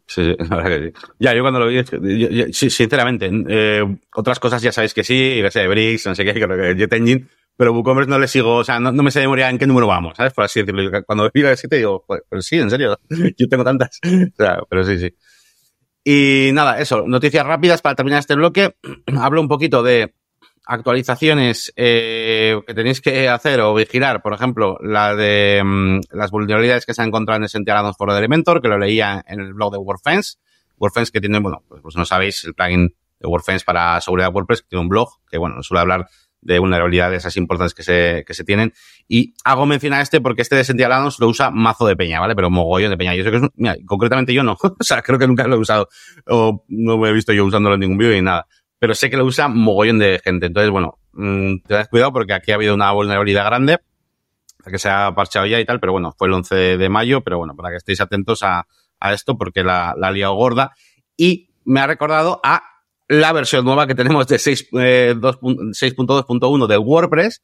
Sí, 0.06 0.36
la 0.50 0.58
verdad 0.58 0.70
que 0.70 0.92
sí. 0.92 1.06
Ya, 1.20 1.34
yo 1.34 1.42
cuando 1.42 1.60
lo 1.60 1.68
vi, 1.68 1.84
yo, 1.84 2.30
yo, 2.30 2.46
sí, 2.52 2.70
sinceramente, 2.70 3.32
eh, 3.50 3.82
otras 4.16 4.40
cosas 4.40 4.62
ya 4.62 4.72
sabéis 4.72 4.94
que 4.94 5.04
sí, 5.04 5.42
sé, 5.50 5.68
Bricks, 5.68 6.06
no 6.06 6.14
sé 6.14 6.26
qué, 6.26 6.34
que 6.34 6.76
Jet 6.78 6.94
Engine, 6.94 7.26
pero 7.64 7.72
WooCommerce 7.72 8.10
no 8.10 8.20
le 8.20 8.28
sigo, 8.28 8.56
o 8.56 8.64
sea, 8.66 8.78
no, 8.78 8.92
me 8.92 9.10
sé 9.10 9.20
de 9.20 9.26
memoria 9.26 9.50
en 9.50 9.58
qué 9.58 9.66
número 9.66 9.88
vamos, 9.88 10.18
¿sabes? 10.18 10.34
Por 10.34 10.44
así 10.44 10.60
decirlo. 10.60 11.02
Cuando 11.06 11.32
vi 11.34 11.44
la 11.44 11.56
7 11.56 11.78
digo, 11.78 12.04
pues, 12.06 12.22
sí, 12.46 12.60
en 12.60 12.70
serio, 12.70 13.00
yo 13.38 13.48
tengo 13.48 13.64
tantas. 13.64 14.02
O 14.04 14.36
sea, 14.36 14.58
pero 14.70 14.84
sí, 14.84 15.00
sí. 15.00 15.16
Y 16.04 16.52
nada, 16.52 16.78
eso, 16.82 17.06
noticias 17.08 17.46
rápidas 17.46 17.82
para 17.82 17.96
terminar 17.96 18.20
este 18.20 18.36
bloque. 18.36 18.76
Hablo 19.18 19.40
un 19.40 19.48
poquito 19.48 19.82
de 19.82 20.14
actualizaciones 20.66 21.72
eh, 21.78 22.60
que 22.68 22.74
tenéis 22.74 23.00
que 23.00 23.30
hacer 23.30 23.62
o 23.62 23.74
vigilar, 23.74 24.22
por 24.22 24.34
ejemplo, 24.34 24.78
la 24.82 25.16
de 25.16 25.62
um, 25.64 26.02
las 26.12 26.32
vulnerabilidades 26.32 26.86
que 26.86 26.94
se 26.94 27.02
han 27.02 27.08
encontrado 27.08 27.38
en 27.38 27.46
Essential 27.46 27.78
Addons 27.78 27.96
for 27.96 28.10
Elementor, 28.10 28.62
que 28.62 28.68
lo 28.68 28.78
leía 28.78 29.24
en 29.26 29.40
el 29.40 29.54
blog 29.54 29.72
de 29.72 29.78
WordFence. 29.78 30.34
WordFence 30.80 31.14
que 31.14 31.22
tiene, 31.22 31.40
bueno, 31.40 31.64
pues, 31.70 31.82
pues 31.82 31.96
no 31.96 32.04
sabéis, 32.04 32.44
el 32.44 32.56
plugin 32.56 32.94
de 33.22 33.28
WordFence 33.30 33.64
para 33.64 34.02
seguridad 34.02 34.34
WordPress, 34.34 34.64
que 34.64 34.68
tiene 34.68 34.82
un 34.82 34.90
blog 34.90 35.08
que, 35.32 35.38
bueno, 35.38 35.64
suele 35.64 35.80
hablar 35.80 36.10
de 36.44 36.60
vulnerabilidades 36.60 37.26
así 37.26 37.40
importantes 37.40 37.74
que 37.74 37.84
se, 37.84 38.24
que 38.26 38.34
se 38.34 38.44
tienen. 38.44 38.74
Y 39.08 39.34
hago 39.44 39.66
mención 39.66 39.94
a 39.94 40.02
este 40.02 40.22
porque 40.22 40.42
este 40.42 40.56
de 40.56 40.86
Addons 40.86 41.20
lo 41.20 41.28
usa 41.28 41.52
mazo 41.52 41.88
de 41.88 41.96
peña, 41.96 42.20
¿vale? 42.20 42.36
Pero 42.36 42.50
mogollón 42.50 42.92
de 42.92 42.98
peña. 42.98 43.16
Yo 43.16 43.24
sé 43.24 43.32
que 43.32 43.38
es, 43.38 43.44
mira, 43.56 43.76
concretamente 43.86 44.34
yo 44.34 44.44
no. 44.44 44.58
o 44.62 44.84
sea, 44.84 45.02
creo 45.02 45.20
que 45.20 45.28
nunca 45.28 45.48
lo 45.48 45.56
he 45.56 45.60
usado 45.60 45.90
o 46.28 46.66
no 46.68 46.98
me 46.98 47.10
he 47.10 47.14
visto 47.14 47.34
yo 47.34 47.46
usándolo 47.46 47.76
en 47.76 47.82
ningún 47.82 47.98
vídeo 47.98 48.14
ni 48.14 48.22
nada 48.22 48.48
pero 48.84 48.96
sé 48.96 49.10
que 49.10 49.16
lo 49.16 49.24
usa 49.24 49.48
mogollón 49.48 49.98
de 49.98 50.20
gente. 50.22 50.48
Entonces, 50.48 50.70
bueno, 50.70 51.00
mmm, 51.14 51.60
te 51.66 51.74
das 51.74 51.88
cuidado 51.88 52.12
porque 52.12 52.34
aquí 52.34 52.52
ha 52.52 52.56
habido 52.56 52.76
una 52.76 52.92
vulnerabilidad 52.92 53.46
grande 53.46 53.80
que 54.70 54.78
se 54.78 54.90
ha 54.90 55.16
parchado 55.16 55.46
ya 55.46 55.58
y 55.58 55.64
tal, 55.64 55.80
pero 55.80 55.94
bueno, 55.94 56.14
fue 56.18 56.28
el 56.28 56.34
11 56.34 56.78
de 56.78 56.90
mayo, 56.90 57.22
pero 57.22 57.38
bueno, 57.38 57.56
para 57.56 57.70
que 57.70 57.78
estéis 57.78 58.02
atentos 58.02 58.44
a, 58.44 58.68
a 59.00 59.14
esto 59.14 59.38
porque 59.38 59.64
la, 59.64 59.96
la 59.98 60.10
ha 60.10 60.12
liado 60.12 60.34
gorda 60.36 60.74
y 61.16 61.50
me 61.64 61.80
ha 61.80 61.88
recordado 61.88 62.42
a 62.44 62.62
la 63.08 63.32
versión 63.34 63.66
nueva 63.66 63.88
que 63.88 63.96
tenemos 63.96 64.28
de 64.28 64.36
6.2.1 64.38 66.72
eh, 66.72 66.78
WordPress, 66.78 67.42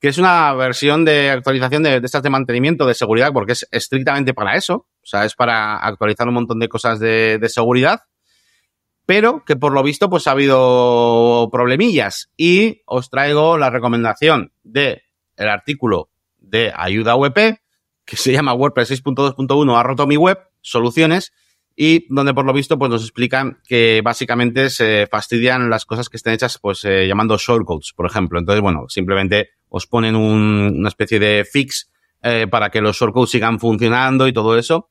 que 0.00 0.08
es 0.08 0.18
una 0.18 0.52
versión 0.54 1.04
de 1.04 1.30
actualización 1.30 1.82
de, 1.82 1.96
estas 1.96 2.22
de 2.22 2.30
mantenimiento 2.30 2.86
de 2.86 2.94
seguridad 2.94 3.32
porque 3.32 3.52
es 3.52 3.66
estrictamente 3.70 4.34
para 4.34 4.56
eso, 4.56 4.74
o 4.74 5.06
sea, 5.06 5.24
es 5.24 5.34
para 5.34 5.78
actualizar 5.78 6.28
un 6.28 6.34
montón 6.34 6.60
de 6.60 6.68
cosas 6.68 7.00
de, 7.00 7.40
seguridad. 7.48 8.02
Pero 9.06 9.42
que 9.46 9.56
por 9.56 9.72
lo 9.72 9.82
visto 9.82 10.10
pues 10.10 10.26
ha 10.26 10.32
habido 10.32 11.48
problemillas. 11.50 12.30
Y 12.36 12.82
os 12.84 13.08
traigo 13.08 13.56
la 13.56 13.70
recomendación 13.70 14.52
de 14.62 15.00
el 15.36 15.48
artículo 15.48 16.10
de 16.36 16.74
ayuda 16.76 17.14
WP 17.14 17.62
que 18.04 18.16
se 18.16 18.32
llama 18.32 18.52
WordPress 18.52 19.02
6.2.1 19.02 19.78
ha 19.78 19.82
roto 19.82 20.06
mi 20.06 20.18
web, 20.18 20.38
soluciones 20.60 21.32
y 21.80 22.12
donde 22.12 22.34
por 22.34 22.44
lo 22.44 22.52
visto 22.52 22.76
pues 22.76 22.90
nos 22.90 23.02
explican 23.02 23.58
que 23.64 24.00
básicamente 24.02 24.68
se 24.68 25.06
fastidian 25.06 25.70
las 25.70 25.86
cosas 25.86 26.08
que 26.08 26.16
estén 26.16 26.32
hechas 26.32 26.58
pues 26.60 26.84
eh, 26.84 27.06
llamando 27.06 27.38
shortcodes, 27.38 27.92
por 27.94 28.04
ejemplo. 28.04 28.40
Entonces, 28.40 28.60
bueno, 28.60 28.86
simplemente 28.88 29.50
os 29.68 29.86
ponen 29.86 30.16
un, 30.16 30.74
una 30.76 30.88
especie 30.88 31.20
de 31.20 31.46
fix 31.48 31.88
eh, 32.20 32.48
para 32.50 32.70
que 32.70 32.80
los 32.80 32.98
shortcodes 32.98 33.30
sigan 33.30 33.60
funcionando 33.60 34.26
y 34.26 34.32
todo 34.32 34.58
eso, 34.58 34.90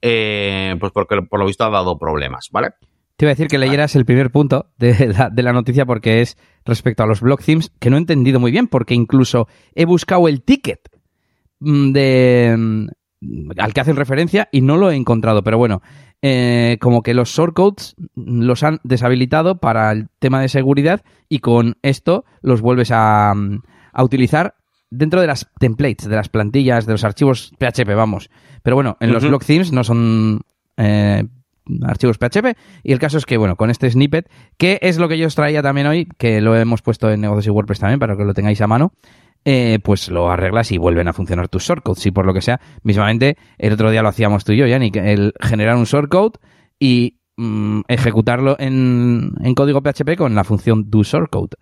eh, 0.00 0.74
pues 0.80 0.90
porque 0.92 1.20
por 1.20 1.38
lo 1.38 1.44
visto 1.44 1.64
ha 1.64 1.70
dado 1.70 1.98
problemas, 1.98 2.48
¿vale? 2.50 2.70
Te 3.16 3.26
iba 3.26 3.30
a 3.32 3.34
decir 3.34 3.48
que 3.48 3.58
leyeras 3.58 3.94
el 3.94 4.06
primer 4.06 4.30
punto 4.30 4.70
de 4.78 5.08
la, 5.08 5.28
de 5.28 5.42
la, 5.42 5.52
noticia 5.52 5.84
porque 5.84 6.22
es 6.22 6.38
respecto 6.64 7.02
a 7.02 7.06
los 7.06 7.20
block 7.20 7.44
themes, 7.44 7.70
que 7.78 7.90
no 7.90 7.96
he 7.96 8.00
entendido 8.00 8.40
muy 8.40 8.52
bien, 8.52 8.68
porque 8.68 8.94
incluso 8.94 9.48
he 9.74 9.84
buscado 9.84 10.28
el 10.28 10.42
ticket 10.42 10.80
de 11.60 12.88
al 13.56 13.72
que 13.72 13.80
hacen 13.80 13.96
referencia 13.96 14.48
y 14.52 14.62
no 14.62 14.76
lo 14.76 14.90
he 14.90 14.96
encontrado. 14.96 15.42
Pero 15.42 15.58
bueno, 15.58 15.82
eh, 16.22 16.78
como 16.80 17.02
que 17.02 17.14
los 17.14 17.30
shortcodes 17.30 17.96
los 18.14 18.62
han 18.62 18.80
deshabilitado 18.84 19.58
para 19.58 19.90
el 19.92 20.08
tema 20.18 20.40
de 20.40 20.48
seguridad 20.48 21.02
y 21.28 21.40
con 21.40 21.76
esto 21.82 22.24
los 22.40 22.60
vuelves 22.60 22.90
a, 22.92 23.32
a 23.92 24.04
utilizar 24.04 24.54
dentro 24.90 25.20
de 25.20 25.26
las 25.26 25.50
templates, 25.58 26.08
de 26.08 26.16
las 26.16 26.28
plantillas, 26.28 26.86
de 26.86 26.92
los 26.92 27.04
archivos 27.04 27.52
PHP, 27.58 27.94
vamos. 27.94 28.30
Pero 28.62 28.76
bueno, 28.76 28.96
en 29.00 29.08
uh 29.08 29.12
-huh. 29.12 29.14
los 29.14 29.24
block 29.26 29.44
themes 29.44 29.72
no 29.72 29.84
son 29.84 30.42
eh, 30.76 31.24
archivos 31.82 32.18
PHP. 32.18 32.56
Y 32.82 32.92
el 32.92 32.98
caso 32.98 33.18
es 33.18 33.26
que, 33.26 33.36
bueno, 33.36 33.56
con 33.56 33.70
este 33.70 33.90
snippet, 33.90 34.30
que 34.58 34.78
es 34.82 34.98
lo 34.98 35.08
que 35.08 35.18
yo 35.18 35.26
os 35.26 35.34
traía 35.34 35.62
también 35.62 35.86
hoy, 35.86 36.08
que 36.18 36.40
lo 36.40 36.56
hemos 36.56 36.82
puesto 36.82 37.10
en 37.10 37.20
negocios 37.20 37.46
y 37.46 37.50
WordPress 37.50 37.80
también 37.80 37.98
para 37.98 38.16
que 38.16 38.24
lo 38.24 38.34
tengáis 38.34 38.60
a 38.60 38.66
mano, 38.66 38.92
eh, 39.44 39.78
pues 39.82 40.08
lo 40.08 40.30
arreglas 40.30 40.72
y 40.72 40.78
vuelven 40.78 41.08
a 41.08 41.12
funcionar 41.12 41.48
tus 41.48 41.64
shortcodes. 41.64 42.06
Y 42.06 42.10
por 42.10 42.26
lo 42.26 42.34
que 42.34 42.40
sea, 42.42 42.60
mismamente, 42.82 43.36
el 43.58 43.72
otro 43.72 43.90
día 43.90 44.02
lo 44.02 44.08
hacíamos 44.08 44.44
tú 44.44 44.52
y 44.52 44.58
yo, 44.58 44.66
Yannick, 44.66 44.96
el 44.96 45.32
generar 45.40 45.76
un 45.76 45.84
shortcode 45.84 46.38
y 46.78 47.18
mmm, 47.36 47.80
ejecutarlo 47.88 48.56
en, 48.58 49.32
en, 49.42 49.54
código 49.54 49.80
PHP 49.80 50.16
con 50.16 50.34
la 50.34 50.44
función 50.44 50.90
do 50.90 51.02
shortcode 51.02 51.56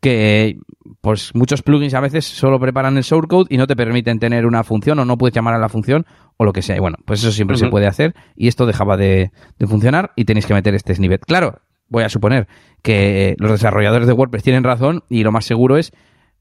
que 0.00 0.58
pues 1.00 1.34
muchos 1.34 1.62
plugins 1.62 1.94
a 1.94 2.00
veces 2.00 2.26
solo 2.26 2.60
preparan 2.60 2.96
el 2.96 3.02
shortcode 3.02 3.46
y 3.48 3.56
no 3.56 3.66
te 3.66 3.76
permiten 3.76 4.18
tener 4.18 4.46
una 4.46 4.62
función 4.62 4.98
o 4.98 5.04
no 5.04 5.16
puedes 5.16 5.34
llamar 5.34 5.54
a 5.54 5.58
la 5.58 5.68
función 5.68 6.04
o 6.36 6.44
lo 6.44 6.52
que 6.52 6.62
sea. 6.62 6.76
Y 6.76 6.80
bueno, 6.80 6.98
pues 7.04 7.20
eso 7.20 7.32
siempre 7.32 7.56
uh 7.56 7.58
-huh. 7.60 7.64
se 7.64 7.70
puede 7.70 7.86
hacer 7.86 8.14
y 8.36 8.48
esto 8.48 8.66
dejaba 8.66 8.96
de, 8.96 9.32
de, 9.58 9.66
funcionar 9.66 10.12
y 10.16 10.24
tenéis 10.24 10.46
que 10.46 10.54
meter 10.54 10.74
este 10.74 10.94
snippet. 10.94 11.24
Claro, 11.24 11.60
voy 11.88 12.04
a 12.04 12.08
suponer 12.08 12.46
que 12.82 13.34
los 13.38 13.50
desarrolladores 13.50 14.06
de 14.06 14.12
WordPress 14.12 14.42
tienen 14.42 14.64
razón 14.64 15.02
y 15.08 15.22
lo 15.22 15.32
más 15.32 15.44
seguro 15.44 15.76
es 15.76 15.92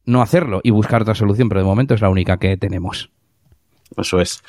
no 0.05 0.21
hacerlo 0.21 0.61
y 0.63 0.71
buscar 0.71 1.01
otra 1.01 1.15
solución, 1.15 1.49
pero 1.49 1.61
de 1.61 1.67
momento 1.67 1.93
es 1.93 2.01
la 2.01 2.09
única 2.09 2.37
que 2.37 2.57
tenemos. 2.57 3.09
Eso 3.97 4.19
es. 4.19 4.41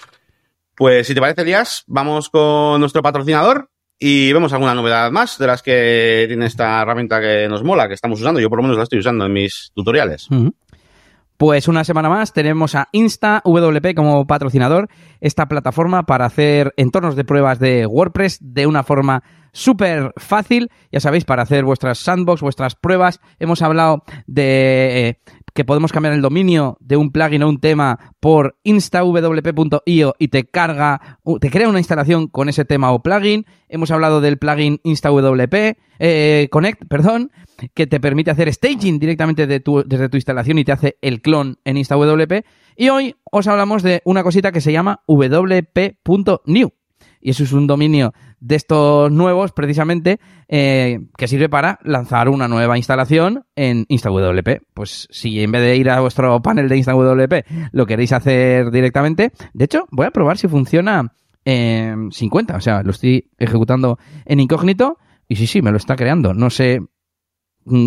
Pues 0.75 1.07
si 1.07 1.15
te 1.15 1.21
parece, 1.21 1.43
Elías, 1.43 1.85
vamos 1.87 2.29
con 2.29 2.81
nuestro 2.81 3.03
patrocinador 3.03 3.71
y 3.99 4.33
vemos 4.33 4.53
alguna 4.53 4.75
novedad 4.75 5.11
más 5.11 5.39
de 5.39 5.47
las 5.47 5.63
que 5.63 6.25
tiene 6.29 6.47
esta 6.47 6.83
herramienta 6.83 7.21
que 7.21 7.49
nos 7.49 7.65
mola, 7.65 7.89
que 7.89 7.95
estamos 7.95 8.21
usando. 8.21 8.41
Yo 8.41 8.51
por 8.51 8.59
lo 8.59 8.65
menos 8.65 8.77
la 8.77 8.83
estoy 8.83 8.99
usando 8.99 9.25
en 9.25 9.33
mis 9.33 9.73
tutoriales. 9.75 10.31
Uh 10.31 10.35
-huh. 10.35 10.55
Pues 11.37 11.69
una 11.69 11.85
semana 11.85 12.09
más 12.09 12.33
tenemos 12.33 12.75
a 12.75 12.89
InstaWP 12.93 13.95
como 13.95 14.27
patrocinador, 14.27 14.89
esta 15.21 15.47
plataforma 15.49 16.05
para 16.05 16.25
hacer 16.25 16.73
entornos 16.79 17.15
de 17.15 17.25
pruebas 17.25 17.59
de 17.59 17.87
WordPress 17.87 18.39
de 18.41 18.67
una 18.67 18.83
forma 18.83 19.23
súper 19.53 20.13
fácil, 20.17 20.71
ya 20.91 21.01
sabéis, 21.01 21.25
para 21.25 21.43
hacer 21.43 21.65
vuestras 21.65 21.99
sandbox, 21.99 22.41
vuestras 22.41 22.75
pruebas. 22.75 23.21
Hemos 23.39 23.61
hablado 23.61 24.03
de 24.27 25.09
eh, 25.09 25.21
que 25.57 25.65
podemos 25.65 25.91
cambiar 25.91 26.15
el 26.15 26.23
dominio 26.23 26.77
de 26.81 26.97
un 26.97 27.11
plugin 27.11 27.43
o 27.43 27.49
un 27.49 27.59
tema 27.59 28.15
por 28.21 28.59
instawp.io 28.63 30.15
y 30.19 30.29
te 30.29 30.45
carga, 30.45 31.19
te 31.41 31.51
crea 31.51 31.69
una 31.69 31.81
instalación 31.81 32.29
con 32.29 32.49
ese 32.49 32.65
tema 32.65 32.93
o 32.93 33.03
plugin. 33.03 33.47
Hemos 33.69 33.91
hablado 33.91 34.21
del 34.21 34.39
plugin 34.39 34.79
InstaWP 34.85 35.77
eh, 35.99 36.49
Connect, 36.53 36.87
perdón, 36.89 37.33
que 37.75 37.87
te 37.87 37.99
permite 37.99 38.31
hacer 38.31 38.53
staging 38.53 38.99
directamente 38.99 39.47
desde 39.47 39.61
tu 39.61 40.17
instalación 40.17 40.59
y 40.59 40.65
te 40.65 40.73
hace 40.73 40.99
el 41.01 41.23
clon 41.23 41.59
en 41.65 41.79
InstaWP. 41.79 42.45
Y 42.77 42.91
hoy 42.91 43.17
os 43.33 43.49
hablamos 43.49 43.83
de 43.83 44.03
una 44.05 44.23
cosita 44.23 44.53
que 44.53 44.61
se 44.61 44.73
llama 44.73 45.01
wp.new. 45.09 46.71
Y 47.27 47.31
eso 47.31 47.43
es 47.43 47.53
un 47.53 47.67
dominio 47.67 48.15
de 48.39 48.55
estos 48.55 49.11
nuevos, 49.11 49.51
precisamente, 49.51 50.21
eh, 50.47 51.01
que 51.19 51.27
sirve 51.27 51.49
para 51.49 51.81
lanzar 51.83 52.29
una 52.29 52.47
nueva 52.47 52.77
instalación 52.77 53.43
en 53.57 53.85
InstaWP. 53.89 54.63
Pues 54.73 55.09
si 55.11 55.43
en 55.43 55.51
vez 55.51 55.63
de 55.63 55.75
ir 55.75 55.91
a 55.91 55.99
vuestro 55.99 56.41
panel 56.41 56.69
de 56.69 56.77
InstaWP 56.77 57.73
lo 57.73 57.85
queréis 57.85 58.13
hacer 58.13 58.71
directamente, 58.71 59.33
de 59.53 59.65
hecho, 59.65 59.89
voy 59.91 60.07
a 60.07 60.13
probar 60.13 60.39
si 60.39 60.47
funciona 60.47 61.15
en 61.45 62.13
50. 62.13 62.55
O 62.55 62.61
sea, 62.61 62.85
lo 62.85 62.93
estoy 62.93 63.29
ejecutando 63.39 63.99
en 64.25 64.39
incógnito 64.39 64.99
y 65.27 65.35
sí, 65.35 65.49
sí, 65.49 65.63
me 65.63 65.73
lo 65.73 65.79
está 65.79 65.97
creando. 65.97 66.33
No 66.33 66.49
sé 66.49 66.79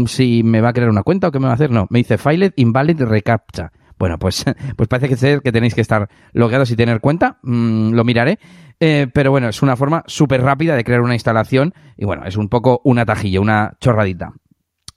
si 0.08 0.44
me 0.44 0.60
va 0.60 0.68
a 0.68 0.74
crear 0.74 0.90
una 0.90 1.04
cuenta 1.04 1.30
o 1.30 1.32
qué 1.32 1.40
me 1.40 1.46
va 1.46 1.52
a 1.52 1.56
hacer. 1.56 1.72
No, 1.72 1.88
me 1.90 2.00
dice 2.00 2.18
Filed 2.18 2.52
Invalid 2.58 3.04
Recaptcha. 3.04 3.72
Bueno, 4.00 4.18
pues, 4.18 4.44
pues 4.76 4.90
parece 4.90 5.16
que, 5.16 5.42
que 5.42 5.52
tenéis 5.52 5.76
que 5.76 5.82
estar 5.82 6.10
logueados 6.34 6.72
y 6.72 6.76
tener 6.76 7.02
cuenta. 7.02 7.38
Mm, 7.44 7.92
lo 7.94 8.04
miraré. 8.04 8.40
Eh, 8.80 9.08
pero 9.14 9.30
bueno, 9.30 9.50
es 9.50 9.62
una 9.62 9.76
forma 9.76 10.04
súper 10.08 10.42
rápida 10.42 10.76
de 10.76 10.86
crear 10.86 11.02
una 11.02 11.14
instalación 11.14 11.74
y 11.98 12.06
bueno, 12.06 12.24
es 12.26 12.38
un 12.38 12.48
poco 12.48 12.82
una 12.86 13.06
tajilla, 13.06 13.42
una 13.42 13.74
chorradita. 13.82 14.32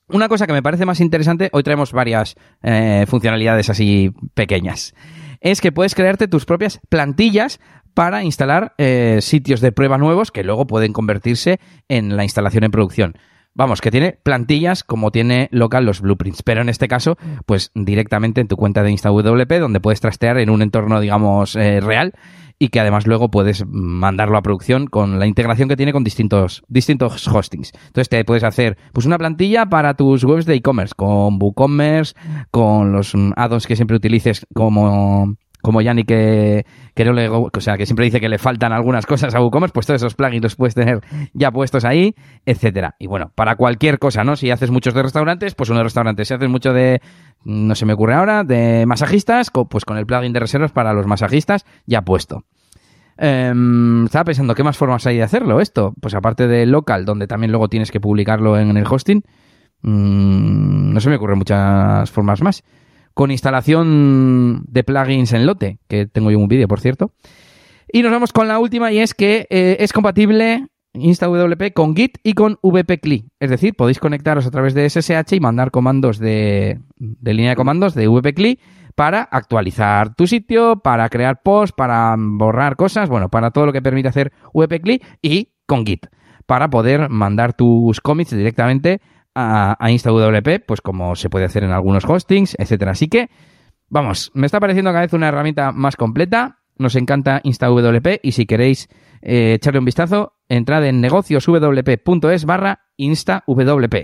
Una 0.08 0.28
cosa 0.28 0.46
que 0.46 0.52
me 0.52 0.62
parece 0.62 0.86
más 0.86 1.00
interesante, 1.00 1.48
hoy 1.52 1.62
traemos 1.62 1.92
varias 1.92 2.36
eh, 2.62 3.06
funcionalidades 3.08 3.70
así 3.70 4.12
pequeñas, 4.34 4.94
es 5.40 5.60
que 5.60 5.72
puedes 5.72 5.94
crearte 5.94 6.28
tus 6.28 6.44
propias 6.44 6.80
plantillas 6.88 7.60
para 7.94 8.22
instalar 8.22 8.74
eh, 8.78 9.18
sitios 9.20 9.60
de 9.60 9.72
prueba 9.72 9.98
nuevos 9.98 10.30
que 10.30 10.44
luego 10.44 10.66
pueden 10.66 10.92
convertirse 10.92 11.60
en 11.88 12.16
la 12.16 12.24
instalación 12.24 12.64
en 12.64 12.70
producción. 12.70 13.14
Vamos, 13.54 13.82
que 13.82 13.90
tiene 13.90 14.18
plantillas 14.22 14.82
como 14.82 15.10
tiene 15.10 15.48
local 15.52 15.84
los 15.84 16.00
blueprints, 16.00 16.42
pero 16.42 16.62
en 16.62 16.70
este 16.70 16.88
caso, 16.88 17.18
pues 17.44 17.70
directamente 17.74 18.40
en 18.40 18.48
tu 18.48 18.56
cuenta 18.56 18.82
de 18.82 18.90
InstaWP, 18.90 19.52
donde 19.60 19.80
puedes 19.80 20.00
trastear 20.00 20.38
en 20.38 20.48
un 20.48 20.62
entorno, 20.62 21.00
digamos, 21.00 21.54
eh, 21.56 21.80
real 21.80 22.14
y 22.58 22.68
que 22.68 22.80
además 22.80 23.06
luego 23.06 23.30
puedes 23.30 23.66
mandarlo 23.66 24.38
a 24.38 24.42
producción 24.42 24.86
con 24.86 25.18
la 25.18 25.26
integración 25.26 25.68
que 25.68 25.76
tiene 25.76 25.92
con 25.92 26.04
distintos, 26.04 26.62
distintos 26.68 27.26
hostings. 27.26 27.72
Entonces 27.88 28.08
te 28.08 28.24
puedes 28.24 28.44
hacer 28.44 28.78
pues 28.92 29.04
una 29.04 29.18
plantilla 29.18 29.66
para 29.66 29.94
tus 29.94 30.22
webs 30.24 30.46
de 30.46 30.54
e-commerce, 30.54 30.94
con 30.96 31.38
WooCommerce, 31.42 32.14
con 32.50 32.92
los 32.92 33.14
add-ons 33.36 33.66
que 33.66 33.76
siempre 33.76 33.96
utilices 33.96 34.46
como 34.54 35.36
como 35.62 35.80
Yanni 35.80 36.04
que, 36.04 36.66
que 36.94 37.04
no 37.04 37.12
le, 37.12 37.28
o 37.28 37.50
sea, 37.58 37.78
que 37.78 37.86
siempre 37.86 38.04
dice 38.04 38.20
que 38.20 38.28
le 38.28 38.38
faltan 38.38 38.72
algunas 38.72 39.06
cosas 39.06 39.34
a 39.34 39.40
WooCommerce, 39.40 39.72
pues 39.72 39.86
todos 39.86 40.02
esos 40.02 40.14
plugins 40.14 40.42
los 40.42 40.56
puedes 40.56 40.74
tener 40.74 41.00
ya 41.32 41.50
puestos 41.50 41.84
ahí, 41.84 42.14
etcétera. 42.44 42.96
Y 42.98 43.06
bueno, 43.06 43.30
para 43.34 43.56
cualquier 43.56 43.98
cosa, 43.98 44.24
¿no? 44.24 44.36
Si 44.36 44.50
haces 44.50 44.70
muchos 44.70 44.92
de 44.92 45.02
restaurantes, 45.02 45.54
pues 45.54 45.70
uno 45.70 45.78
de 45.78 45.84
restaurantes. 45.84 46.28
Si 46.28 46.34
haces 46.34 46.48
mucho 46.48 46.72
de, 46.72 47.00
no 47.44 47.74
se 47.74 47.86
me 47.86 47.94
ocurre 47.94 48.14
ahora, 48.14 48.44
de 48.44 48.84
masajistas, 48.86 49.50
pues 49.70 49.84
con 49.84 49.96
el 49.96 50.04
plugin 50.04 50.32
de 50.32 50.40
reservas 50.40 50.72
para 50.72 50.92
los 50.92 51.06
masajistas 51.06 51.64
ya 51.86 52.02
puesto. 52.02 52.44
Em, 53.16 54.06
estaba 54.06 54.24
pensando, 54.24 54.54
¿qué 54.54 54.64
más 54.64 54.76
formas 54.76 55.06
hay 55.06 55.16
de 55.18 55.22
hacerlo 55.22 55.60
esto? 55.60 55.94
Pues 56.00 56.14
aparte 56.14 56.48
de 56.48 56.66
local, 56.66 57.04
donde 57.04 57.28
también 57.28 57.52
luego 57.52 57.68
tienes 57.68 57.92
que 57.92 58.00
publicarlo 58.00 58.58
en 58.58 58.76
el 58.76 58.86
hosting, 58.86 59.22
mm, 59.82 60.92
no 60.92 61.00
se 61.00 61.08
me 61.08 61.16
ocurren 61.16 61.38
muchas 61.38 62.10
formas 62.10 62.42
más 62.42 62.64
con 63.14 63.30
instalación 63.30 64.64
de 64.68 64.84
plugins 64.84 65.32
en 65.32 65.46
lote, 65.46 65.78
que 65.88 66.06
tengo 66.06 66.30
yo 66.30 66.38
un 66.38 66.48
vídeo, 66.48 66.68
por 66.68 66.80
cierto. 66.80 67.12
Y 67.92 68.02
nos 68.02 68.12
vamos 68.12 68.32
con 68.32 68.48
la 68.48 68.58
última 68.58 68.92
y 68.92 68.98
es 68.98 69.14
que 69.14 69.46
eh, 69.50 69.76
es 69.80 69.92
compatible 69.92 70.66
InstaWP 70.94 71.72
con 71.74 71.96
Git 71.96 72.18
y 72.22 72.34
con 72.34 72.58
VPCLI. 72.62 73.28
Es 73.40 73.50
decir, 73.50 73.74
podéis 73.74 73.98
conectaros 73.98 74.46
a 74.46 74.50
través 74.50 74.74
de 74.74 74.88
SSH 74.88 75.34
y 75.34 75.40
mandar 75.40 75.70
comandos 75.70 76.18
de, 76.18 76.80
de 76.96 77.34
línea 77.34 77.50
de 77.50 77.56
comandos 77.56 77.94
de 77.94 78.08
VPCLI 78.08 78.58
para 78.94 79.22
actualizar 79.22 80.14
tu 80.14 80.26
sitio, 80.26 80.76
para 80.76 81.08
crear 81.08 81.42
posts, 81.42 81.74
para 81.74 82.14
borrar 82.18 82.76
cosas, 82.76 83.08
bueno, 83.08 83.30
para 83.30 83.50
todo 83.50 83.66
lo 83.66 83.72
que 83.72 83.82
permite 83.82 84.08
hacer 84.08 84.32
VPCLI 84.52 85.02
y 85.22 85.52
con 85.66 85.86
Git, 85.86 86.06
para 86.46 86.68
poder 86.68 87.08
mandar 87.08 87.54
tus 87.54 88.00
commits 88.00 88.36
directamente 88.36 89.00
a, 89.34 89.76
InstaWP, 89.90 90.64
pues 90.66 90.80
como 90.80 91.16
se 91.16 91.30
puede 91.30 91.44
hacer 91.44 91.64
en 91.64 91.70
algunos 91.70 92.04
hostings, 92.04 92.56
etcétera. 92.58 92.92
Así 92.92 93.08
que, 93.08 93.30
vamos, 93.88 94.30
me 94.34 94.46
está 94.46 94.60
pareciendo 94.60 94.90
cada 94.90 95.02
vez 95.02 95.12
una 95.12 95.28
herramienta 95.28 95.72
más 95.72 95.96
completa. 95.96 96.58
Nos 96.78 96.96
encanta 96.96 97.40
InstaWP 97.44 98.20
y 98.22 98.32
si 98.32 98.46
queréis 98.46 98.88
eh, 99.20 99.54
echarle 99.54 99.78
un 99.78 99.84
vistazo, 99.84 100.34
entrad 100.48 100.84
en 100.86 101.00
negocioswp.es 101.00 102.44
barra 102.44 102.80
InstaWP. 102.96 103.94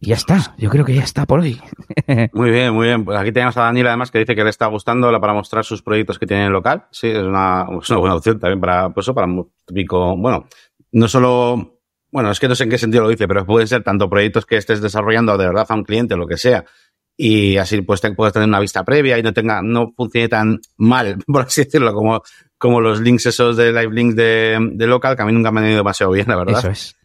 Y 0.00 0.10
ya 0.10 0.14
está, 0.14 0.54
yo 0.58 0.70
creo 0.70 0.84
que 0.84 0.94
ya 0.94 1.02
está 1.02 1.26
por 1.26 1.40
hoy. 1.40 1.60
muy 2.32 2.50
bien, 2.50 2.72
muy 2.72 2.86
bien. 2.86 3.04
Pues 3.04 3.18
aquí 3.18 3.32
tenemos 3.32 3.56
a 3.56 3.62
Daniel 3.62 3.88
además 3.88 4.12
que 4.12 4.20
dice 4.20 4.36
que 4.36 4.44
le 4.44 4.50
está 4.50 4.66
gustando 4.66 5.10
para 5.20 5.32
mostrar 5.32 5.64
sus 5.64 5.82
proyectos 5.82 6.18
que 6.18 6.26
tiene 6.26 6.46
en 6.46 6.52
local. 6.52 6.86
Sí, 6.92 7.08
es 7.08 7.18
una, 7.18 7.66
es 7.80 7.90
una 7.90 7.98
buena 7.98 8.14
opción 8.14 8.38
también 8.38 8.60
para, 8.60 8.90
pues 8.90 9.10
para 9.10 9.26
un 9.26 9.50
típico, 9.66 10.16
bueno, 10.16 10.46
no 10.92 11.08
solo 11.08 11.77
bueno, 12.10 12.30
es 12.30 12.40
que 12.40 12.48
no 12.48 12.54
sé 12.54 12.64
en 12.64 12.70
qué 12.70 12.78
sentido 12.78 13.04
lo 13.04 13.10
dice, 13.10 13.28
pero 13.28 13.44
pueden 13.44 13.68
ser 13.68 13.82
tanto 13.82 14.08
proyectos 14.08 14.46
que 14.46 14.56
estés 14.56 14.80
desarrollando 14.80 15.36
de 15.36 15.46
verdad 15.46 15.66
a 15.68 15.74
un 15.74 15.84
cliente, 15.84 16.16
lo 16.16 16.26
que 16.26 16.36
sea, 16.36 16.64
y 17.16 17.56
así 17.56 17.82
pues 17.82 18.00
te, 18.00 18.12
puedes 18.12 18.32
tener 18.32 18.48
una 18.48 18.60
vista 18.60 18.84
previa 18.84 19.18
y 19.18 19.22
no 19.22 19.32
tenga, 19.32 19.60
no 19.60 19.92
funcione 19.96 20.28
tan 20.28 20.60
mal, 20.76 21.18
por 21.26 21.42
así 21.42 21.64
decirlo, 21.64 21.92
como, 21.92 22.22
como 22.56 22.80
los 22.80 23.00
links 23.00 23.26
esos 23.26 23.56
de 23.56 23.72
live 23.72 23.92
links 23.92 24.16
de, 24.16 24.58
de 24.72 24.86
local, 24.86 25.16
que 25.16 25.22
a 25.22 25.26
mí 25.26 25.32
nunca 25.32 25.50
me 25.50 25.60
han 25.60 25.66
ido 25.66 25.78
demasiado 25.78 26.12
bien, 26.12 26.26
la 26.28 26.36
verdad. 26.36 26.58
Eso 26.58 26.70
es. 26.70 26.98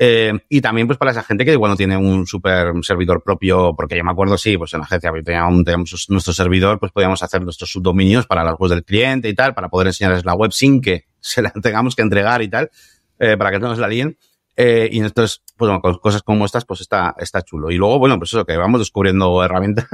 Eh, 0.00 0.32
y 0.48 0.60
también 0.60 0.86
pues 0.86 0.96
para 0.96 1.10
esa 1.10 1.24
gente 1.24 1.44
que 1.44 1.52
igual 1.52 1.72
no 1.72 1.76
tiene 1.76 1.96
un 1.96 2.24
super 2.24 2.72
servidor 2.82 3.20
propio, 3.24 3.74
porque 3.74 3.96
yo 3.96 4.04
me 4.04 4.12
acuerdo, 4.12 4.38
sí, 4.38 4.56
pues 4.56 4.72
en 4.72 4.80
la 4.80 4.86
agencia 4.86 5.10
teníamos, 5.24 6.06
nuestro 6.08 6.32
servidor, 6.32 6.78
pues 6.78 6.92
podíamos 6.92 7.20
hacer 7.22 7.42
nuestros 7.42 7.72
subdominios 7.72 8.26
para 8.26 8.44
las 8.44 8.54
webs 8.58 8.70
del 8.70 8.84
cliente 8.84 9.28
y 9.28 9.34
tal, 9.34 9.54
para 9.54 9.68
poder 9.68 9.88
enseñarles 9.88 10.24
la 10.24 10.34
web 10.34 10.52
sin 10.52 10.80
que 10.80 11.06
se 11.20 11.42
la 11.42 11.50
tengamos 11.50 11.96
que 11.96 12.02
entregar 12.02 12.42
y 12.42 12.48
tal, 12.48 12.70
eh, 13.18 13.36
para 13.36 13.50
que 13.50 13.58
no 13.58 13.68
nos 13.68 13.78
la 13.78 13.88
líen. 13.88 14.16
Eh, 14.60 14.88
y 14.90 14.98
entonces, 14.98 15.40
pues 15.56 15.68
bueno, 15.68 15.80
con 15.80 15.98
cosas 15.98 16.24
como 16.24 16.44
estas, 16.44 16.64
pues 16.64 16.80
está, 16.80 17.14
está 17.18 17.42
chulo. 17.42 17.70
Y 17.70 17.76
luego, 17.76 18.00
bueno, 18.00 18.18
pues 18.18 18.30
eso, 18.30 18.44
que 18.44 18.56
vamos 18.56 18.80
descubriendo 18.80 19.44
herramientas. 19.44 19.86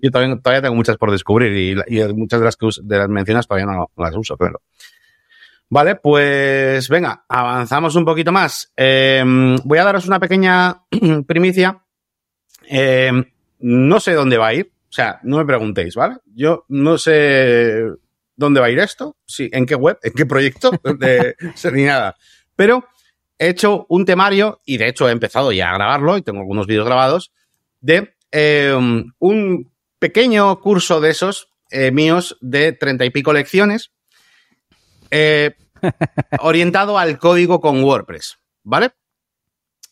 Yo 0.00 0.10
todavía, 0.10 0.38
todavía 0.40 0.62
tengo 0.62 0.74
muchas 0.74 0.96
por 0.96 1.10
descubrir 1.10 1.52
y, 1.86 1.94
y 1.94 2.14
muchas 2.14 2.40
de 2.40 2.46
las, 2.46 2.56
que 2.56 2.68
de 2.82 2.96
las 2.96 3.08
mencionas 3.10 3.46
todavía 3.46 3.66
no, 3.66 3.90
las 3.98 4.16
uso, 4.16 4.38
claro. 4.38 4.62
Vale, 5.68 5.96
pues 5.96 6.88
venga, 6.88 7.26
avanzamos 7.28 7.96
un 7.96 8.06
poquito 8.06 8.32
más. 8.32 8.72
Eh, 8.74 9.22
voy 9.64 9.78
a 9.78 9.84
daros 9.84 10.06
una 10.06 10.18
pequeña 10.18 10.84
primicia. 11.26 11.84
Eh, 12.66 13.12
no 13.58 14.00
sé 14.00 14.14
dónde 14.14 14.38
va 14.38 14.46
a 14.46 14.54
ir, 14.54 14.72
o 14.88 14.92
sea, 14.92 15.20
no 15.22 15.36
me 15.36 15.44
preguntéis, 15.44 15.94
¿vale? 15.94 16.16
Yo 16.34 16.64
no 16.68 16.96
sé 16.96 17.82
dónde 18.36 18.60
va 18.60 18.66
a 18.66 18.70
ir 18.70 18.78
esto, 18.78 19.18
sí, 19.26 19.50
en 19.52 19.66
qué 19.66 19.74
web, 19.74 19.98
en 20.02 20.14
qué 20.14 20.24
proyecto, 20.24 20.70
de, 20.98 21.36
ni 21.74 21.82
nada. 21.82 22.16
Pero 22.56 22.88
he 23.38 23.48
hecho 23.48 23.86
un 23.88 24.04
temario, 24.04 24.60
y 24.64 24.76
de 24.76 24.88
hecho 24.88 25.08
he 25.08 25.12
empezado 25.12 25.52
ya 25.52 25.70
a 25.70 25.74
grabarlo, 25.74 26.16
y 26.16 26.22
tengo 26.22 26.40
algunos 26.40 26.66
vídeos 26.66 26.86
grabados, 26.86 27.32
de 27.80 28.14
eh, 28.32 28.74
un 29.18 29.72
pequeño 29.98 30.60
curso 30.60 31.00
de 31.00 31.10
esos 31.10 31.48
eh, 31.70 31.90
míos 31.90 32.36
de 32.40 32.72
treinta 32.72 33.04
y 33.04 33.10
pico 33.10 33.32
lecciones, 33.32 33.92
eh, 35.10 35.54
orientado 36.40 36.98
al 36.98 37.18
código 37.18 37.60
con 37.60 37.82
WordPress, 37.82 38.38
¿vale? 38.62 38.90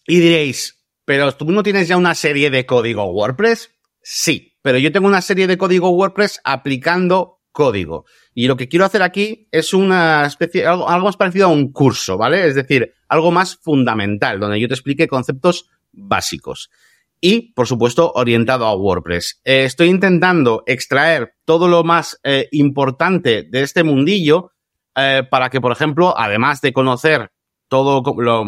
Y 0.06 0.20
diréis, 0.20 0.84
pero 1.04 1.32
tú 1.32 1.50
no 1.50 1.62
tienes 1.62 1.88
ya 1.88 1.96
una 1.96 2.14
serie 2.14 2.50
de 2.50 2.66
código 2.66 3.04
WordPress? 3.04 3.70
Sí, 4.02 4.56
pero 4.62 4.78
yo 4.78 4.92
tengo 4.92 5.06
una 5.06 5.22
serie 5.22 5.46
de 5.46 5.58
código 5.58 5.90
WordPress 5.90 6.40
aplicando 6.44 7.40
código. 7.52 8.04
Y 8.38 8.48
lo 8.48 8.56
que 8.58 8.68
quiero 8.68 8.84
hacer 8.84 9.00
aquí 9.00 9.48
es 9.50 9.72
una 9.72 10.26
especie, 10.26 10.66
algo, 10.66 10.86
más 10.86 11.16
parecido 11.16 11.46
a 11.46 11.50
un 11.50 11.72
curso, 11.72 12.18
¿vale? 12.18 12.46
Es 12.46 12.54
decir, 12.54 12.92
algo 13.08 13.30
más 13.30 13.56
fundamental, 13.56 14.38
donde 14.38 14.60
yo 14.60 14.68
te 14.68 14.74
explique 14.74 15.08
conceptos 15.08 15.70
básicos. 15.90 16.70
Y, 17.18 17.54
por 17.54 17.66
supuesto, 17.66 18.12
orientado 18.14 18.66
a 18.66 18.76
WordPress. 18.76 19.40
Eh, 19.42 19.64
estoy 19.64 19.88
intentando 19.88 20.64
extraer 20.66 21.32
todo 21.46 21.66
lo 21.66 21.82
más 21.82 22.20
eh, 22.24 22.46
importante 22.52 23.44
de 23.50 23.62
este 23.62 23.84
mundillo 23.84 24.50
eh, 24.94 25.22
para 25.30 25.48
que, 25.48 25.62
por 25.62 25.72
ejemplo, 25.72 26.12
además 26.14 26.60
de 26.60 26.74
conocer 26.74 27.30
todos 27.68 28.02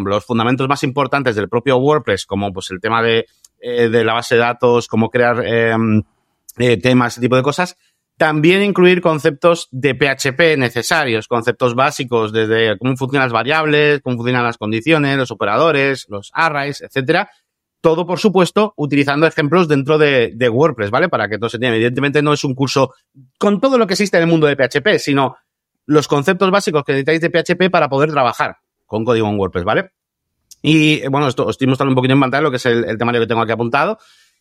los 0.04 0.24
fundamentos 0.26 0.68
más 0.68 0.82
importantes 0.82 1.34
del 1.34 1.48
propio 1.48 1.78
WordPress, 1.78 2.26
como 2.26 2.52
pues 2.52 2.70
el 2.72 2.82
tema 2.82 3.02
de, 3.02 3.24
de 3.58 4.04
la 4.04 4.12
base 4.12 4.34
de 4.34 4.42
datos, 4.42 4.86
cómo 4.86 5.08
crear 5.08 5.42
em, 5.46 6.02
temas, 6.82 7.14
ese 7.14 7.22
tipo 7.22 7.36
de 7.36 7.42
cosas, 7.42 7.78
también 8.18 8.62
incluir 8.62 9.00
conceptos 9.00 9.68
de 9.70 9.94
PHP 9.94 10.58
necesarios, 10.58 11.28
conceptos 11.28 11.76
básicos 11.76 12.32
desde 12.32 12.76
cómo 12.76 12.96
funcionan 12.96 13.26
las 13.26 13.32
variables, 13.32 14.00
cómo 14.02 14.16
funcionan 14.16 14.42
las 14.42 14.58
condiciones, 14.58 15.16
los 15.16 15.30
operadores, 15.30 16.04
los 16.08 16.30
arrays, 16.34 16.80
etcétera. 16.80 17.30
Todo, 17.80 18.06
por 18.08 18.18
supuesto, 18.18 18.74
utilizando 18.76 19.24
ejemplos 19.24 19.68
dentro 19.68 19.98
de, 19.98 20.34
WordPress, 20.52 20.90
¿vale? 20.90 21.08
Para 21.08 21.28
que 21.28 21.38
todo 21.38 21.48
se 21.48 21.58
entienda. 21.58 21.76
Evidentemente 21.76 22.20
no 22.20 22.32
es 22.32 22.42
un 22.42 22.56
curso 22.56 22.92
con 23.38 23.60
todo 23.60 23.78
lo 23.78 23.86
que 23.86 23.94
existe 23.94 24.16
en 24.16 24.24
el 24.24 24.28
mundo 24.28 24.48
de 24.48 24.56
PHP, 24.56 24.98
sino 24.98 25.36
los 25.86 26.08
conceptos 26.08 26.50
básicos 26.50 26.82
que 26.82 26.92
necesitáis 26.92 27.20
de 27.20 27.30
PHP 27.30 27.70
para 27.70 27.88
poder 27.88 28.10
trabajar 28.10 28.56
con 28.84 29.04
código 29.04 29.28
en 29.28 29.38
WordPress, 29.38 29.64
¿vale? 29.64 29.92
Y 30.60 31.06
bueno, 31.06 31.28
esto 31.28 31.44
os 31.46 31.50
estoy 31.50 31.68
mostrando 31.68 31.92
un 31.92 31.94
poquito 31.94 32.14
en 32.14 32.20
pantalla 32.20 32.42
lo 32.42 32.50
que 32.50 32.56
es 32.56 32.66
el, 32.66 32.84
el 32.84 32.98
temario 32.98 33.20
que 33.20 33.28
tengo 33.28 33.42
aquí 33.42 33.52
apuntado. 33.52 33.98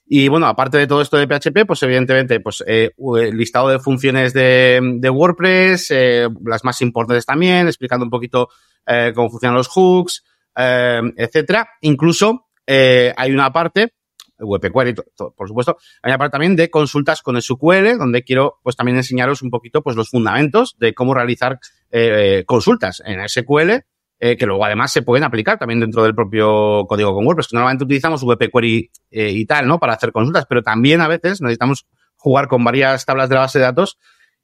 Y 0.09 0.29
bueno, 0.29 0.47
aparte 0.47 0.77
de 0.77 0.87
todo 0.87 1.01
esto 1.01 1.17
de 1.17 1.27
PHP, 1.27 1.65
pues 1.67 1.83
evidentemente, 1.83 2.39
pues 2.39 2.63
eh, 2.65 2.91
el 3.19 3.37
listado 3.37 3.67
de 3.67 3.79
funciones 3.79 4.33
de, 4.33 4.79
de 4.99 5.09
WordPress, 5.09 5.91
eh, 5.91 6.29
las 6.45 6.63
más 6.63 6.81
importantes 6.81 7.25
también, 7.25 7.67
explicando 7.67 8.05
un 8.05 8.09
poquito 8.09 8.47
eh, 8.85 9.11
cómo 9.13 9.29
funcionan 9.29 9.57
los 9.57 9.67
hooks, 9.67 10.23
eh, 10.55 11.01
etcétera. 11.17 11.67
Incluso 11.81 12.47
eh, 12.65 13.13
hay 13.17 13.31
una 13.31 13.51
parte, 13.51 13.93
WP 14.39 14.71
Query, 14.71 14.95
por 15.15 15.47
supuesto, 15.47 15.77
hay 16.01 16.11
una 16.11 16.17
parte 16.17 16.33
también 16.33 16.55
de 16.55 16.69
consultas 16.69 17.21
con 17.21 17.41
SQL, 17.41 17.97
donde 17.97 18.23
quiero 18.23 18.59
pues 18.63 18.77
también 18.77 18.97
enseñaros 18.97 19.41
un 19.41 19.49
poquito 19.49 19.81
pues 19.81 19.95
los 19.95 20.09
fundamentos 20.09 20.77
de 20.79 20.93
cómo 20.93 21.13
realizar 21.13 21.59
eh, 21.91 22.43
consultas 22.45 23.01
en 23.05 23.27
SQL 23.27 23.83
eh, 24.19 24.35
que 24.35 24.45
luego 24.45 24.65
además 24.65 24.91
se 24.91 25.01
pueden 25.01 25.23
aplicar 25.23 25.59
también 25.59 25.79
dentro 25.79 26.03
del 26.03 26.15
propio 26.15 26.85
código 26.87 27.13
con 27.13 27.25
WordPress. 27.25 27.53
Normalmente 27.53 27.83
utilizamos 27.83 28.23
VP 28.23 28.49
Query 28.49 28.91
eh, 29.11 29.29
y 29.31 29.45
tal, 29.45 29.67
¿no? 29.67 29.79
Para 29.79 29.93
hacer 29.93 30.11
consultas, 30.11 30.45
pero 30.47 30.63
también 30.63 31.01
a 31.01 31.07
veces 31.07 31.41
necesitamos 31.41 31.85
jugar 32.15 32.47
con 32.47 32.63
varias 32.63 33.05
tablas 33.05 33.29
de 33.29 33.35
la 33.35 33.41
base 33.41 33.59
de 33.59 33.65
datos 33.65 33.97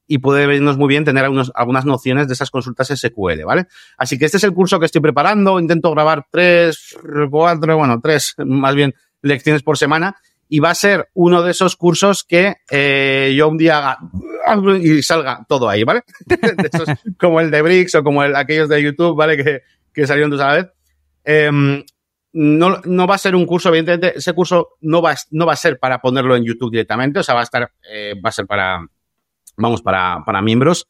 y 0.05 0.19
puede 0.19 0.45
venirnos 0.45 0.77
muy 0.77 0.89
bien 0.89 1.05
tener 1.05 1.25
algunas 1.25 1.85
nociones 1.85 2.27
de 2.27 2.33
esas 2.33 2.51
consultas 2.51 2.89
SQL, 2.89 3.45
¿vale? 3.45 3.65
Así 3.97 4.17
que 4.19 4.25
este 4.25 4.37
es 4.37 4.43
el 4.43 4.53
curso 4.53 4.79
que 4.79 4.85
estoy 4.85 5.01
preparando. 5.01 5.59
Intento 5.59 5.91
grabar 5.91 6.27
tres, 6.29 6.95
cuatro, 7.31 7.77
bueno, 7.77 7.99
tres 8.01 8.35
más 8.37 8.75
bien 8.75 8.93
lecciones 9.21 9.63
por 9.63 9.77
semana 9.77 10.17
y 10.53 10.59
va 10.59 10.69
a 10.69 10.75
ser 10.75 11.09
uno 11.15 11.41
de 11.41 11.49
esos 11.49 11.75
cursos 11.75 12.23
que 12.23 12.57
eh, 12.69 13.33
yo 13.35 13.47
un 13.47 13.57
día 13.57 13.97
haga 14.45 14.77
y 14.79 15.01
salga 15.01 15.43
todo 15.49 15.67
ahí, 15.67 15.83
¿vale? 15.83 16.03
como 17.19 17.41
el 17.41 17.49
de 17.49 17.63
Bricks 17.63 17.95
o 17.95 18.03
como 18.03 18.23
el, 18.23 18.35
aquellos 18.35 18.69
de 18.69 18.83
YouTube, 18.83 19.17
¿vale? 19.17 19.43
Que, 19.43 19.61
que 19.91 20.05
salieron 20.05 20.29
dos 20.29 20.41
a 20.41 20.47
la 20.49 20.53
vez. 20.53 20.67
Em, 21.23 21.83
no, 22.33 22.79
no, 22.85 23.07
va 23.07 23.15
a 23.15 23.17
ser 23.17 23.35
un 23.35 23.47
curso, 23.47 23.69
evidentemente, 23.69 24.19
ese 24.19 24.33
curso 24.33 24.75
no 24.81 25.01
va, 25.01 25.15
no 25.31 25.47
va 25.47 25.53
a 25.53 25.55
ser 25.55 25.79
para 25.79 25.99
ponerlo 25.99 26.35
en 26.35 26.43
YouTube 26.43 26.69
directamente, 26.69 27.17
o 27.17 27.23
sea, 27.23 27.33
va 27.33 27.41
a 27.41 27.45
estar, 27.45 27.71
eh, 27.89 28.13
va 28.23 28.29
a 28.29 28.33
ser 28.33 28.45
para, 28.45 28.85
vamos, 29.57 29.81
para, 29.81 30.19
para 30.23 30.43
miembros. 30.43 30.87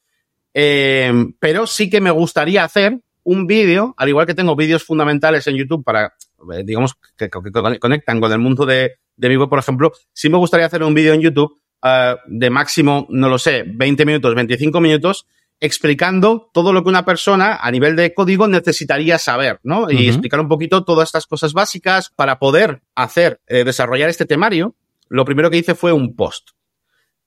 Em, 0.53 1.33
pero 1.39 1.67
sí 1.67 1.89
que 1.89 2.01
me 2.01 2.11
gustaría 2.11 2.65
hacer 2.65 2.99
un 3.23 3.47
vídeo, 3.47 3.95
al 3.95 4.09
igual 4.09 4.25
que 4.25 4.35
tengo 4.35 4.57
vídeos 4.57 4.83
fundamentales 4.83 5.47
en 5.47 5.55
YouTube 5.55 5.85
para, 5.85 6.15
eh, 6.53 6.63
digamos, 6.65 6.95
que, 7.15 7.29
conectan 7.29 8.19
con 8.19 8.29
el 8.29 8.39
mundo 8.39 8.65
de, 8.65 8.97
de 9.15 9.29
mi 9.29 9.37
web, 9.37 9.49
por 9.49 9.59
ejemplo, 9.59 9.91
sí 10.13 10.29
me 10.29 10.37
gustaría 10.37 10.65
hacer 10.65 10.83
un 10.83 10.93
vídeo 10.93 11.13
en 11.13 11.21
YouTube 11.21 11.59
uh, 11.83 12.17
de 12.25 12.49
máximo, 12.49 13.07
no 13.09 13.29
lo 13.29 13.37
sé, 13.37 13.63
20 13.65 14.05
minutos, 14.05 14.35
25 14.35 14.81
minutos, 14.81 15.27
explicando 15.59 16.49
todo 16.53 16.73
lo 16.73 16.83
que 16.83 16.89
una 16.89 17.05
persona 17.05 17.55
a 17.55 17.71
nivel 17.71 17.95
de 17.95 18.13
código 18.13 18.47
necesitaría 18.47 19.17
saber, 19.17 19.59
¿no? 19.63 19.89
Y 19.89 20.09
explicar 20.09 20.41
un 20.41 20.49
poquito 20.49 20.83
todas 20.83 21.07
estas 21.07 21.25
cosas 21.25 21.53
básicas 21.53 22.11
para 22.15 22.37
poder 22.37 22.81
hacer, 22.95 23.39
eh, 23.47 23.63
desarrollar 23.63 24.09
este 24.09 24.25
temario. 24.25 24.75
Lo 25.07 25.23
primero 25.23 25.49
que 25.49 25.57
hice 25.57 25.73
fue 25.73 25.93
un 25.93 26.15
post. 26.17 26.49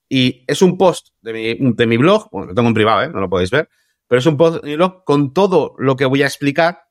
Y 0.08 0.44
es 0.46 0.60
un 0.60 0.76
post 0.76 1.08
de 1.22 1.32
mi, 1.32 1.72
de 1.72 1.86
mi 1.86 1.96
blog, 1.96 2.28
bueno, 2.30 2.48
lo 2.48 2.54
tengo 2.54 2.68
en 2.68 2.74
privado, 2.74 3.02
¿eh? 3.02 3.08
no 3.08 3.20
lo 3.20 3.30
podéis 3.30 3.50
ver, 3.50 3.68
pero 4.06 4.18
es 4.18 4.26
un 4.26 4.36
post 4.36 4.62
de 4.62 4.68
mi 4.68 4.76
blog 4.76 5.04
con 5.04 5.32
todo 5.32 5.74
lo 5.78 5.96
que 5.96 6.04
voy 6.04 6.22
a 6.22 6.26
explicar. 6.26 6.82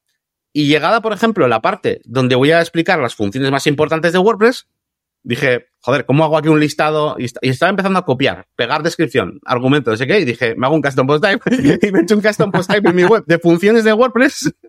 Y 0.52 0.68
llegada, 0.68 1.02
por 1.02 1.14
ejemplo, 1.14 1.48
la 1.48 1.62
parte 1.62 2.02
donde 2.06 2.36
voy 2.36 2.52
a 2.52 2.60
explicar 2.62 3.00
las 3.00 3.14
funciones 3.14 3.52
más 3.52 3.68
importantes 3.68 4.14
de 4.14 4.20
WordPress, 4.20 4.68
dije, 5.26 5.68
joder, 5.80 6.06
¿cómo 6.06 6.24
hago 6.24 6.38
aquí 6.38 6.48
un 6.48 6.60
listado? 6.60 7.16
Y, 7.18 7.26
estaba 7.26 7.70
empezando 7.70 8.00
a 8.00 8.06
copiar, 8.06 8.48
pegar 8.56 8.84
descripción, 8.84 9.40
argumentos, 9.44 9.92
no 9.94 9.98
sé 9.98 10.08
qué, 10.08 10.20
y 10.20 10.26
dije, 10.26 10.56
me 10.56 10.68
hago 10.68 10.76
un 10.76 10.82
custom 10.82 11.08
post 11.08 11.24
type 11.24 11.56
y 11.56 11.92
me 11.92 12.00
he 12.00 12.02
hecho 12.04 12.16
un 12.16 12.22
custom 12.22 12.52
post 12.52 12.72
type 12.72 12.88
en 12.88 12.96
mi 12.96 13.04
web 13.04 13.24
de 13.26 13.40
funciones 13.40 13.84
de 13.84 13.94
WordPress. 13.94 14.54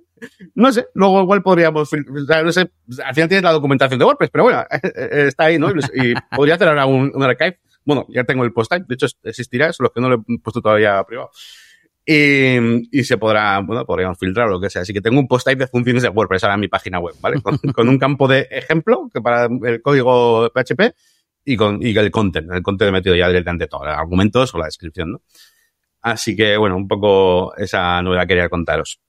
No 0.54 0.72
sé, 0.72 0.86
luego 0.94 1.20
igual 1.20 1.42
podríamos, 1.42 1.90
no 1.92 2.50
sé, 2.50 2.70
al 3.04 3.14
final 3.14 3.28
tienes 3.28 3.42
la 3.42 3.52
documentación 3.52 3.98
de 3.98 4.06
WordPress, 4.06 4.30
pero 4.30 4.44
bueno, 4.44 4.64
está 4.70 5.44
ahí, 5.44 5.58
¿no? 5.58 5.70
Y 5.70 6.14
podría 6.34 6.54
hacer 6.54 6.68
ahora 6.68 6.86
un, 6.86 7.12
un 7.14 7.22
archive 7.22 7.58
bueno, 7.86 8.04
ya 8.08 8.24
tengo 8.24 8.44
el 8.44 8.52
post 8.52 8.72
type, 8.72 8.84
de 8.88 8.94
hecho 8.94 9.06
existirá, 9.22 9.72
solo 9.72 9.92
que 9.92 10.00
no 10.00 10.08
lo 10.08 10.16
he 10.16 10.38
puesto 10.42 10.60
todavía 10.60 11.02
privado. 11.04 11.30
Y, 12.08 12.98
y, 12.98 13.02
se 13.02 13.18
podrá, 13.18 13.58
bueno, 13.58 13.84
podríamos 13.84 14.16
filtrar 14.16 14.46
o 14.46 14.52
lo 14.52 14.60
que 14.60 14.70
sea. 14.70 14.82
Así 14.82 14.92
que 14.92 15.00
tengo 15.00 15.18
un 15.18 15.26
post 15.26 15.44
type 15.44 15.64
de 15.64 15.66
funciones 15.66 16.04
de 16.04 16.08
WordPress 16.08 16.44
ahora 16.44 16.54
en 16.54 16.60
mi 16.60 16.68
página 16.68 17.00
web, 17.00 17.16
¿vale? 17.20 17.42
Con, 17.42 17.58
un 17.88 17.98
campo 17.98 18.28
de 18.28 18.46
ejemplo 18.50 19.10
que 19.12 19.20
para 19.20 19.48
el 19.64 19.82
código 19.82 20.48
PHP 20.50 20.94
y 21.44 21.56
con 21.56 21.82
y 21.82 21.96
el 21.96 22.10
content. 22.12 22.50
El 22.52 22.62
content 22.62 22.90
he 22.90 22.92
metido 22.92 23.16
ya 23.16 23.26
directamente 23.26 23.66
todo, 23.66 23.84
los 23.84 23.96
argumentos 23.96 24.54
o 24.54 24.58
la 24.58 24.66
descripción, 24.66 25.12
¿no? 25.12 25.22
Así 26.00 26.36
que, 26.36 26.56
bueno, 26.56 26.76
un 26.76 26.86
poco 26.86 27.56
esa 27.56 28.00
novedad 28.02 28.28
quería 28.28 28.48
contaros. 28.48 29.00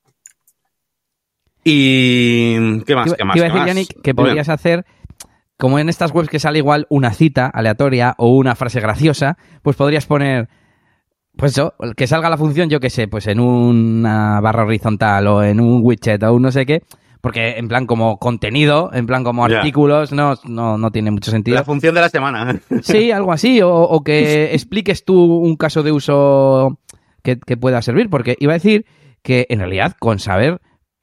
Y, 1.63 2.81
¿qué 2.85 2.95
más? 2.95 3.13
¿Qué 3.13 3.23
más? 3.23 3.35
Iba 3.35 3.45
a 3.45 3.49
decir, 3.49 3.67
Yannick, 3.67 4.01
que 4.01 4.15
podrías 4.15 4.49
hacer 4.49 4.85
como 5.57 5.79
en 5.79 5.89
estas 5.89 6.11
webs 6.11 6.29
que 6.29 6.39
sale 6.39 6.59
igual 6.59 6.85
una 6.89 7.11
cita 7.13 7.47
aleatoria 7.47 8.15
o 8.17 8.29
una 8.35 8.55
frase 8.55 8.79
graciosa, 8.79 9.37
pues 9.63 9.75
podrías 9.75 10.05
poner, 10.05 10.49
pues 11.37 11.53
eso, 11.53 11.73
que 11.95 12.07
salga 12.07 12.29
la 12.29 12.37
función, 12.37 12.69
yo 12.69 12.79
qué 12.79 12.89
sé, 12.89 13.07
pues 13.07 13.27
en 13.27 13.39
una 13.39 14.41
barra 14.41 14.63
horizontal 14.65 15.27
o 15.27 15.43
en 15.43 15.59
un 15.59 15.81
widget 15.83 16.23
o 16.23 16.33
un 16.33 16.41
no 16.41 16.51
sé 16.51 16.65
qué, 16.65 16.83
porque 17.21 17.57
en 17.57 17.67
plan 17.67 17.85
como 17.85 18.17
contenido, 18.17 18.89
en 18.93 19.05
plan 19.05 19.23
como 19.23 19.45
artículos, 19.45 20.11
no, 20.11 20.35
no, 20.45 20.77
no 20.77 20.91
tiene 20.91 21.11
mucho 21.11 21.31
sentido. 21.31 21.55
La 21.55 21.63
función 21.63 21.95
de 21.95 22.01
la 22.01 22.09
semana. 22.09 22.59
Sí, 22.81 23.11
algo 23.11 23.31
así, 23.31 23.59
o, 23.63 24.01
que 24.03 24.53
expliques 24.53 25.05
tú 25.05 25.37
un 25.37 25.55
caso 25.55 25.83
de 25.83 25.91
uso 25.91 26.79
que, 27.23 27.39
que 27.39 27.57
pueda 27.57 27.81
servir, 27.81 28.09
porque 28.09 28.35
iba 28.39 28.53
a 28.53 28.55
decir 28.55 28.85
que 29.21 29.45
en 29.49 29.59
realidad 29.59 29.95
con 29.99 30.19
saber 30.19 30.61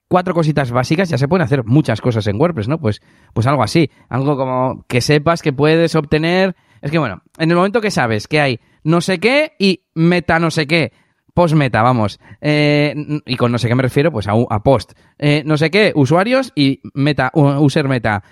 cuatro 0.09 0.35
cositas 0.35 0.70
básicas, 0.70 1.09
ya 1.09 1.18
se 1.18 1.29
pueden 1.29 1.44
hacer 1.44 1.64
muchas 1.64 2.01
cosas 2.01 2.27
en 2.27 2.40
WordPress, 2.40 2.68
¿no? 2.68 2.79
Pues, 2.79 3.03
pues 3.33 3.47
algo 3.47 3.62
así, 3.62 3.90
algo 4.09 4.37
como 4.37 4.85
que 4.88 5.01
sepas 5.01 5.42
que 5.42 5.53
puedes 5.53 5.94
obtener... 5.94 6.55
Es 6.81 6.90
que 6.90 6.99
bueno, 6.99 7.23
en 7.38 7.51
el 7.51 7.57
momento 7.57 7.81
que 7.81 7.90
sabes 7.90 8.29
que 8.29 8.40
hay 8.40 8.61
no 8.85 9.01
sé 9.01 9.18
qué 9.18 9.53
y 9.59 9.83
meta 9.94 10.38
no 10.38 10.51
sé 10.51 10.66
qué, 10.66 10.92
post 11.35 11.55
meta, 11.55 11.83
vamos. 11.83 12.20
Eh, 12.40 12.94
y 13.27 13.37
con 13.37 13.51
no 13.51 13.59
sé 13.59 13.68
qué 13.68 13.75
me 13.75 13.83
refiero, 13.83 14.12
pues 14.12 14.29
a, 14.29 14.33
a 14.33 14.62
post. 14.62 14.92
Eh, 15.18 15.42
no 15.44 15.57
sé 15.57 15.70
qué, 15.70 15.92
usuarios 15.94 16.53
y 16.55 16.81
meta, 16.94 17.33
user 17.35 17.88
meta 17.88 18.23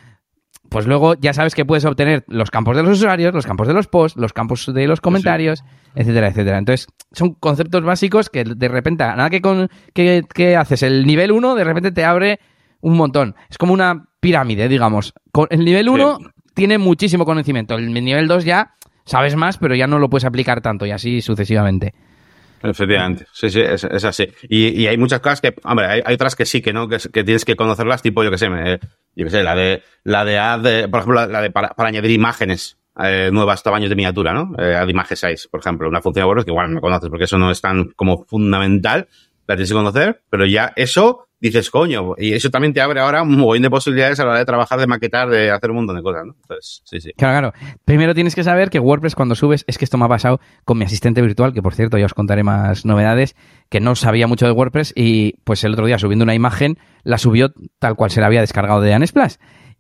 pues 0.72 0.86
luego 0.86 1.14
ya 1.14 1.34
sabes 1.34 1.54
que 1.54 1.64
puedes 1.64 1.84
obtener 1.84 2.24
los 2.26 2.50
campos 2.50 2.76
de 2.76 2.82
los 2.82 2.98
usuarios, 2.98 3.34
los 3.34 3.46
campos 3.46 3.68
de 3.68 3.74
los 3.74 3.86
posts, 3.86 4.18
los 4.18 4.32
campos 4.32 4.72
de 4.72 4.86
los 4.86 5.00
comentarios, 5.00 5.62
etcétera, 5.94 6.28
etcétera. 6.28 6.58
Entonces, 6.58 6.88
son 7.12 7.34
conceptos 7.34 7.84
básicos 7.84 8.30
que 8.30 8.42
de 8.44 8.68
repente, 8.68 9.04
nada 9.04 9.28
que, 9.28 9.42
con, 9.42 9.68
que, 9.92 10.56
haces 10.56 10.82
el 10.82 11.06
nivel 11.06 11.30
1, 11.30 11.54
de 11.54 11.64
repente 11.64 11.92
te 11.92 12.04
abre 12.04 12.40
un 12.80 12.96
montón. 12.96 13.36
Es 13.50 13.58
como 13.58 13.74
una 13.74 14.08
pirámide, 14.18 14.66
digamos. 14.68 15.12
El 15.50 15.64
nivel 15.64 15.90
1 15.90 16.18
tiene 16.54 16.78
muchísimo 16.78 17.26
conocimiento. 17.26 17.74
El 17.74 17.92
nivel 17.92 18.26
2 18.26 18.44
ya 18.44 18.74
sabes 19.04 19.36
más, 19.36 19.58
pero 19.58 19.74
ya 19.74 19.86
no 19.86 19.98
lo 19.98 20.10
puedes 20.10 20.24
aplicar 20.24 20.60
tanto 20.60 20.86
y 20.86 20.90
así 20.90 21.20
sucesivamente. 21.20 21.94
Efectivamente, 22.62 23.26
sí, 23.32 23.50
sí, 23.50 23.60
es, 23.60 23.84
así. 23.84 24.28
Y, 24.48 24.86
hay 24.86 24.96
muchas 24.96 25.20
cosas 25.20 25.40
que, 25.40 25.54
hombre, 25.64 25.86
hay, 25.86 26.14
otras 26.14 26.36
que 26.36 26.46
sí, 26.46 26.62
que 26.62 26.72
no, 26.72 26.88
que, 26.88 26.98
tienes 26.98 27.44
que 27.44 27.56
conocerlas, 27.56 28.02
tipo, 28.02 28.22
yo 28.22 28.30
que 28.30 28.38
sé, 28.38 28.48
yo 29.16 29.24
que 29.24 29.30
sé, 29.30 29.42
la 29.42 29.56
de, 29.56 29.82
la 30.04 30.24
de 30.24 30.38
add, 30.38 30.88
por 30.88 31.00
ejemplo, 31.00 31.26
la, 31.26 31.42
de 31.42 31.50
para, 31.50 31.74
añadir 31.76 32.12
imágenes, 32.12 32.78
eh, 33.02 33.30
nuevas 33.32 33.64
tamaños 33.64 33.90
de 33.90 33.96
miniatura, 33.96 34.32
¿no? 34.32 34.52
Eh, 34.58 34.76
add 34.76 34.88
image 34.88 35.16
size, 35.16 35.48
por 35.50 35.58
ejemplo, 35.58 35.88
una 35.88 36.00
función 36.00 36.22
de 36.22 36.26
WordPress 36.26 36.44
que 36.44 36.50
igual 36.52 36.72
no 36.72 36.80
conoces 36.80 37.08
porque 37.10 37.24
eso 37.24 37.36
no 37.36 37.50
es 37.50 37.60
tan 37.60 37.86
como 37.96 38.24
fundamental, 38.26 39.08
la 39.48 39.56
tienes 39.56 39.70
que 39.70 39.74
conocer, 39.74 40.22
pero 40.30 40.46
ya 40.46 40.72
eso 40.76 41.26
dices, 41.42 41.70
coño, 41.70 42.14
y 42.16 42.32
eso 42.32 42.50
también 42.50 42.72
te 42.72 42.80
abre 42.80 43.00
ahora 43.00 43.22
un 43.22 43.36
montón 43.36 43.62
de 43.62 43.68
posibilidades 43.70 44.20
a 44.20 44.24
la 44.24 44.30
hora 44.30 44.38
de 44.38 44.44
trabajar, 44.44 44.78
de 44.78 44.86
maquetar, 44.86 45.28
de 45.28 45.50
hacer 45.50 45.70
un 45.70 45.76
montón 45.76 45.96
de 45.96 46.02
cosas, 46.02 46.24
¿no? 46.24 46.36
Entonces, 46.40 46.82
sí, 46.84 47.00
sí. 47.00 47.12
Claro, 47.16 47.50
claro. 47.50 47.76
Primero 47.84 48.14
tienes 48.14 48.34
que 48.36 48.44
saber 48.44 48.70
que 48.70 48.78
WordPress 48.78 49.16
cuando 49.16 49.34
subes, 49.34 49.64
es 49.66 49.76
que 49.76 49.84
esto 49.84 49.98
me 49.98 50.04
ha 50.04 50.08
pasado 50.08 50.40
con 50.64 50.78
mi 50.78 50.84
asistente 50.84 51.20
virtual, 51.20 51.52
que 51.52 51.60
por 51.60 51.74
cierto 51.74 51.98
ya 51.98 52.06
os 52.06 52.14
contaré 52.14 52.44
más 52.44 52.86
novedades, 52.86 53.34
que 53.68 53.80
no 53.80 53.96
sabía 53.96 54.28
mucho 54.28 54.46
de 54.46 54.52
WordPress 54.52 54.92
y 54.94 55.34
pues 55.44 55.64
el 55.64 55.72
otro 55.72 55.86
día 55.86 55.98
subiendo 55.98 56.22
una 56.22 56.34
imagen, 56.34 56.78
la 57.02 57.18
subió 57.18 57.52
tal 57.80 57.96
cual 57.96 58.12
se 58.12 58.20
la 58.20 58.28
había 58.28 58.40
descargado 58.40 58.80
de 58.80 58.94
Unsplash. 58.94 59.34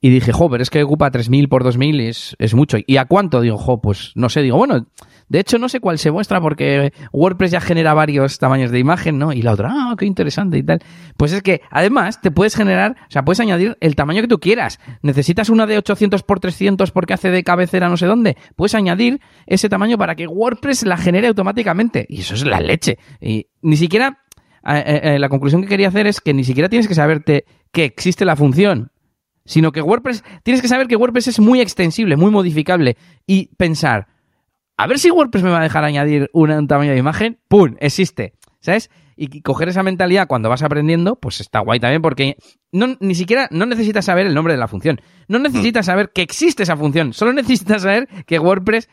Y 0.04 0.10
dije, 0.10 0.32
jo, 0.32 0.50
pero 0.50 0.64
es 0.64 0.68
que 0.68 0.82
ocupa 0.82 1.12
3.000 1.12 1.48
por 1.48 1.62
2.000 1.62 2.00
es, 2.00 2.34
es 2.40 2.54
mucho. 2.54 2.76
¿Y 2.84 2.96
a 2.96 3.04
cuánto? 3.04 3.40
Digo, 3.40 3.56
jo, 3.56 3.80
pues 3.80 4.10
no 4.16 4.28
sé. 4.28 4.42
Digo, 4.42 4.56
bueno, 4.58 4.84
de 5.28 5.38
hecho 5.38 5.58
no 5.58 5.68
sé 5.68 5.78
cuál 5.78 5.96
se 5.96 6.10
muestra 6.10 6.40
porque 6.40 6.92
WordPress 7.12 7.52
ya 7.52 7.60
genera 7.60 7.94
varios 7.94 8.40
tamaños 8.40 8.72
de 8.72 8.80
imagen, 8.80 9.20
¿no? 9.20 9.32
Y 9.32 9.42
la 9.42 9.52
otra, 9.52 9.70
ah, 9.72 9.94
qué 9.96 10.04
interesante 10.04 10.58
y 10.58 10.64
tal. 10.64 10.80
Pues 11.16 11.32
es 11.32 11.40
que 11.40 11.60
además 11.70 12.20
te 12.20 12.32
puedes 12.32 12.56
generar, 12.56 12.96
o 13.00 13.10
sea, 13.12 13.24
puedes 13.24 13.38
añadir 13.38 13.78
el 13.80 13.94
tamaño 13.94 14.22
que 14.22 14.28
tú 14.28 14.40
quieras. 14.40 14.80
Necesitas 15.02 15.48
una 15.50 15.66
de 15.66 15.78
800 15.78 16.24
por 16.24 16.40
300 16.40 16.90
porque 16.90 17.14
hace 17.14 17.30
de 17.30 17.44
cabecera 17.44 17.88
no 17.88 17.96
sé 17.96 18.06
dónde. 18.06 18.36
Puedes 18.56 18.74
añadir 18.74 19.20
ese 19.46 19.68
tamaño 19.68 19.98
para 19.98 20.16
que 20.16 20.26
WordPress 20.26 20.82
la 20.82 20.96
genere 20.96 21.28
automáticamente. 21.28 22.06
Y 22.08 22.22
eso 22.22 22.34
es 22.34 22.44
la 22.44 22.58
leche. 22.58 22.98
Y 23.20 23.46
ni 23.62 23.76
siquiera 23.76 24.18
eh, 24.66 24.82
eh, 24.84 25.00
eh, 25.14 25.18
la 25.20 25.28
conclusión 25.28 25.62
que 25.62 25.68
quería 25.68 25.86
hacer 25.86 26.08
es 26.08 26.20
que 26.20 26.34
ni 26.34 26.42
siquiera 26.42 26.68
tienes 26.68 26.88
que 26.88 26.96
saberte 26.96 27.44
que 27.70 27.84
existe 27.84 28.24
la 28.24 28.34
función 28.34 28.90
sino 29.44 29.72
que 29.72 29.82
WordPress, 29.82 30.24
tienes 30.42 30.62
que 30.62 30.68
saber 30.68 30.86
que 30.86 30.96
WordPress 30.96 31.28
es 31.28 31.40
muy 31.40 31.60
extensible, 31.60 32.16
muy 32.16 32.30
modificable 32.30 32.96
y 33.26 33.54
pensar, 33.56 34.08
a 34.76 34.86
ver 34.86 34.98
si 34.98 35.10
WordPress 35.10 35.42
me 35.42 35.50
va 35.50 35.60
a 35.60 35.62
dejar 35.62 35.84
añadir 35.84 36.30
un, 36.32 36.66
tamaño 36.66 36.92
de 36.92 36.98
imagen, 36.98 37.38
¡pum! 37.48 37.76
Existe, 37.80 38.34
¿sabes? 38.60 38.90
Y 39.16 39.42
coger 39.42 39.68
esa 39.68 39.82
mentalidad 39.82 40.26
cuando 40.26 40.48
vas 40.48 40.62
aprendiendo, 40.62 41.16
pues 41.16 41.40
está 41.40 41.60
guay 41.60 41.78
también 41.78 42.02
porque 42.02 42.36
no, 42.72 42.96
ni 43.00 43.14
siquiera 43.14 43.48
no 43.50 43.66
necesitas 43.66 44.06
saber 44.06 44.26
el 44.26 44.34
nombre 44.34 44.54
de 44.54 44.58
la 44.58 44.68
función, 44.68 45.00
no 45.28 45.38
necesitas 45.38 45.86
saber 45.86 46.10
que 46.14 46.22
existe 46.22 46.62
esa 46.62 46.76
función, 46.76 47.12
solo 47.12 47.32
necesitas 47.32 47.82
saber 47.82 48.08
que 48.26 48.38
WordPress 48.38 48.88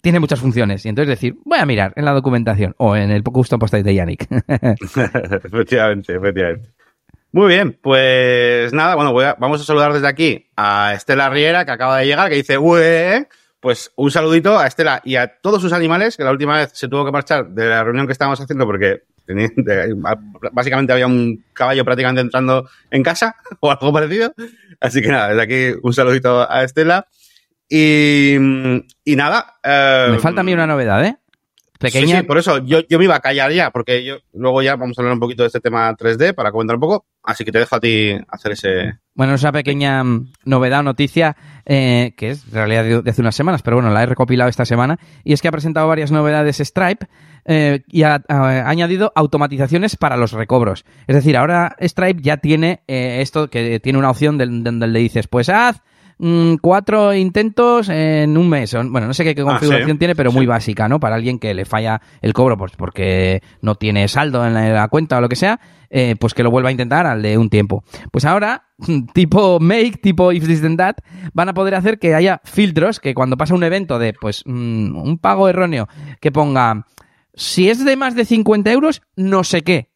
tiene 0.00 0.20
muchas 0.20 0.40
funciones. 0.40 0.84
Y 0.86 0.88
entonces 0.88 1.08
decir, 1.08 1.36
voy 1.44 1.58
a 1.58 1.66
mirar 1.66 1.92
en 1.96 2.04
la 2.04 2.12
documentación 2.12 2.74
o 2.78 2.96
en 2.96 3.10
el 3.10 3.22
custom 3.22 3.58
post 3.58 3.74
de 3.74 3.94
Yannick. 3.94 4.26
efectivamente, 4.48 6.14
efectivamente. 6.14 6.70
Muy 7.32 7.48
bien, 7.48 7.78
pues 7.80 8.72
nada, 8.72 8.96
bueno, 8.96 9.14
vamos 9.38 9.60
a 9.60 9.64
saludar 9.64 9.92
desde 9.92 10.08
aquí 10.08 10.46
a 10.56 10.94
Estela 10.94 11.30
Riera, 11.30 11.64
que 11.64 11.70
acaba 11.70 11.98
de 11.98 12.06
llegar, 12.06 12.28
que 12.28 12.34
dice, 12.34 12.58
Ué, 12.58 13.28
pues 13.60 13.92
un 13.94 14.10
saludito 14.10 14.58
a 14.58 14.66
Estela 14.66 15.00
y 15.04 15.16
a 15.16 15.38
todos 15.40 15.62
sus 15.62 15.72
animales, 15.72 16.16
que 16.16 16.24
la 16.24 16.32
última 16.32 16.56
vez 16.56 16.70
se 16.72 16.88
tuvo 16.88 17.04
que 17.04 17.12
marchar 17.12 17.48
de 17.50 17.68
la 17.68 17.84
reunión 17.84 18.06
que 18.06 18.12
estábamos 18.12 18.40
haciendo 18.40 18.66
porque 18.66 19.02
básicamente 20.52 20.92
había 20.92 21.06
un 21.06 21.44
caballo 21.52 21.84
prácticamente 21.84 22.20
entrando 22.20 22.68
en 22.90 23.02
casa 23.02 23.36
o 23.60 23.70
algo 23.70 23.92
parecido. 23.92 24.34
Así 24.80 25.02
que 25.02 25.08
nada, 25.08 25.28
desde 25.28 25.42
aquí 25.42 25.78
un 25.82 25.92
saludito 25.92 26.50
a 26.50 26.64
Estela. 26.64 27.06
Y, 27.68 28.34
y 29.04 29.14
nada. 29.16 29.58
Eh, 29.62 30.08
me 30.10 30.18
falta 30.18 30.40
a 30.40 30.44
mí 30.44 30.52
una 30.52 30.66
novedad, 30.66 31.04
¿eh? 31.04 31.18
Pequeña. 31.80 32.20
Sí, 32.20 32.26
por 32.26 32.36
eso 32.36 32.58
yo, 32.58 32.80
yo 32.86 32.98
me 32.98 33.04
iba 33.04 33.16
a 33.16 33.20
callar 33.20 33.50
ya, 33.52 33.70
porque 33.70 34.04
yo 34.04 34.18
luego 34.34 34.60
ya 34.60 34.76
vamos 34.76 34.98
a 34.98 35.00
hablar 35.00 35.14
un 35.14 35.20
poquito 35.20 35.44
de 35.44 35.46
este 35.46 35.60
tema 35.60 35.90
3D 35.96 36.34
para 36.34 36.52
comentar 36.52 36.76
un 36.76 36.80
poco. 36.80 37.06
Así 37.22 37.42
que 37.42 37.52
te 37.52 37.58
dejo 37.58 37.74
a 37.74 37.80
ti 37.80 38.18
hacer 38.28 38.52
ese. 38.52 38.98
Bueno, 39.14 39.32
esa 39.32 39.50
pequeña 39.50 40.04
mm, 40.04 40.32
novedad 40.44 40.80
o 40.80 40.82
noticia 40.82 41.36
eh, 41.64 42.12
que 42.18 42.30
es 42.30 42.44
en 42.48 42.52
realidad 42.52 43.02
de, 43.02 43.10
hace 43.10 43.22
unas 43.22 43.34
semanas, 43.34 43.62
pero 43.62 43.76
bueno, 43.76 43.90
la 43.90 44.02
he 44.02 44.06
recopilado 44.06 44.50
esta 44.50 44.66
semana. 44.66 44.98
Y 45.24 45.32
es 45.32 45.40
que 45.40 45.48
ha 45.48 45.52
presentado 45.52 45.88
varias 45.88 46.12
novedades 46.12 46.58
Stripe 46.58 47.06
eh, 47.46 47.80
y 47.88 48.02
ha, 48.02 48.22
añadido 48.28 49.10
automatizaciones 49.14 49.96
para 49.96 50.18
los 50.18 50.32
recobros. 50.32 50.84
Es 51.06 51.16
decir, 51.16 51.38
ahora 51.38 51.76
Stripe 51.80 52.20
ya 52.20 52.36
tiene 52.36 52.82
eh, 52.88 53.20
esto 53.22 53.48
que 53.48 53.80
tiene 53.80 53.98
una 53.98 54.10
opción 54.10 54.36
donde 54.36 54.86
le 54.86 54.98
dices, 54.98 55.28
pues 55.28 55.48
haz 55.48 55.80
Mm, 56.22 56.56
cuatro 56.60 57.14
intentos 57.14 57.88
en 57.88 58.36
un 58.36 58.46
mes. 58.46 58.74
Bueno, 58.74 59.06
no 59.06 59.14
sé 59.14 59.24
qué, 59.24 59.40
ah, 59.40 59.44
configuración 59.44 59.96
tiene, 59.96 60.14
pero 60.14 60.30
muy 60.30 60.44
básica, 60.44 60.86
¿no? 60.86 61.00
Para 61.00 61.14
alguien 61.14 61.38
que 61.38 61.54
le 61.54 61.64
falla 61.64 62.02
el 62.20 62.34
cobro 62.34 62.58
pues 62.58 62.72
porque 62.76 63.42
no 63.62 63.76
tiene 63.76 64.06
saldo 64.06 64.46
en 64.46 64.52
la, 64.52 64.86
cuenta 64.88 65.16
o 65.16 65.22
lo 65.22 65.30
que 65.30 65.36
sea, 65.36 65.60
eh, 65.88 66.16
pues 66.20 66.34
que 66.34 66.42
lo 66.42 66.50
vuelva 66.50 66.68
a 66.68 66.72
intentar 66.72 67.06
al 67.06 67.22
de 67.22 67.38
un 67.38 67.48
tiempo. 67.48 67.84
Pues 68.12 68.26
ahora, 68.26 68.64
tipo 69.14 69.60
make, 69.60 69.92
tipo 70.02 70.30
if 70.30 70.46
this 70.46 70.60
then 70.60 70.76
that, 70.76 70.96
van 71.32 71.48
a 71.48 71.54
poder 71.54 71.74
hacer 71.74 71.98
que 71.98 72.14
haya 72.14 72.42
filtros 72.44 73.00
que 73.00 73.14
cuando 73.14 73.38
pasa 73.38 73.54
un 73.54 73.64
evento 73.64 73.98
de, 73.98 74.12
pues, 74.12 74.42
mm, 74.44 74.94
un 74.94 75.16
pago 75.16 75.48
erróneo, 75.48 75.88
que 76.20 76.30
ponga, 76.30 76.86
si 77.32 77.70
es 77.70 77.82
de 77.82 77.96
más 77.96 78.14
de 78.14 78.26
50 78.26 78.70
euros, 78.70 79.00
no 79.16 79.42
sé 79.42 79.62
qué 79.62 79.89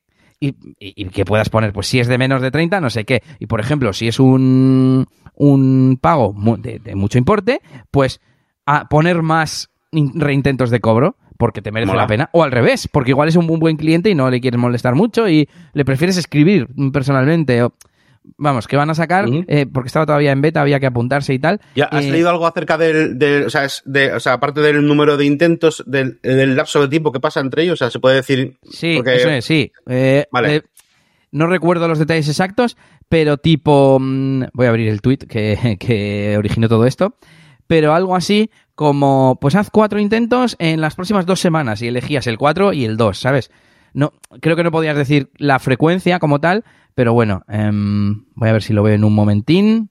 y, 0.78 1.04
que 1.06 1.24
puedas 1.24 1.48
poner, 1.48 1.72
pues 1.72 1.86
si 1.86 2.00
es 2.00 2.08
de 2.08 2.18
menos 2.18 2.42
de 2.42 2.50
30, 2.50 2.80
no 2.80 2.90
sé 2.90 3.04
qué. 3.04 3.22
Y 3.38 3.46
por 3.46 3.60
ejemplo, 3.60 3.92
si 3.92 4.08
es 4.08 4.18
un, 4.20 5.06
un 5.34 5.98
pago 6.00 6.34
de, 6.58 6.94
mucho 6.94 7.18
importe, 7.18 7.60
pues 7.90 8.20
a 8.66 8.88
poner 8.88 9.22
más 9.22 9.70
reintentos 9.92 10.70
de 10.70 10.80
cobro 10.80 11.16
porque 11.36 11.62
te 11.62 11.72
merece 11.72 11.94
la 11.94 12.06
pena. 12.06 12.30
O 12.32 12.42
al 12.42 12.52
revés, 12.52 12.88
porque 12.90 13.10
igual 13.10 13.28
es 13.28 13.36
un 13.36 13.46
buen 13.46 13.76
cliente 13.76 14.10
y 14.10 14.14
no 14.14 14.30
le 14.30 14.40
quieres 14.40 14.58
molestar 14.60 14.94
mucho 14.94 15.28
y 15.28 15.48
le 15.72 15.84
prefieres 15.84 16.16
escribir 16.16 16.68
personalmente. 16.92 17.62
O, 17.62 17.74
vamos, 18.36 18.66
que 18.66 18.76
van 18.76 18.90
a 18.90 18.94
sacar, 18.94 19.26
eh, 19.48 19.66
porque 19.66 19.88
estaba 19.88 20.06
todavía 20.06 20.32
en 20.32 20.40
beta, 20.40 20.60
había 20.60 20.80
que 20.80 20.86
apuntarse 20.86 21.34
y 21.34 21.38
tal. 21.38 21.60
¿Ya 21.74 21.84
has 21.86 22.04
eh, 22.04 22.10
leído 22.10 22.30
algo 22.30 22.46
acerca 22.46 22.78
del, 22.78 23.44
o, 23.46 23.50
sea, 23.50 23.66
de, 23.84 24.12
o 24.12 24.20
sea, 24.20 24.34
aparte 24.34 24.60
del 24.60 24.86
número 24.86 25.16
de 25.16 25.24
intentos, 25.26 25.82
del, 25.86 26.18
lapso 26.56 26.80
de 26.80 26.88
tiempo 26.88 27.12
que 27.12 27.20
pasa 27.20 27.40
entre 27.40 27.62
ellos? 27.62 27.74
O 27.74 27.76
sea, 27.76 27.90
se 27.90 28.00
puede 28.00 28.16
decir... 28.16 28.56
Sí, 28.70 29.00
eso 29.04 29.28
es, 29.30 29.44
sí. 29.44 29.72
Eh, 29.86 30.26
vale. 30.30 30.62
no 31.32 31.46
recuerdo 31.46 31.88
los 31.88 31.98
detalles 31.98 32.28
exactos, 32.28 32.76
pero 33.08 33.36
tipo... 33.36 33.98
Mm, 34.00 34.44
voy 34.52 34.66
a 34.66 34.70
abrir 34.70 34.88
el 34.88 35.00
tweet 35.00 35.18
que, 35.18 35.76
que 35.80 36.36
originó 36.38 36.68
todo 36.68 36.86
esto. 36.86 37.16
Pero 37.66 37.94
algo 37.94 38.14
así 38.14 38.50
como, 38.74 39.38
pues 39.40 39.54
haz 39.54 39.70
cuatro 39.70 39.98
intentos 40.00 40.56
en 40.58 40.80
las 40.80 40.94
próximas 40.94 41.26
dos 41.26 41.40
semanas 41.40 41.80
y 41.80 41.88
elegías 41.88 42.26
el 42.26 42.38
cuatro 42.38 42.72
y 42.72 42.84
el 42.84 42.96
dos, 42.96 43.18
¿sabes? 43.18 43.50
No, 43.94 44.12
creo 44.40 44.56
que 44.56 44.64
no 44.64 44.70
podías 44.70 44.96
decir 44.96 45.30
la 45.36 45.58
frecuencia 45.58 46.18
como 46.18 46.40
tal, 46.40 46.64
pero 46.94 47.14
bueno, 47.14 47.42
em, 47.48 48.24
voy 48.34 48.48
a 48.48 48.52
ver 48.52 48.62
si 48.62 48.72
lo 48.72 48.82
veo 48.82 48.94
en 48.94 49.04
un 49.04 49.14
momentín. 49.14 49.90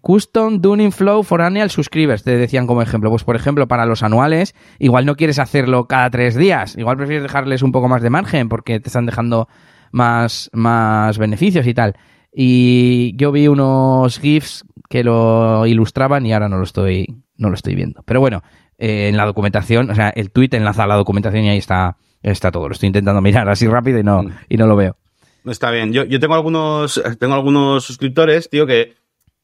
Custom 0.00 0.60
Tuning 0.60 0.92
Flow 0.92 1.24
for 1.24 1.42
Annual 1.42 1.68
Subscribers, 1.68 2.22
te 2.22 2.36
decían 2.36 2.68
como 2.68 2.80
ejemplo. 2.80 3.10
Pues 3.10 3.24
por 3.24 3.34
ejemplo, 3.34 3.66
para 3.66 3.86
los 3.86 4.04
anuales, 4.04 4.54
igual 4.78 5.04
no 5.04 5.16
quieres 5.16 5.40
hacerlo 5.40 5.88
cada 5.88 6.08
tres 6.10 6.36
días. 6.36 6.78
Igual 6.78 6.96
prefieres 6.96 7.24
dejarles 7.24 7.62
un 7.62 7.72
poco 7.72 7.88
más 7.88 8.02
de 8.02 8.10
margen 8.10 8.48
porque 8.48 8.78
te 8.78 8.88
están 8.88 9.06
dejando 9.06 9.48
más, 9.90 10.48
más 10.52 11.18
beneficios 11.18 11.66
y 11.66 11.74
tal. 11.74 11.96
Y 12.32 13.16
yo 13.16 13.32
vi 13.32 13.48
unos 13.48 14.20
GIFs 14.20 14.64
que 14.88 15.02
lo 15.02 15.66
ilustraban 15.66 16.24
y 16.24 16.32
ahora 16.32 16.48
no 16.48 16.58
lo 16.58 16.64
estoy, 16.64 17.22
no 17.36 17.48
lo 17.48 17.54
estoy 17.54 17.74
viendo. 17.74 18.02
Pero 18.04 18.20
bueno, 18.20 18.42
eh, 18.78 19.08
en 19.08 19.16
la 19.16 19.24
documentación, 19.24 19.90
o 19.90 19.94
sea, 19.94 20.10
el 20.10 20.30
tweet 20.30 20.50
enlaza 20.52 20.84
a 20.84 20.86
la 20.86 20.96
documentación 20.96 21.44
y 21.44 21.48
ahí 21.48 21.58
está, 21.58 21.96
está 22.22 22.50
todo. 22.50 22.68
Lo 22.68 22.72
estoy 22.72 22.88
intentando 22.88 23.20
mirar 23.20 23.48
así 23.48 23.66
rápido 23.66 23.98
y 23.98 24.04
no, 24.04 24.22
mm. 24.22 24.32
y 24.48 24.56
no 24.56 24.66
lo 24.66 24.76
veo. 24.76 24.96
Está 25.44 25.70
bien. 25.70 25.92
Yo, 25.92 26.04
yo 26.04 26.18
tengo 26.18 26.34
algunos, 26.34 27.00
tengo 27.18 27.34
algunos 27.34 27.84
suscriptores, 27.84 28.50
tío, 28.50 28.66
que, 28.66 28.94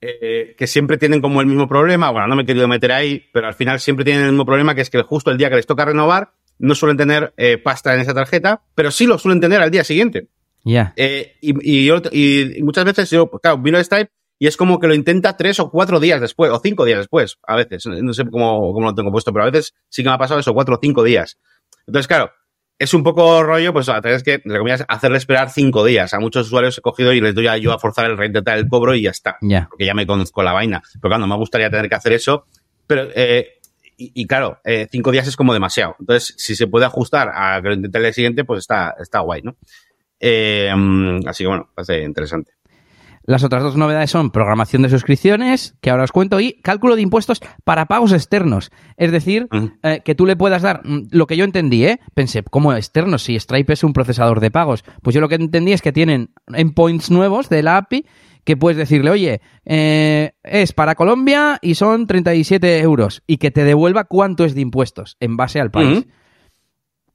eh, 0.01 0.55
que 0.59 0.67
siempre 0.67 0.99
tienen 0.99 1.21
como 1.21 1.41
el 1.41 1.47
mismo 1.47 1.69
problema. 1.69 2.11
Bueno, 2.11 2.27
no 2.27 2.37
me 2.37 2.43
he 2.43 2.47
querido 2.47 2.67
meter 2.67 2.93
ahí, 2.93 3.25
pero 3.33 3.47
al 3.47 3.55
final 3.55 3.79
siempre 3.79 4.05
tienen 4.05 4.25
el 4.25 4.31
mismo 4.33 4.45
problema, 4.45 4.75
que 4.75 4.81
es 4.81 4.91
que 4.91 5.03
justo 5.03 5.31
el 5.31 5.39
día 5.39 5.49
que 5.49 5.57
les 5.57 5.67
toca 5.67 5.85
renovar, 5.85 6.33
no 6.59 6.75
suelen 6.75 6.97
tener 6.97 7.33
eh, 7.37 7.59
pasta 7.59 7.95
en 7.95 8.01
esa 8.01 8.15
tarjeta, 8.15 8.63
pero 8.75 8.91
sí 8.91 9.07
lo 9.07 9.19
suelen 9.19 9.41
tener 9.41 9.61
al 9.61 9.71
día 9.71 9.85
siguiente. 9.85 10.29
Ya. 10.65 10.93
Eh, 10.97 11.37
y, 11.41 11.89
y, 11.89 12.63
muchas 12.63 12.85
veces 12.85 13.11
yo, 13.11 13.31
pues, 13.31 13.41
claro, 13.41 13.59
vino 13.59 13.83
Stripe 13.83 14.11
y 14.39 14.49
es 14.49 14.57
como 14.57 14.81
que 14.81 14.89
lo 14.89 14.95
intenta 14.95 15.37
tres 15.37 15.61
o 15.61 15.71
cuatro 15.71 16.01
días 16.01 16.21
después, 16.21 16.51
o 16.51 16.59
cinco 16.59 16.85
días 16.85 16.99
después, 16.99 17.39
a 17.47 17.55
veces. 17.55 17.87
No 17.87 18.13
sé 18.13 18.25
cómo, 18.29 18.73
cómo 18.73 18.87
lo 18.87 18.95
tengo 18.95 19.13
puesto, 19.13 19.33
pero 19.33 19.45
a 19.45 19.51
veces 19.51 19.73
sí 19.89 20.03
que 20.03 20.09
me 20.09 20.17
ha 20.17 20.19
pasado 20.19 20.41
eso, 20.41 20.53
cuatro 20.53 20.75
o 20.75 20.79
cinco 20.83 21.05
días. 21.05 21.39
Entonces, 21.87 22.09
claro, 22.09 22.33
es 22.83 22.95
un 22.95 23.05
poco 23.05 23.43
rollo, 23.45 23.73
pues 23.73 23.89
a 23.89 24.01
través 24.01 24.23
que, 24.25 24.43
comillas, 24.43 24.85
hacerle 24.89 25.19
esperar 25.19 25.51
cinco 25.51 25.85
días. 25.85 26.13
A 26.15 26.19
muchos 26.19 26.49
usuarios 26.49 26.77
he 26.77 26.81
cogido 26.81 27.13
y 27.13 27.21
les 27.21 27.35
doy 27.35 27.47
a 27.47 27.57
yo 27.57 27.73
a 27.73 27.79
forzar 27.79 28.11
el 28.11 28.19
reintentar 28.19 28.59
el 28.59 28.67
cobro 28.67 28.95
y 28.95 29.03
ya 29.03 29.11
está. 29.11 29.37
Porque 29.69 29.87
ya 29.87 29.95
me 29.95 30.07
conozco 30.07 30.43
la 30.43 30.53
vaina. 30.53 30.83
Pero 31.01 31.11
claro, 31.11 31.21
no 31.21 31.29
me 31.29 31.37
gustaría 31.37 31.71
tener 31.71 31.89
que 31.89 31.95
hacer 31.95 32.13
eso. 32.13 32.47
Pero, 32.87 33.09
eh, 33.15 33.61
y, 33.97 34.27
claro, 34.27 34.59
eh, 34.65 34.89
cinco 34.91 35.13
días 35.13 35.29
es 35.29 35.37
como 35.37 35.53
demasiado. 35.53 35.95
Entonces, 36.01 36.35
si 36.37 36.57
se 36.57 36.67
puede 36.67 36.87
ajustar 36.87 37.31
a 37.33 37.63
que 37.63 37.69
lo 37.69 37.75
intente 37.75 37.99
el 37.99 38.05
día 38.05 38.13
siguiente, 38.13 38.45
pues 38.45 38.59
está, 38.61 38.97
está 39.01 39.21
guay, 39.21 39.43
¿no? 39.43 39.57
Eh, 40.19 40.73
así 41.27 41.45
que 41.45 41.49
bueno, 41.49 41.71
parece 41.75 42.03
interesante. 42.03 42.53
Las 43.25 43.45
otras 43.45 43.63
dos 43.63 43.77
novedades 43.77 44.11
son 44.11 44.31
programación 44.31 44.83
de 44.83 44.89
suscripciones, 44.89 45.77
que 45.81 45.91
ahora 45.91 46.05
os 46.05 46.13
cuento, 46.13 46.41
y 46.41 46.55
cálculo 46.63 46.97
de 46.97 47.03
impuestos 47.03 47.41
para 47.65 47.87
pagos 47.87 48.13
externos. 48.13 48.71
Es 48.97 49.13
decir, 49.13 49.49
eh, 49.83 50.01
que 50.05 50.15
tú 50.15 50.27
le 50.27 50.37
puedas 50.37 50.63
dar 50.63 50.83
mm, 50.85 51.09
lo 51.11 51.27
que 51.27 51.37
yo 51.37 51.45
entendí, 51.45 51.85
¿eh? 51.85 52.01
Pensé, 52.15 52.43
¿cómo 52.43 52.73
externos? 52.75 53.23
Si 53.23 53.39
Stripe 53.39 53.73
es 53.73 53.85
un 53.85 53.93
procesador 53.93 54.41
de 54.41 54.51
pagos. 54.51 54.85
Pues 55.03 55.15
yo 55.15 55.21
lo 55.21 55.29
que 55.29 55.37
entendí 55.37 55.73
es 55.73 55.83
que 55.83 55.93
tienen 55.93 56.31
endpoints 56.53 57.11
nuevos 57.11 57.49
de 57.49 57.63
la 57.63 57.77
API 57.77 58.05
que 58.45 58.57
puedes 58.57 58.77
decirle, 58.77 59.11
oye, 59.11 59.41
eh, 59.65 60.33
es 60.43 60.73
para 60.73 60.95
Colombia 60.95 61.59
y 61.63 61.77
son 61.77 62.07
37 62.07 62.81
euros, 62.81 63.23
y 63.27 63.37
que 63.37 63.51
te 63.51 63.65
devuelva 63.65 64.05
cuánto 64.05 64.45
es 64.45 64.55
de 64.55 64.63
impuestos 64.63 65.17
en 65.21 65.37
base 65.37 65.61
al 65.61 65.71
país. 65.71 66.07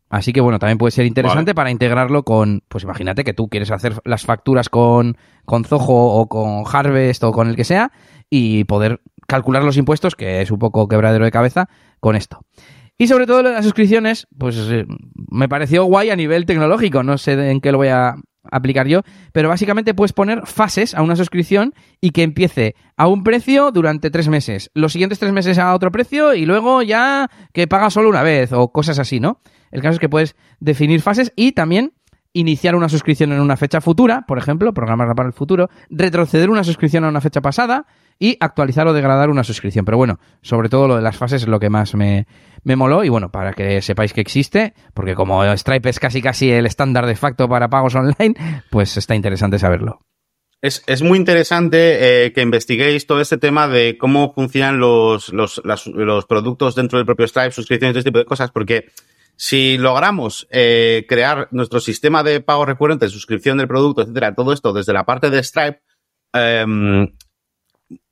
Así 0.09 0.31
que 0.31 0.41
bueno, 0.41 0.57
también 0.59 0.77
puede 0.77 0.91
ser 0.91 1.05
interesante 1.05 1.53
para 1.53 1.69
integrarlo 1.69 2.23
con, 2.23 2.63
pues 2.69 2.83
imagínate 2.83 3.23
que 3.23 3.33
tú 3.33 3.49
quieres 3.49 3.71
hacer 3.71 3.99
las 4.05 4.23
facturas 4.23 4.69
con, 4.69 5.17
con 5.45 5.65
Zoho 5.65 6.13
o 6.15 6.27
con 6.27 6.63
Harvest 6.71 7.23
o 7.23 7.31
con 7.31 7.49
el 7.49 7.55
que 7.55 7.65
sea 7.65 7.91
y 8.29 8.63
poder 8.63 9.01
calcular 9.27 9.63
los 9.63 9.77
impuestos, 9.77 10.15
que 10.15 10.41
es 10.41 10.51
un 10.51 10.59
poco 10.59 10.87
quebradero 10.87 11.25
de 11.25 11.31
cabeza, 11.31 11.67
con 11.99 12.15
esto. 12.15 12.45
Y 12.97 13.07
sobre 13.07 13.27
todo 13.27 13.43
las 13.43 13.63
suscripciones, 13.63 14.27
pues 14.37 14.57
eh, 14.71 14.85
me 15.29 15.47
pareció 15.47 15.83
guay 15.85 16.09
a 16.09 16.15
nivel 16.15 16.45
tecnológico, 16.45 17.03
no 17.03 17.17
sé 17.17 17.51
en 17.51 17.61
qué 17.61 17.71
lo 17.71 17.77
voy 17.77 17.89
a 17.89 18.15
aplicar 18.51 18.87
yo, 18.87 19.01
pero 19.31 19.49
básicamente 19.49 19.93
puedes 19.93 20.13
poner 20.13 20.45
fases 20.45 20.93
a 20.95 21.01
una 21.01 21.15
suscripción 21.15 21.73
y 22.01 22.11
que 22.11 22.23
empiece 22.23 22.75
a 22.95 23.07
un 23.07 23.23
precio 23.23 23.71
durante 23.71 24.09
tres 24.09 24.27
meses, 24.27 24.71
los 24.73 24.93
siguientes 24.93 25.19
tres 25.19 25.33
meses 25.33 25.57
a 25.57 25.73
otro 25.73 25.91
precio 25.91 26.33
y 26.33 26.45
luego 26.45 26.81
ya 26.81 27.29
que 27.53 27.67
paga 27.67 27.89
solo 27.89 28.09
una 28.09 28.23
vez 28.23 28.51
o 28.53 28.71
cosas 28.71 28.99
así, 28.99 29.19
¿no? 29.19 29.41
El 29.71 29.81
caso 29.81 29.93
es 29.93 29.99
que 29.99 30.09
puedes 30.09 30.35
definir 30.59 31.01
fases 31.01 31.33
y 31.35 31.51
también 31.51 31.93
iniciar 32.39 32.75
una 32.75 32.87
suscripción 32.87 33.31
en 33.31 33.39
una 33.39 33.57
fecha 33.57 33.81
futura, 33.81 34.25
por 34.27 34.37
ejemplo, 34.37 34.73
programarla 34.73 35.15
para 35.15 35.27
el 35.27 35.33
futuro, 35.33 35.69
retroceder 35.89 36.49
una 36.49 36.63
suscripción 36.63 37.03
a 37.03 37.09
una 37.09 37.19
fecha 37.19 37.41
pasada 37.41 37.87
y 38.19 38.37
actualizar 38.39 38.87
o 38.87 38.93
degradar 38.93 39.29
una 39.29 39.43
suscripción. 39.43 39.85
Pero 39.85 39.97
bueno, 39.97 40.19
sobre 40.41 40.69
todo 40.69 40.87
lo 40.87 40.95
de 40.95 41.01
las 41.01 41.17
fases 41.17 41.43
es 41.43 41.47
lo 41.47 41.59
que 41.59 41.69
más 41.69 41.95
me, 41.95 42.27
me 42.63 42.75
moló 42.75 43.03
y 43.03 43.09
bueno, 43.09 43.31
para 43.31 43.53
que 43.53 43.81
sepáis 43.81 44.13
que 44.13 44.21
existe, 44.21 44.73
porque 44.93 45.15
como 45.15 45.43
Stripe 45.57 45.89
es 45.89 45.99
casi 45.99 46.21
casi 46.21 46.51
el 46.51 46.67
estándar 46.67 47.07
de 47.07 47.15
facto 47.15 47.49
para 47.49 47.69
pagos 47.69 47.95
online, 47.95 48.35
pues 48.69 48.97
está 48.97 49.15
interesante 49.15 49.57
saberlo. 49.57 50.01
Es, 50.61 50.83
es 50.87 51.03
muy 51.03 51.17
interesante 51.17 52.25
eh, 52.25 52.33
que 52.33 52.41
investiguéis 52.41 53.05
todo 53.05 53.21
este 53.21 53.37
tema 53.37 53.67
de 53.67 53.97
cómo 53.97 54.33
funcionan 54.33 54.79
los, 54.79 55.31
los, 55.33 55.61
los 55.63 56.25
productos 56.25 56.75
dentro 56.75 56.97
del 56.97 57.05
propio 57.05 57.27
Stripe, 57.27 57.51
suscripciones, 57.51 57.97
este 57.97 58.09
tipo 58.09 58.19
de 58.19 58.25
cosas, 58.25 58.51
porque 58.51 58.85
si 59.37 59.77
logramos 59.77 60.47
eh, 60.49 61.05
crear 61.07 61.47
nuestro 61.51 61.79
sistema 61.79 62.23
de 62.23 62.41
pago 62.41 62.65
recurrente, 62.65 63.07
suscripción 63.07 63.59
del 63.59 63.67
producto, 63.67 64.01
etcétera, 64.01 64.33
todo 64.35 64.51
esto 64.51 64.73
desde 64.73 64.93
la 64.93 65.05
parte 65.05 65.29
de 65.29 65.43
Stripe, 65.43 65.81
em, 66.33 67.07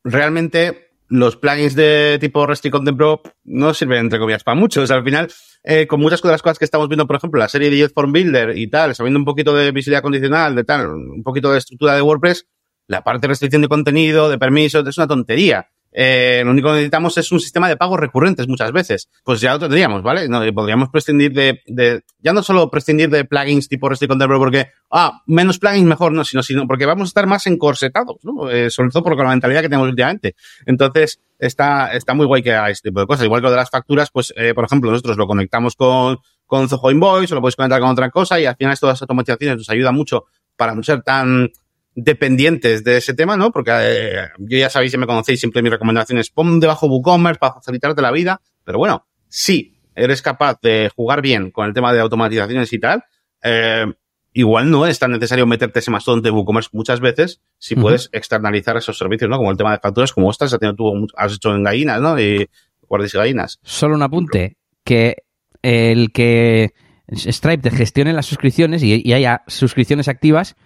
realmente 0.03 0.91
los 1.07 1.36
plugins 1.36 1.76
de 1.76 2.17
tipo 2.21 2.45
Restrict 2.45 2.71
Content 2.71 2.97
Pro 2.97 3.21
no 3.43 3.73
sirven, 3.73 3.99
entre 3.99 4.19
comillas, 4.19 4.43
para 4.43 4.55
mucho. 4.55 4.82
O 4.82 4.88
sea, 4.88 4.97
al 4.97 5.03
final, 5.03 5.32
eh, 5.63 5.88
con 5.88 5.99
muchas 5.99 6.21
de 6.21 6.30
las 6.30 6.41
cosas 6.41 6.59
que 6.59 6.65
estamos 6.65 6.88
viendo, 6.88 7.07
por 7.07 7.15
ejemplo, 7.15 7.39
la 7.39 7.49
serie 7.49 7.69
de 7.69 7.89
Form 7.89 8.11
Builder 8.11 8.57
y 8.57 8.67
tal, 8.69 8.95
sabiendo 8.95 9.19
un 9.19 9.26
poquito 9.26 9.53
de 9.53 9.71
visibilidad 9.71 10.03
condicional, 10.03 10.55
de 10.55 10.63
tal, 10.63 10.89
un 10.89 11.23
poquito 11.23 11.51
de 11.51 11.57
estructura 11.57 11.95
de 11.95 12.01
WordPress, 12.01 12.47
la 12.88 13.03
parte 13.03 13.21
de 13.21 13.30
restricción 13.30 13.63
de 13.63 13.67
contenido, 13.67 14.30
de 14.30 14.38
permisos, 14.38 14.88
es 14.88 14.97
una 14.97 15.07
tontería. 15.07 15.71
Eh, 15.97 16.41
lo 16.43 16.51
único 16.51 16.67
que 16.67 16.73
necesitamos 16.73 17.17
es 17.17 17.31
un 17.31 17.39
sistema 17.39 17.69
de 17.69 17.77
pagos 17.77 17.97
recurrentes 17.97 18.49
muchas 18.49 18.73
veces. 18.73 19.09
Pues 19.23 19.39
ya 19.39 19.53
lo 19.53 19.59
tendríamos, 19.59 20.03
¿vale? 20.03 20.27
No, 20.27 20.41
podríamos 20.53 20.89
prescindir 20.89 21.31
de, 21.31 21.61
de, 21.67 22.03
ya 22.19 22.33
no 22.33 22.43
solo 22.43 22.69
prescindir 22.69 23.09
de 23.09 23.23
plugins 23.23 23.69
tipo 23.69 23.87
Rest 23.87 24.05
Contemporary 24.05 24.39
porque, 24.39 24.67
ah, 24.91 25.21
menos 25.25 25.57
plugins 25.57 25.85
mejor, 25.85 26.11
no, 26.11 26.25
sino, 26.25 26.43
sino 26.43 26.67
porque 26.67 26.85
vamos 26.85 27.07
a 27.07 27.09
estar 27.09 27.27
más 27.27 27.47
encorsetados, 27.47 28.17
¿no? 28.23 28.49
Eh, 28.49 28.69
sobre 28.69 28.89
todo 28.89 29.03
por 29.03 29.17
la 29.17 29.29
mentalidad 29.29 29.61
que 29.61 29.69
tenemos 29.69 29.87
últimamente. 29.87 30.35
Entonces, 30.65 31.21
está, 31.39 31.93
está 31.93 32.13
muy 32.13 32.25
guay 32.25 32.43
que 32.43 32.51
haga 32.51 32.69
este 32.69 32.89
tipo 32.89 32.99
de 32.99 33.07
cosas. 33.07 33.25
Igual 33.25 33.39
que 33.39 33.45
lo 33.45 33.51
de 33.51 33.57
las 33.57 33.69
facturas, 33.69 34.09
pues, 34.11 34.33
eh, 34.35 34.53
por 34.53 34.65
ejemplo, 34.65 34.91
nosotros 34.91 35.15
lo 35.15 35.27
conectamos 35.27 35.77
con, 35.77 36.17
con 36.45 36.67
Zoho 36.67 36.91
Invoice 36.91 37.33
o 37.33 37.35
lo 37.35 37.41
puedes 37.41 37.55
conectar 37.55 37.79
con 37.79 37.91
otra 37.91 38.09
cosa 38.09 38.37
y 38.37 38.45
al 38.45 38.57
final 38.57 38.77
todas 38.77 38.95
las 38.95 39.01
automatizaciones 39.03 39.57
nos 39.59 39.69
ayudan 39.69 39.95
mucho 39.95 40.25
para 40.57 40.75
no 40.75 40.83
ser 40.83 41.03
tan, 41.03 41.49
dependientes 41.95 42.83
de 42.83 42.97
ese 42.97 43.13
tema, 43.13 43.37
¿no? 43.37 43.51
Porque 43.51 43.71
eh, 43.73 44.29
yo 44.37 44.57
ya 44.57 44.69
sabéis, 44.69 44.91
si 44.91 44.97
me 44.97 45.07
conocéis, 45.07 45.39
siempre 45.39 45.61
mi 45.61 45.69
recomendación 45.69 46.19
es 46.19 46.29
pon 46.29 46.59
debajo 46.59 46.87
WooCommerce 46.87 47.39
para 47.39 47.53
facilitarte 47.53 48.01
la 48.01 48.11
vida. 48.11 48.41
Pero 48.63 48.77
bueno, 48.77 49.07
si 49.29 49.77
eres 49.95 50.21
capaz 50.21 50.59
de 50.61 50.91
jugar 50.93 51.21
bien 51.21 51.51
con 51.51 51.65
el 51.65 51.73
tema 51.73 51.93
de 51.93 52.01
automatizaciones 52.01 52.71
y 52.73 52.79
tal, 52.79 53.05
eh, 53.41 53.85
igual 54.33 54.69
no 54.69 54.85
es 54.85 54.99
tan 54.99 55.11
necesario 55.11 55.47
meterte 55.47 55.79
ese 55.79 55.89
mastodonte 55.89 56.27
de 56.27 56.31
WooCommerce 56.31 56.69
muchas 56.73 56.99
veces 56.99 57.41
si 57.57 57.75
puedes 57.75 58.09
externalizar 58.11 58.75
esos 58.75 58.97
servicios, 58.97 59.29
¿no? 59.29 59.37
Como 59.37 59.51
el 59.51 59.57
tema 59.57 59.71
de 59.71 59.79
facturas, 59.79 60.11
como 60.11 60.27
ostras, 60.27 60.55
tú 60.75 61.07
has 61.15 61.33
hecho 61.33 61.55
en 61.55 61.63
gallinas, 61.63 62.01
¿no? 62.01 62.19
Y 62.19 62.49
guardias 62.81 63.13
y 63.13 63.17
gallinas. 63.17 63.59
Solo 63.63 63.95
un 63.95 64.03
apunte, 64.03 64.57
que 64.83 65.23
el 65.61 66.11
que 66.11 66.73
Stripe 67.07 67.69
te 67.69 67.71
gestione 67.71 68.11
las 68.11 68.25
suscripciones 68.25 68.83
y, 68.83 69.01
y 69.03 69.13
haya 69.13 69.43
suscripciones 69.47 70.09
activas, 70.09 70.57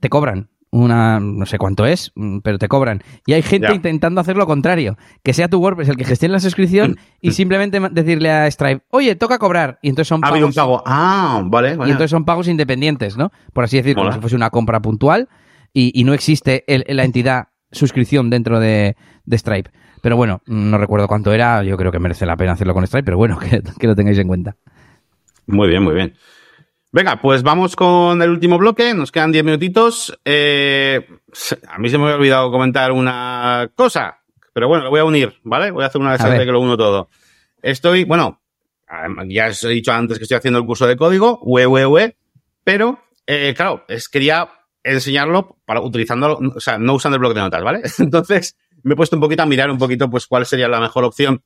te 0.00 0.10
cobran 0.10 0.50
una, 0.70 1.20
no 1.20 1.46
sé 1.46 1.58
cuánto 1.58 1.86
es, 1.86 2.12
mm, 2.14 2.38
pero 2.38 2.58
te 2.58 2.68
cobran. 2.68 3.02
Y 3.26 3.32
hay 3.32 3.42
gente 3.42 3.74
intentando 3.74 4.20
hacer 4.20 4.36
lo 4.36 4.46
contrario, 4.46 4.96
que 5.22 5.32
sea 5.32 5.48
tu 5.48 5.58
WordPress 5.58 5.88
el 5.88 5.96
que 5.96 6.04
gestione 6.04 6.32
la 6.32 6.40
suscripción 6.40 6.96
y 7.20 7.32
simplemente 7.32 7.80
decirle 7.90 8.30
a 8.30 8.50
Stripe, 8.50 8.84
oye, 8.90 9.14
toca 9.16 9.38
cobrar. 9.38 9.78
Y 9.82 9.88
entonces 9.88 10.08
son 10.08 10.20
pagos. 10.20 10.40
Ha 10.40 10.46
un 10.46 10.52
pago. 10.52 10.82
Ah, 10.86 11.42
vale, 11.44 11.70
Y 11.70 11.90
entonces 11.90 12.10
son 12.10 12.24
pagos 12.24 12.48
independientes, 12.48 13.16
¿no? 13.16 13.30
Por 13.52 13.64
así 13.64 13.76
decirlo, 13.76 14.02
como 14.02 14.12
si 14.12 14.20
fuese 14.20 14.36
una 14.36 14.50
compra 14.50 14.80
puntual 14.80 15.28
y, 15.72 16.04
no 16.04 16.12
existe 16.12 16.64
la 16.66 17.04
entidad 17.04 17.48
suscripción 17.70 18.30
dentro 18.30 18.60
de, 18.60 18.96
Stripe. 19.30 19.70
Pero 20.00 20.16
bueno, 20.16 20.42
no 20.46 20.78
recuerdo 20.78 21.08
cuánto 21.08 21.32
era, 21.32 21.62
yo 21.64 21.76
creo 21.76 21.90
que 21.90 21.98
merece 21.98 22.24
la 22.24 22.36
pena 22.36 22.52
hacerlo 22.52 22.72
con 22.72 22.86
Stripe, 22.86 23.04
pero 23.04 23.16
bueno, 23.16 23.38
que 23.80 23.86
lo 23.86 23.94
tengáis 23.94 24.18
en 24.18 24.28
cuenta. 24.28 24.56
Muy 25.46 25.68
bien, 25.68 25.82
muy 25.82 25.94
bien. 25.94 26.14
Venga, 26.90 27.20
pues 27.20 27.42
vamos 27.42 27.76
con 27.76 28.22
el 28.22 28.30
último 28.30 28.56
bloque. 28.56 28.94
Nos 28.94 29.12
quedan 29.12 29.30
10 29.30 29.44
minutitos. 29.44 30.18
Eh, 30.24 31.06
a 31.68 31.78
mí 31.78 31.90
se 31.90 31.98
me 31.98 32.04
había 32.04 32.16
olvidado 32.16 32.50
comentar 32.50 32.92
una 32.92 33.70
cosa, 33.74 34.20
pero 34.54 34.68
bueno, 34.68 34.84
lo 34.84 34.90
voy 34.90 35.00
a 35.00 35.04
unir, 35.04 35.38
¿vale? 35.42 35.70
Voy 35.70 35.84
a 35.84 35.88
hacer 35.88 36.00
una 36.00 36.16
de 36.16 36.46
que 36.46 36.52
lo 36.52 36.60
uno 36.60 36.78
todo. 36.78 37.10
Estoy, 37.60 38.04
bueno, 38.04 38.40
ya 39.28 39.48
os 39.48 39.62
he 39.64 39.68
dicho 39.68 39.92
antes 39.92 40.18
que 40.18 40.24
estoy 40.24 40.38
haciendo 40.38 40.58
el 40.58 40.64
curso 40.64 40.86
de 40.86 40.96
código, 40.96 41.38
ue, 41.42 42.16
pero, 42.64 42.98
eh, 43.26 43.52
claro, 43.54 43.84
es, 43.88 44.08
quería 44.08 44.48
enseñarlo 44.82 45.58
para 45.66 45.82
utilizando, 45.82 46.38
o 46.38 46.60
sea, 46.60 46.78
no 46.78 46.94
usando 46.94 47.16
el 47.16 47.20
bloque 47.20 47.34
de 47.34 47.40
notas, 47.40 47.62
¿vale? 47.62 47.82
Entonces, 47.98 48.56
me 48.82 48.94
he 48.94 48.96
puesto 48.96 49.16
un 49.16 49.20
poquito 49.20 49.42
a 49.42 49.46
mirar 49.46 49.70
un 49.70 49.78
poquito, 49.78 50.08
pues, 50.08 50.26
cuál 50.26 50.46
sería 50.46 50.68
la 50.68 50.80
mejor 50.80 51.04
opción. 51.04 51.42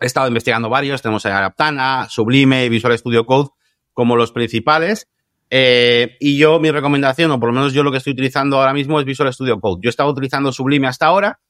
He 0.00 0.06
estado 0.06 0.28
investigando 0.28 0.70
varios, 0.70 1.02
tenemos 1.02 1.26
a 1.26 1.44
Aptana, 1.44 2.08
Sublime, 2.08 2.68
Visual 2.70 2.96
Studio 2.96 3.26
Code, 3.26 3.50
como 3.92 4.16
los 4.16 4.32
principales. 4.32 5.08
Eh, 5.54 6.16
y 6.18 6.38
yo, 6.38 6.60
mi 6.60 6.70
recomendación, 6.70 7.30
o 7.30 7.38
por 7.38 7.50
lo 7.50 7.54
menos 7.54 7.74
yo 7.74 7.82
lo 7.82 7.90
que 7.90 7.98
estoy 7.98 8.14
utilizando 8.14 8.58
ahora 8.58 8.72
mismo 8.72 8.98
es 8.98 9.04
Visual 9.04 9.32
Studio 9.32 9.60
Code. 9.60 9.80
Yo 9.82 9.88
he 9.88 9.90
estado 9.90 10.10
utilizando 10.10 10.50
Sublime 10.50 10.88
hasta 10.88 11.06
ahora, 11.06 11.40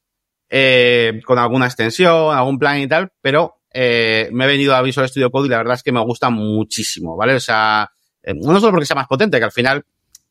eh, 0.51 1.20
con 1.24 1.38
alguna 1.38 1.66
extensión, 1.66 2.36
algún 2.36 2.59
plan 2.59 2.80
y 2.80 2.88
tal, 2.88 3.12
pero 3.20 3.61
eh, 3.72 4.28
me 4.32 4.45
he 4.45 4.49
venido 4.49 4.74
a 4.74 4.82
Visual 4.82 5.09
Studio 5.09 5.30
Code 5.30 5.47
y 5.47 5.51
la 5.51 5.59
verdad 5.59 5.74
es 5.74 5.84
que 5.84 5.93
me 5.93 6.01
gusta 6.01 6.30
muchísimo, 6.30 7.16
¿vale? 7.16 7.34
O 7.34 7.40
sea, 7.40 7.90
no 8.24 8.59
solo 8.59 8.72
porque 8.72 8.86
sea 8.86 8.97
más 8.97 9.07
potente, 9.07 9.38
que 9.38 9.45
al 9.45 9.53
final 9.53 9.84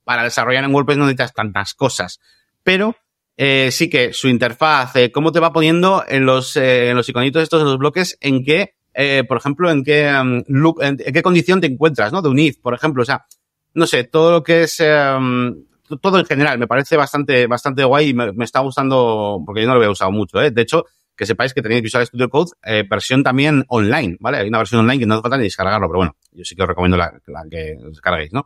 para 0.03 0.23
desarrollar 0.23 0.65
en 0.65 0.73
WordPress 0.75 0.97
no 0.97 1.05
necesitas 1.05 1.33
tantas 1.33 1.73
cosas, 1.73 2.19
pero 2.63 2.97
sí 3.37 3.89
que 3.89 4.11
su 4.11 4.27
interfaz, 4.27 4.93
cómo 5.13 5.31
te 5.31 5.39
va 5.39 5.53
poniendo 5.53 6.03
en 6.07 6.25
los, 6.25 6.57
en 6.57 6.95
los 6.95 7.07
iconitos 7.07 7.41
estos, 7.41 7.61
en 7.61 7.67
los 7.67 7.77
bloques, 7.77 8.17
en 8.19 8.43
qué 8.43 8.75
eh, 8.93 9.23
por 9.27 9.37
ejemplo, 9.37 9.71
en 9.71 9.83
qué, 9.83 10.11
um, 10.19 10.43
en, 10.81 10.97
qué 10.97 11.21
condición 11.21 11.61
te 11.61 11.67
encuentras, 11.67 12.11
¿no? 12.11 12.21
De 12.21 12.29
un 12.29 12.39
if, 12.39 12.57
por 12.57 12.73
ejemplo. 12.73 13.03
O 13.03 13.05
sea, 13.05 13.25
no 13.73 13.87
sé, 13.87 14.03
todo 14.03 14.31
lo 14.31 14.43
que 14.43 14.63
es, 14.63 14.79
um, 14.79 15.63
todo 16.01 16.19
en 16.19 16.25
general, 16.25 16.59
me 16.59 16.67
parece 16.67 16.97
bastante, 16.97 17.47
bastante 17.47 17.83
guay 17.83 18.09
y 18.09 18.13
me, 18.13 18.31
está 18.43 18.59
gustando, 18.59 19.41
porque 19.45 19.61
yo 19.61 19.67
no 19.67 19.73
lo 19.73 19.79
había 19.79 19.91
usado 19.91 20.11
mucho, 20.11 20.41
¿eh? 20.41 20.51
De 20.51 20.61
hecho, 20.61 20.85
que 21.15 21.25
sepáis 21.25 21.53
que 21.53 21.61
tenéis 21.61 21.83
Visual 21.83 22.05
Studio 22.05 22.29
Code, 22.29 22.51
eh, 22.63 22.83
versión 22.89 23.23
también 23.23 23.63
online, 23.67 24.17
¿vale? 24.19 24.39
Hay 24.39 24.47
una 24.47 24.57
versión 24.57 24.81
online 24.81 24.99
que 24.99 25.05
no 25.05 25.15
hace 25.15 25.21
falta 25.21 25.37
ni 25.37 25.43
descargarlo, 25.43 25.87
pero 25.87 25.97
bueno, 25.97 26.15
yo 26.31 26.43
sí 26.43 26.55
que 26.55 26.63
os 26.63 26.67
recomiendo 26.67 26.97
la, 26.97 27.13
que 27.49 27.77
descarguéis, 27.83 28.33
¿no? 28.33 28.45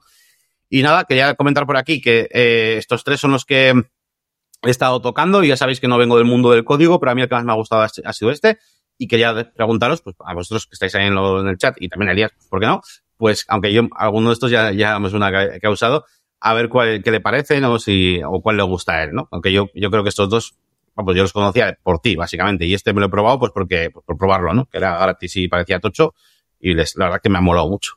Y 0.70 0.82
nada, 0.82 1.06
quería 1.06 1.36
comentar 1.36 1.66
por 1.66 1.78
aquí 1.78 2.02
que 2.02 2.28
eh, 2.32 2.76
estos 2.78 3.04
tres 3.04 3.20
son 3.20 3.32
los 3.32 3.46
que 3.46 3.70
he 3.70 4.70
estado 4.70 5.00
tocando 5.00 5.44
y 5.44 5.48
ya 5.50 5.58
sabéis 5.58 5.80
que 5.80 5.88
no 5.88 5.98
vengo 5.98 6.18
del 6.18 6.26
mundo 6.26 6.52
del 6.52 6.64
código, 6.64 7.00
pero 7.00 7.12
a 7.12 7.16
mí 7.16 7.22
el 7.22 7.30
que 7.30 7.36
más 7.36 7.46
me 7.46 7.52
ha 7.52 7.56
gustado 7.56 7.84
ha 7.84 8.14
sido 8.14 8.32
este 8.32 8.58
y 8.98 9.08
quería 9.08 9.52
preguntaros, 9.54 10.02
pues 10.02 10.16
a 10.26 10.34
vosotros 10.34 10.68
que 10.68 10.74
estáis 10.74 10.96
ahí 10.96 11.08
en, 11.08 11.18
el 11.48 11.58
chat 11.58 11.76
y 11.80 11.90
también 11.90 12.10
a 12.10 12.12
Elías, 12.14 12.32
¿por 12.50 12.60
qué 12.60 12.68
no? 12.68 12.82
Pues 13.18 13.46
aunque 13.48 13.74
yo, 13.74 13.88
alguno 13.96 14.30
de 14.30 14.34
estos 14.34 14.52
ya, 14.52 14.72
ya 14.72 15.00
me 15.00 15.10
suena 15.10 15.32
que, 15.32 15.60
que 15.60 15.68
ha 15.68 15.70
usado, 15.70 16.06
a 16.40 16.54
ver 16.54 16.70
cuál, 16.70 17.02
qué 17.04 17.12
le 17.12 17.22
parece, 17.22 17.60
¿no? 17.60 17.80
Si, 17.80 18.22
o 18.24 18.42
cuál 18.42 18.58
le 18.58 18.64
gusta 18.64 18.94
a 18.94 19.04
él, 19.04 19.14
¿no? 19.14 19.28
Aunque 19.32 19.52
yo, 19.52 19.70
yo 19.74 19.90
creo 19.90 20.04
que 20.04 20.10
estos 20.10 20.30
dos, 20.30 20.56
pues 20.94 21.18
yo 21.18 21.24
los 21.24 21.34
conocía 21.34 21.78
por 21.82 22.00
ti, 22.00 22.16
básicamente, 22.16 22.66
y 22.66 22.74
este 22.74 22.94
me 22.94 23.00
lo 23.00 23.08
he 23.08 23.10
probado, 23.10 23.40
pues 23.40 23.52
porque, 23.54 23.90
pues 23.92 24.06
por 24.06 24.18
probarlo, 24.18 24.54
¿no? 24.54 24.66
Que 24.66 24.78
era 24.78 24.98
gratis 25.00 25.36
y 25.38 25.48
parecía 25.48 25.80
tocho, 25.80 26.14
y 26.60 26.74
la 26.74 26.86
verdad 26.98 27.22
que 27.22 27.30
me 27.30 27.38
ha 27.38 27.42
molado 27.42 27.70
mucho. 27.70 27.94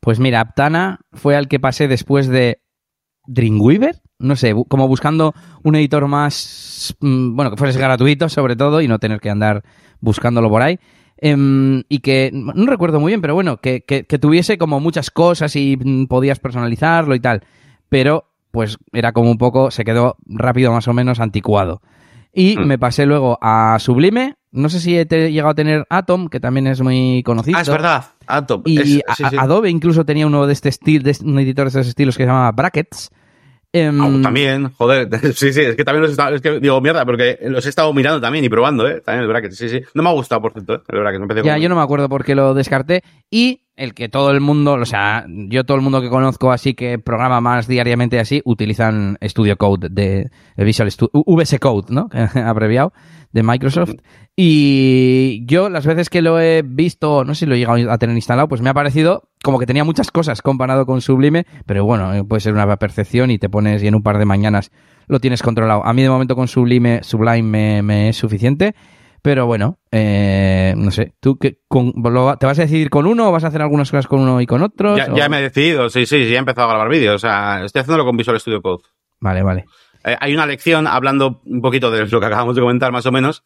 Pues 0.00 0.18
mira, 0.18 0.40
Aptana 0.40 1.00
fue 1.12 1.36
al 1.36 1.48
que 1.48 1.60
pasé 1.60 1.86
después 1.86 2.26
de 2.26 2.62
Dreamweaver, 3.26 4.00
no 4.18 4.34
sé, 4.36 4.54
como 4.68 4.88
buscando 4.88 5.34
un 5.62 5.76
editor 5.76 6.06
más, 6.08 6.96
mm, 7.00 7.36
bueno, 7.36 7.50
que 7.50 7.56
fuese 7.56 7.78
gratuito 7.78 8.28
sobre 8.28 8.56
todo 8.56 8.80
y 8.80 8.88
no 8.88 8.98
tener 8.98 9.20
que 9.20 9.30
andar 9.30 9.62
buscándolo 10.00 10.48
por 10.48 10.62
ahí. 10.62 10.78
Em, 11.18 11.82
y 11.88 11.98
que, 11.98 12.30
no 12.32 12.66
recuerdo 12.66 12.98
muy 12.98 13.10
bien, 13.10 13.20
pero 13.20 13.34
bueno, 13.34 13.58
que, 13.58 13.82
que, 13.82 14.18
tuviese 14.18 14.56
como 14.56 14.80
muchas 14.80 15.10
cosas 15.10 15.54
y 15.54 15.76
mm, 15.76 16.06
podías 16.06 16.38
personalizarlo 16.38 17.14
y 17.14 17.20
tal. 17.20 17.44
Pero, 17.90 18.30
pues 18.50 18.78
era 18.92 19.12
como 19.12 19.30
un 19.30 19.36
poco, 19.36 19.70
se 19.70 19.84
quedó 19.84 20.16
rápido 20.26 20.72
más 20.72 20.88
o 20.88 20.94
menos 20.94 21.20
anticuado. 21.20 21.82
Y 22.32 22.56
hmm. 22.56 22.66
me 22.66 22.78
pasé 22.78 23.04
luego 23.06 23.38
a 23.42 23.76
Sublime. 23.80 24.36
No 24.52 24.68
sé 24.68 24.80
si 24.80 24.96
he 24.96 25.04
llegado 25.04 25.50
a 25.50 25.54
tener 25.54 25.86
Atom, 25.90 26.28
que 26.28 26.40
también 26.40 26.66
es 26.66 26.80
muy 26.80 27.22
conocido. 27.22 27.58
Ah, 27.58 27.62
es 27.62 27.68
verdad, 27.68 28.04
Atom. 28.26 28.62
Y 28.64 29.00
Adobe 29.38 29.70
incluso 29.70 30.04
tenía 30.04 30.26
uno 30.26 30.46
de 30.46 30.52
este 30.52 30.70
estilo, 30.70 31.04
de 31.04 31.16
un 31.22 31.38
editor 31.38 31.66
de 31.66 31.68
estos 31.68 31.86
estilos 31.86 32.16
que 32.16 32.24
se 32.24 32.28
llamaba 32.28 32.50
Brackets 32.52 33.10
Em, 33.72 34.22
también, 34.22 34.72
joder, 34.72 35.08
sí, 35.34 35.52
sí, 35.52 35.60
es 35.60 35.76
que 35.76 35.84
también 35.84 36.02
los 36.02 36.10
he 36.10 36.12
estado, 36.12 36.34
es 36.34 36.42
que 36.42 36.58
digo 36.58 36.80
mierda, 36.80 37.04
porque 37.04 37.38
los 37.42 37.64
he 37.64 37.68
estado 37.68 37.92
mirando 37.94 38.20
también 38.20 38.44
y 38.44 38.48
probando, 38.48 38.88
¿eh? 38.88 39.00
También 39.00 39.22
el 39.22 39.28
bracket, 39.28 39.52
sí, 39.52 39.68
sí. 39.68 39.80
No 39.94 40.02
me 40.02 40.08
ha 40.08 40.12
gustado, 40.12 40.42
por 40.42 40.52
cierto, 40.52 40.74
¿eh? 40.74 40.80
el 40.88 40.98
bracket. 40.98 41.20
Me 41.20 41.42
ya, 41.42 41.56
yo 41.56 41.68
no 41.68 41.76
me 41.76 41.82
acuerdo 41.82 42.08
por 42.08 42.24
qué 42.24 42.34
lo 42.34 42.52
descarté. 42.52 43.04
Y 43.30 43.62
el 43.76 43.94
que 43.94 44.08
todo 44.08 44.30
el 44.30 44.40
mundo, 44.40 44.74
o 44.74 44.84
sea, 44.84 45.24
yo 45.28 45.64
todo 45.64 45.76
el 45.76 45.82
mundo 45.82 46.00
que 46.00 46.10
conozco 46.10 46.52
así 46.52 46.74
que 46.74 46.98
programa 46.98 47.40
más 47.40 47.66
diariamente 47.66 48.18
así, 48.20 48.42
utilizan 48.44 49.16
Studio 49.22 49.56
Code 49.56 49.88
de, 49.90 50.30
Visual 50.56 50.90
Studio, 50.90 51.10
VS 51.26 51.58
Code, 51.58 51.86
¿no? 51.90 52.08
Abreviado, 52.34 52.92
de 53.32 53.42
Microsoft. 53.42 53.94
Y 54.36 55.44
yo 55.46 55.68
las 55.68 55.86
veces 55.86 56.10
que 56.10 56.22
lo 56.22 56.40
he 56.40 56.62
visto, 56.62 57.24
no 57.24 57.34
sé 57.34 57.40
si 57.40 57.46
lo 57.46 57.54
he 57.54 57.58
llegado 57.58 57.90
a 57.90 57.98
tener 57.98 58.16
instalado, 58.16 58.48
pues 58.48 58.60
me 58.62 58.70
ha 58.70 58.74
parecido 58.74 59.28
como 59.42 59.58
que 59.58 59.66
tenía 59.66 59.84
muchas 59.84 60.10
cosas 60.10 60.42
comparado 60.42 60.86
con 60.86 61.00
Sublime, 61.00 61.46
pero 61.66 61.84
bueno, 61.84 62.12
eh, 62.14 62.24
puede 62.24 62.40
ser 62.40 62.52
una 62.52 62.76
percepción 62.76 63.30
y 63.30 63.38
te 63.38 63.48
pones 63.48 63.82
y 63.82 63.86
en 63.86 63.94
un 63.94 64.02
par 64.02 64.18
de 64.18 64.26
mañanas 64.26 64.70
lo 65.06 65.18
tienes 65.20 65.42
controlado. 65.42 65.84
A 65.84 65.92
mí 65.92 66.02
de 66.02 66.10
momento 66.10 66.36
con 66.36 66.48
Sublime, 66.48 67.02
Sublime 67.02 67.82
me, 67.82 68.08
es 68.10 68.16
suficiente. 68.16 68.74
Pero 69.22 69.46
bueno, 69.46 69.78
eh, 69.90 70.74
no 70.76 70.90
sé, 70.90 71.14
¿tú 71.20 71.38
qué, 71.38 71.60
te 71.68 72.46
vas 72.46 72.58
a 72.58 72.62
decidir 72.62 72.88
con 72.88 73.06
uno 73.06 73.28
o 73.28 73.32
vas 73.32 73.44
a 73.44 73.48
hacer 73.48 73.60
algunas 73.60 73.90
cosas 73.90 74.06
con 74.06 74.20
uno 74.20 74.40
y 74.40 74.46
con 74.46 74.62
otros? 74.62 74.98
Ya, 75.14 75.28
me 75.28 75.38
he 75.38 75.42
decidido, 75.42 75.90
sí, 75.90 76.06
sí, 76.06 76.28
ya 76.28 76.36
he 76.36 76.38
empezado 76.38 76.68
a 76.68 76.70
grabar 76.70 76.88
vídeos. 76.88 77.16
O 77.16 77.18
sea, 77.18 77.64
estoy 77.64 77.80
haciéndolo 77.80 78.06
con 78.06 78.16
Visual 78.16 78.40
Studio 78.40 78.62
Code. 78.62 78.84
Vale, 79.20 79.42
vale. 79.42 79.66
Eh, 80.04 80.16
hay 80.18 80.32
una 80.32 80.46
lección 80.46 80.86
hablando 80.86 81.42
un 81.44 81.60
poquito 81.60 81.90
de 81.90 82.06
lo 82.06 82.20
que 82.20 82.26
acabamos 82.26 82.54
de 82.54 82.62
comentar, 82.62 82.92
más 82.92 83.04
o 83.04 83.12
menos, 83.12 83.44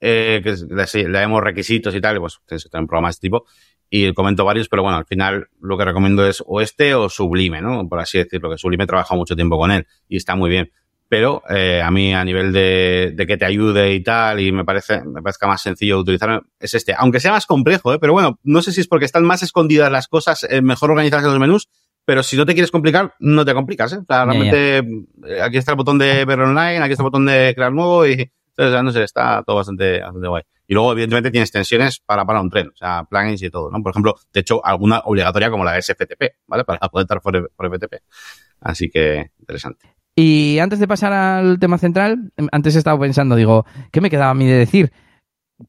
eh, 0.00 0.40
que 0.42 0.54
le, 0.68 1.10
damos 1.10 1.42
requisitos 1.42 1.94
y 1.94 2.00
tal, 2.00 2.18
pues 2.18 2.38
tienes 2.46 2.64
que 2.64 2.70
tener 2.70 2.82
un 2.82 2.88
programa 2.88 3.08
de 3.08 3.12
este 3.12 3.26
tipo, 3.26 3.44
y 3.90 4.12
comento 4.14 4.44
varios, 4.44 4.68
pero 4.68 4.82
bueno, 4.82 4.96
al 4.96 5.04
final 5.04 5.48
lo 5.60 5.76
que 5.76 5.84
recomiendo 5.84 6.24
es 6.24 6.42
o 6.46 6.60
este 6.60 6.94
o 6.94 7.08
Sublime, 7.08 7.60
¿no? 7.60 7.86
Por 7.88 7.98
así 7.98 8.18
decirlo, 8.18 8.48
que 8.48 8.56
Sublime 8.56 8.84
he 8.84 8.86
trabajado 8.86 9.18
mucho 9.18 9.34
tiempo 9.34 9.58
con 9.58 9.72
él 9.72 9.86
y 10.08 10.16
está 10.16 10.36
muy 10.36 10.48
bien. 10.48 10.70
Pero 11.10 11.42
eh, 11.50 11.82
a 11.82 11.90
mí 11.90 12.14
a 12.14 12.24
nivel 12.24 12.52
de, 12.52 13.12
de, 13.16 13.26
que 13.26 13.36
te 13.36 13.44
ayude 13.44 13.94
y 13.94 14.00
tal, 14.00 14.38
y 14.38 14.52
me 14.52 14.64
parece, 14.64 15.02
me 15.04 15.20
parezca 15.20 15.48
más 15.48 15.60
sencillo 15.60 15.96
de 15.96 16.02
utilizar, 16.02 16.40
es 16.60 16.72
este. 16.72 16.94
Aunque 16.96 17.18
sea 17.18 17.32
más 17.32 17.46
complejo, 17.46 17.92
¿eh? 17.92 17.98
pero 17.98 18.12
bueno, 18.12 18.38
no 18.44 18.62
sé 18.62 18.70
si 18.70 18.80
es 18.80 18.86
porque 18.86 19.06
están 19.06 19.24
más 19.24 19.42
escondidas 19.42 19.90
las 19.90 20.06
cosas, 20.06 20.46
eh, 20.48 20.62
mejor 20.62 20.92
organizadas 20.92 21.24
en 21.24 21.32
los 21.32 21.40
menús, 21.40 21.68
pero 22.04 22.22
si 22.22 22.36
no 22.36 22.46
te 22.46 22.54
quieres 22.54 22.70
complicar, 22.70 23.14
no 23.18 23.44
te 23.44 23.54
complicas, 23.54 23.92
¿eh? 23.92 23.98
O 23.98 24.04
sea, 24.06 24.24
realmente 24.24 24.78
eh, 25.26 25.42
aquí 25.42 25.56
está 25.56 25.72
el 25.72 25.78
botón 25.78 25.98
de 25.98 26.24
ver 26.24 26.38
online, 26.38 26.78
aquí 26.78 26.92
está 26.92 27.02
el 27.02 27.08
botón 27.08 27.26
de 27.26 27.54
crear 27.56 27.72
nuevo 27.72 28.06
y 28.06 28.30
Entonces, 28.56 28.80
no 28.84 28.92
sé, 28.92 29.02
está 29.02 29.42
todo 29.44 29.56
bastante, 29.56 30.00
bastante 30.00 30.28
guay. 30.28 30.44
Y 30.68 30.74
luego, 30.74 30.92
evidentemente, 30.92 31.32
tiene 31.32 31.42
extensiones 31.42 31.98
para, 31.98 32.24
para 32.24 32.40
un 32.40 32.50
tren, 32.50 32.68
o 32.68 32.76
sea, 32.76 33.02
plugins 33.02 33.42
y 33.42 33.50
todo, 33.50 33.68
¿no? 33.68 33.82
Por 33.82 33.90
ejemplo, 33.90 34.14
de 34.32 34.40
hecho, 34.40 34.64
alguna 34.64 35.00
obligatoria 35.00 35.50
como 35.50 35.64
la 35.64 35.82
SFTP, 35.82 36.36
¿vale? 36.46 36.62
Para 36.62 36.78
poder 36.88 37.04
estar 37.04 37.20
por, 37.20 37.50
por 37.50 37.68
FTP. 37.68 37.94
Así 38.60 38.88
que, 38.88 39.32
interesante. 39.40 39.99
Y 40.22 40.58
antes 40.58 40.78
de 40.78 40.86
pasar 40.86 41.14
al 41.14 41.58
tema 41.58 41.78
central, 41.78 42.30
antes 42.52 42.76
he 42.76 42.78
estado 42.78 43.00
pensando, 43.00 43.36
digo, 43.36 43.64
¿qué 43.90 44.02
me 44.02 44.10
quedaba 44.10 44.32
a 44.32 44.34
mí 44.34 44.44
de 44.44 44.58
decir? 44.58 44.92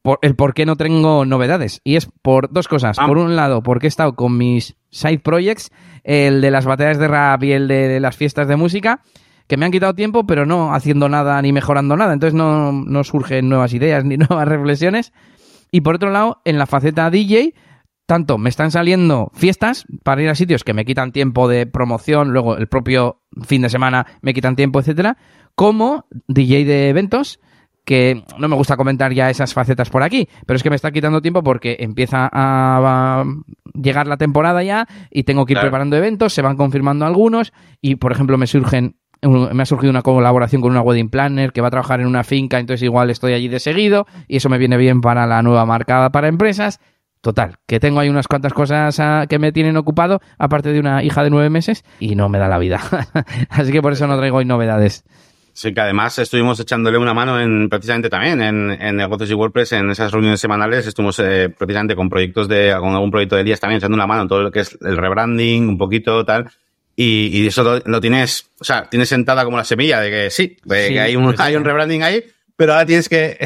Por, 0.02 0.20
el 0.22 0.36
por 0.36 0.54
qué 0.54 0.66
no 0.66 0.76
tengo 0.76 1.24
novedades. 1.24 1.80
Y 1.86 1.96
es 1.96 2.10
por 2.22 2.52
dos 2.52 2.68
cosas. 2.68 2.98
Ah. 3.00 3.08
Por 3.08 3.18
un 3.18 3.38
lado, 3.38 3.64
porque 3.64 3.88
he 3.88 3.90
estado 3.90 4.14
con 4.14 4.38
mis 4.38 4.76
side 4.90 5.20
projects, 5.20 5.72
el 6.04 6.42
de 6.42 6.52
las 6.52 6.66
batallas 6.66 6.98
de 6.98 7.08
rap 7.08 7.42
y 7.46 7.54
el 7.54 7.70
de 7.70 8.02
las 8.02 8.18
fiestas 8.18 8.50
de 8.50 8.58
música, 8.58 9.00
que 9.48 9.56
me 9.56 9.66
han 9.66 9.72
quitado 9.72 9.96
tiempo, 9.96 10.26
pero 10.26 10.46
no 10.46 10.74
haciendo 10.74 11.08
nada 11.08 11.42
ni 11.42 11.54
mejorando 11.54 11.96
nada. 11.96 12.12
Entonces 12.12 12.34
no, 12.34 12.74
no 12.74 13.06
surgen 13.06 13.48
nuevas 13.48 13.74
ideas 13.74 14.04
ni 14.04 14.18
nuevas 14.18 14.50
reflexiones. 14.50 15.14
Y 15.72 15.80
por 15.80 15.96
otro 15.96 16.10
lado, 16.10 16.42
en 16.44 16.58
la 16.58 16.66
faceta 16.66 17.10
DJ, 17.10 17.54
tanto 18.06 18.38
me 18.38 18.50
están 18.50 18.72
saliendo 18.72 19.32
fiestas 19.34 19.86
para 20.04 20.22
ir 20.22 20.30
a 20.30 20.36
sitios 20.36 20.64
que 20.64 20.74
me 20.74 20.86
quitan 20.86 21.12
tiempo 21.12 21.48
de 21.48 21.66
promoción, 21.66 22.32
luego 22.34 22.58
el 22.58 22.68
propio 22.68 23.22
fin 23.44 23.62
de 23.62 23.70
semana 23.70 24.06
me 24.22 24.34
quitan 24.34 24.56
tiempo, 24.56 24.80
etcétera, 24.80 25.18
como 25.56 26.06
DJ 26.28 26.66
de 26.66 26.90
eventos 26.90 27.40
que 27.86 28.24
no 28.38 28.48
me 28.48 28.56
gusta 28.56 28.78
comentar 28.78 29.12
ya 29.12 29.30
esas 29.30 29.54
facetas 29.54 29.90
por 29.90 30.04
aquí, 30.04 30.30
pero 30.46 30.56
es 30.56 30.64
que 30.64 30.70
me 30.70 30.76
está 30.76 30.92
quitando 30.92 31.22
tiempo 31.22 31.44
porque 31.44 31.78
empieza 31.80 32.30
a, 32.32 33.24
llegar 33.74 34.06
la 34.08 34.18
temporada 34.18 34.62
ya 34.64 34.88
y 35.10 35.24
tengo 35.24 35.46
que 35.46 35.54
ir 35.54 35.56
Claro. 35.56 35.70
preparando 35.70 35.96
eventos, 35.96 36.34
se 36.34 36.42
van 36.42 36.58
confirmando 36.58 37.06
algunos 37.06 37.54
y 37.82 37.96
por 37.96 38.12
ejemplo 38.12 38.38
me 38.38 38.48
surgen 38.48 38.98
me 39.24 39.62
ha 39.62 39.66
surgido 39.68 39.92
una 39.92 40.02
colaboración 40.02 40.64
con 40.64 40.72
una 40.72 40.82
wedding 40.82 41.10
planner 41.10 41.52
que 41.52 41.62
va 41.62 41.68
a 41.68 41.72
trabajar 41.72 42.02
en 42.02 42.08
una 42.08 42.24
finca, 42.24 42.60
entonces 42.60 42.84
igual 42.84 43.12
estoy 43.12 43.34
allí 43.34 43.48
de 43.48 43.60
seguido 43.60 44.08
y 44.28 44.38
eso 44.38 44.50
me 44.50 44.58
viene 44.58 44.78
bien 44.78 45.02
para 45.02 45.28
la 45.28 45.44
nueva 45.44 45.66
marcada 45.66 46.12
para 46.12 46.28
empresas. 46.28 46.80
Total, 47.22 47.58
que 47.68 47.80
tengo 47.80 48.00
ahí 48.00 48.10
unas 48.10 48.28
cuantas 48.28 48.52
cosas 48.54 49.00
ah, 49.00 49.26
que 49.30 49.38
me 49.38 49.52
tienen 49.52 49.78
ocupado, 49.78 50.20
aparte 50.40 50.74
de 50.74 50.80
una 50.80 51.04
hija 51.04 51.24
de 51.24 51.30
nueve 51.30 51.52
meses, 51.52 51.84
y 52.00 52.16
no 52.16 52.30
me 52.30 52.40
da 52.40 52.48
la 52.48 52.58
vida. 52.58 52.80
Así 53.50 53.72
que 53.72 53.82
por 53.82 53.94
eso 53.94 54.08
no 54.08 54.18
traigo 54.18 54.38
hoy 54.38 54.46
novedades. 54.46 55.04
Sí, 55.54 55.74
que 55.74 55.82
además 55.82 56.18
estuvimos 56.18 56.60
echándole 56.60 56.98
una 56.98 57.14
mano 57.14 57.40
en, 57.40 57.70
precisamente 57.70 58.10
también 58.10 58.42
en, 58.42 58.72
en 58.72 58.96
negocios 58.96 59.30
y 59.30 59.34
WordPress, 59.36 59.74
en 59.74 59.92
esas 59.92 60.12
reuniones 60.12 60.40
semanales, 60.40 60.88
estuvimos 60.88 61.20
eh, 61.20 61.54
precisamente 61.56 61.96
con 61.96 62.10
proyectos 62.10 62.48
de, 62.48 62.74
con 62.80 62.94
algún 62.94 63.12
proyecto 63.12 63.36
de 63.36 63.42
Elías 63.42 63.60
también 63.60 63.78
echando 63.78 63.96
una 63.96 64.08
mano 64.08 64.24
en 64.24 64.28
todo 64.28 64.42
lo 64.42 64.50
que 64.52 64.62
es 64.62 64.78
el 64.82 64.98
rebranding, 64.98 65.68
un 65.68 65.78
poquito 65.78 66.26
tal. 66.26 66.50
Y, 66.96 67.28
y 67.38 67.46
eso 67.48 67.64
lo, 67.64 67.80
lo 67.86 68.02
tienes, 68.02 68.50
o 68.60 68.64
sea, 68.64 68.90
tienes 68.90 69.10
sentada 69.10 69.44
como 69.44 69.58
la 69.58 69.64
semilla 69.64 70.00
de 70.00 70.10
que 70.10 70.30
sí, 70.32 70.58
de 70.64 70.88
Sí, 70.88 70.94
que 70.94 71.00
hay 71.02 71.16
un, 71.16 71.26
pues, 71.26 71.40
hay 71.40 71.56
un 71.56 71.64
rebranding 71.66 72.02
ahí, 72.02 72.24
pero 72.56 72.74
ahora 72.74 72.86
tienes 72.86 73.08
que 73.10 73.38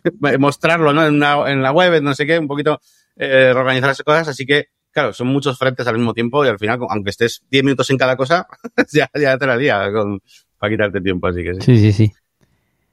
mostrarlo, 0.38 0.92
¿no? 0.92 1.06
En, 1.06 1.14
una- 1.14 1.50
en 1.50 1.62
la 1.62 1.72
web, 1.72 2.02
no 2.02 2.14
sé 2.14 2.26
qué, 2.26 2.38
un 2.38 2.48
poquito 2.48 2.80
eh, 3.20 3.52
reorganizar 3.52 3.88
las 3.88 4.02
cosas, 4.02 4.28
así 4.28 4.46
que, 4.46 4.66
claro, 4.90 5.12
son 5.12 5.26
muchos 5.28 5.58
frentes 5.58 5.86
al 5.86 5.96
mismo 5.96 6.14
tiempo 6.14 6.44
y 6.44 6.48
al 6.48 6.58
final, 6.58 6.78
aunque 6.88 7.10
estés 7.10 7.42
10 7.50 7.62
minutos 7.64 7.88
en 7.90 7.98
cada 7.98 8.16
cosa, 8.16 8.46
ya, 8.92 9.10
ya 9.14 9.36
te 9.38 9.46
la 9.46 9.90
con, 9.92 10.20
para 10.58 10.70
quitarte 10.72 11.00
tiempo, 11.00 11.26
así 11.28 11.42
que 11.42 11.54
sí. 11.54 11.60
Sí, 11.62 11.78
sí, 11.78 11.92
sí. 11.92 12.12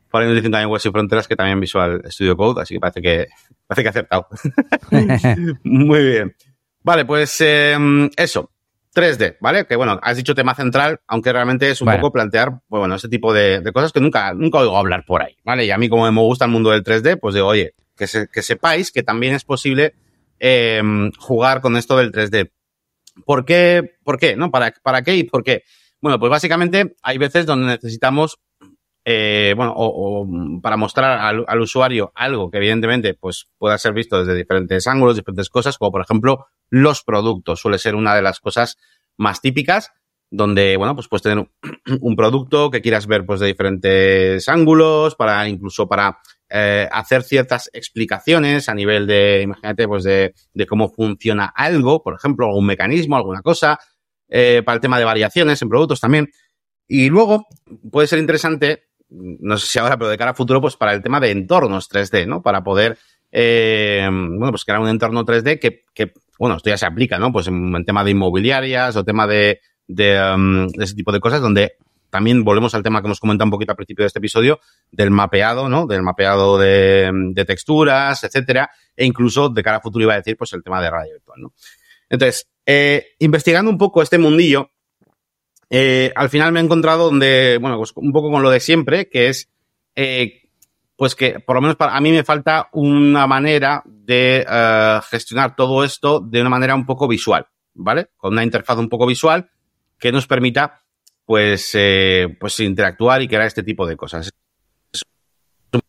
Por 0.10 0.22
ahí 0.22 0.28
nos 0.28 0.36
dicen 0.38 0.52
también 0.52 0.70
Web 0.70 0.82
y 0.86 0.90
Fronteras 0.90 1.28
que 1.28 1.36
también 1.36 1.60
Visual 1.60 2.02
Studio 2.10 2.38
Code, 2.38 2.62
así 2.62 2.74
que 2.76 2.80
parece 2.80 3.02
que, 3.02 3.28
parece 3.68 3.82
que 3.84 3.88
ha 3.88 3.92
acertado. 3.92 4.28
Muy 5.64 6.06
bien. 6.06 6.36
Vale, 6.84 7.06
pues 7.06 7.36
eh, 7.42 7.78
eso. 8.16 8.52
3D, 8.96 9.38
¿vale? 9.42 9.68
Que 9.68 9.76
bueno, 9.76 10.00
has 10.02 10.18
dicho 10.18 10.34
tema 10.34 10.56
central, 10.56 11.02
aunque 11.08 11.32
realmente 11.32 11.70
es 11.70 11.82
un 11.82 11.86
Bueno. 11.86 12.00
poco 12.02 12.14
plantear, 12.14 12.62
pues 12.68 12.80
bueno, 12.80 12.96
ese 12.96 13.08
tipo 13.10 13.32
de, 13.32 13.60
de 13.62 13.72
cosas 13.72 13.92
que 13.92 14.00
nunca, 14.00 14.34
nunca 14.34 14.58
oigo 14.58 14.76
hablar 14.76 15.04
por 15.06 15.22
ahí, 15.22 15.36
¿vale? 15.44 15.66
Y 15.66 15.72
a 15.72 15.78
mí 15.78 15.88
como 15.88 16.12
me 16.12 16.22
gusta 16.22 16.46
el 16.46 16.52
mundo 16.52 16.72
del 16.72 16.84
3D, 16.84 17.20
pues 17.20 17.36
digo, 17.36 17.46
oye, 17.46 17.74
que, 17.96 18.08
se- 18.08 18.28
que 18.28 18.42
sepáis 18.42 18.92
que 18.92 19.04
también 19.04 19.36
es 19.36 19.44
posible 19.44 19.94
eh, 20.40 20.82
jugar 21.18 21.62
con 21.62 21.78
esto 21.78 21.98
del 21.98 22.12
3D. 22.12 22.52
¿Por 23.26 23.46
qué? 23.46 23.98
¿Por 24.04 24.18
qué? 24.18 24.36
¿No? 24.36 24.52
¿Para, 24.52 24.72
¿Para 24.84 25.02
qué 25.02 25.16
y 25.16 25.24
por 25.24 25.44
qué? 25.44 25.64
Bueno, 26.02 26.20
pues 26.20 26.30
básicamente 26.30 26.96
hay 27.02 27.18
veces 27.18 27.46
donde 27.46 27.68
necesitamos 27.68 28.40
eh, 29.10 29.54
bueno, 29.56 29.74
o, 29.76 30.28
para 30.62 30.76
mostrar 30.76 31.20
al, 31.20 31.46
al 31.48 31.62
usuario 31.62 32.12
algo 32.14 32.52
que 32.52 32.58
evidentemente 32.58 33.14
pues 33.14 33.48
pueda 33.58 33.78
ser 33.78 33.94
visto 33.94 34.20
desde 34.20 34.36
diferentes 34.36 34.86
ángulos, 34.86 35.16
diferentes 35.16 35.50
cosas, 35.50 35.78
como 35.78 35.92
por 35.92 36.02
ejemplo 36.02 36.48
los 36.70 37.04
productos. 37.04 37.62
Suele 37.62 37.80
ser 37.80 37.96
una 37.96 38.14
de 38.14 38.22
las 38.22 38.40
cosas 38.42 38.78
más 39.16 39.42
típicas 39.42 39.94
donde, 40.30 40.76
bueno, 40.78 40.94
pues 40.96 41.08
puedes 41.08 41.24
tener 41.24 41.40
un, 41.40 41.50
un 42.02 42.16
producto 42.16 42.70
que 42.70 42.82
quieras 42.82 43.08
ver 43.08 43.26
pues 43.26 43.40
de 43.40 43.48
diferentes 43.48 44.48
ángulos, 44.50 45.16
para 45.16 45.48
incluso 45.48 45.88
para 45.88 46.20
eh, 46.50 46.88
hacer 46.92 47.24
ciertas 47.24 47.70
explicaciones 47.74 48.70
a 48.70 48.74
nivel 48.74 49.06
de, 49.06 49.42
imagínate, 49.42 49.88
pues 49.88 50.04
de, 50.04 50.34
de 50.54 50.66
cómo 50.66 50.90
funciona 50.90 51.52
algo, 51.54 52.02
por 52.02 52.16
ejemplo, 52.16 52.46
algún 52.46 52.66
mecanismo, 52.66 53.18
alguna 53.18 53.42
cosa, 53.42 53.80
eh, 54.30 54.62
para 54.66 54.76
el 54.76 54.82
tema 54.82 54.98
de 54.98 55.06
variaciones 55.06 55.62
en 55.62 55.70
productos 55.70 56.00
también. 56.00 56.30
Y 56.88 57.10
luego 57.10 57.48
puede 57.92 58.08
ser 58.08 58.20
interesante, 58.20 58.86
no 59.10 59.58
sé 59.58 59.68
si 59.68 59.80
ahora, 59.80 59.98
pero 59.98 60.10
de 60.10 60.18
cara 60.18 60.32
a 60.32 60.36
futuro, 60.36 60.62
pues 60.62 60.78
para 60.78 60.94
el 60.94 61.02
tema 61.02 61.20
de 61.20 61.32
entornos 61.32 61.90
3D, 61.90 62.26
¿no? 62.26 62.42
Para 62.42 62.64
poder, 62.64 62.98
eh, 63.32 64.08
bueno, 64.10 64.52
pues 64.52 64.64
crear 64.64 64.80
un 64.80 64.88
entorno 64.88 65.26
3D 65.26 65.60
que, 65.60 66.14
bueno, 66.40 66.56
esto 66.56 66.70
ya 66.70 66.78
se 66.78 66.86
aplica, 66.86 67.20
¿no? 67.20 67.32
Pues 67.32 67.48
en, 67.48 67.84
tema 67.84 68.06
de 68.06 68.12
inmobiliarias 68.12 68.96
o 68.96 69.04
tema 69.04 69.28
de, 69.28 69.60
de, 69.86 70.70
de 70.78 70.84
ese 70.84 70.96
tipo 70.96 71.12
de 71.12 71.20
cosas, 71.20 71.42
donde 71.42 71.76
también 72.10 72.44
volvemos 72.44 72.74
al 72.74 72.84
tema 72.84 73.02
que 73.02 73.08
hemos 73.08 73.20
comentado 73.20 73.48
un 73.48 73.52
poquito 73.52 73.72
al 73.72 73.76
principio 73.76 74.04
de 74.04 74.08
este 74.08 74.20
episodio, 74.20 74.60
del 74.92 75.12
mapeado, 75.12 75.70
¿no? 75.70 75.86
Del 75.86 76.04
mapeado 76.04 76.58
de, 76.58 77.44
texturas, 77.46 78.24
etcétera, 78.24 78.70
e 78.96 79.06
incluso 79.06 79.50
de 79.50 79.64
cara 79.64 79.78
a 79.78 79.82
futuro 79.82 80.04
iba 80.04 80.14
a 80.14 80.18
decir, 80.18 80.38
pues 80.38 80.54
el 80.54 80.64
tema 80.64 80.82
de 80.82 80.90
radio 80.90 81.14
virtual, 81.14 81.42
¿no? 81.42 81.54
Entonces, 82.10 82.50
eh, 82.66 83.16
investigando 83.20 83.70
un 83.70 83.78
poco 83.78 84.02
este 84.02 84.18
mundillo, 84.18 84.72
eh, 85.70 86.14
al 86.16 86.30
final 86.30 86.52
me 86.52 86.60
he 86.60 86.64
encontrado 86.64 87.06
donde, 87.06 87.58
bueno, 87.60 87.78
pues 87.78 87.92
un 87.96 88.14
poco 88.14 88.32
con 88.32 88.42
lo 88.42 88.50
de 88.50 88.60
siempre, 88.60 89.10
que 89.10 89.28
es, 89.28 89.50
eh, 89.96 90.50
pues 90.96 91.14
que 91.16 91.40
por 91.42 91.56
lo 91.56 91.62
menos 91.62 91.76
para 91.76 91.96
a 91.96 92.02
mí 92.02 92.12
me 92.12 92.24
falta 92.24 92.70
una 92.72 93.28
manera 93.28 93.84
de 93.86 94.46
gestionar 95.10 95.56
todo 95.56 95.84
esto 95.84 96.22
de 96.22 96.42
una 96.42 96.50
manera 96.50 96.74
un 96.74 96.86
poco 96.86 97.08
visual, 97.08 97.46
¿vale? 97.74 98.08
Con 98.18 98.34
una 98.34 98.44
interfaz 98.44 98.78
un 98.78 98.90
poco 98.90 99.06
visual 99.06 99.50
que 100.00 100.12
nos 100.12 100.28
permita, 100.28 100.82
pues, 101.28 101.72
eh, 101.74 102.38
pues 102.40 102.58
interactuar 102.62 103.22
y 103.22 103.28
crear 103.28 103.44
este 103.44 103.62
tipo 103.62 103.86
de 103.86 103.98
cosas. 103.98 104.32
Un 105.74 105.82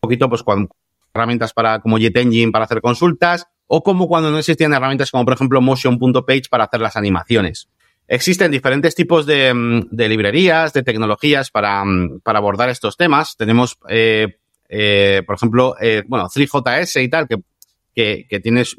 poquito, 0.00 0.30
pues, 0.30 0.42
cuando 0.42 0.70
herramientas 1.12 1.52
para, 1.52 1.78
como 1.80 1.98
JetEngine 1.98 2.50
para 2.50 2.64
hacer 2.64 2.80
consultas, 2.80 3.46
o 3.66 3.82
como 3.82 4.08
cuando 4.08 4.30
no 4.30 4.38
existían 4.38 4.72
herramientas 4.72 5.10
como, 5.10 5.26
por 5.26 5.34
ejemplo, 5.34 5.60
Motion.page 5.60 6.44
para 6.50 6.64
hacer 6.64 6.80
las 6.80 6.96
animaciones. 6.96 7.68
Existen 8.08 8.50
diferentes 8.50 8.94
tipos 8.94 9.26
de, 9.26 9.52
mm, 9.52 9.88
de 9.90 10.08
librerías, 10.08 10.72
de 10.72 10.82
tecnologías 10.82 11.50
para, 11.50 11.84
mm, 11.84 12.20
para 12.20 12.38
abordar 12.38 12.70
estos 12.70 12.96
temas. 12.96 13.36
Tenemos, 13.36 13.76
eh, 13.90 14.38
eh, 14.70 15.22
por 15.26 15.36
ejemplo, 15.36 15.74
bueno, 16.06 16.30
3JS 16.30 17.02
y 17.02 17.10
tal, 17.10 17.28
que, 17.28 18.26
que, 18.26 18.40
tienes, 18.40 18.74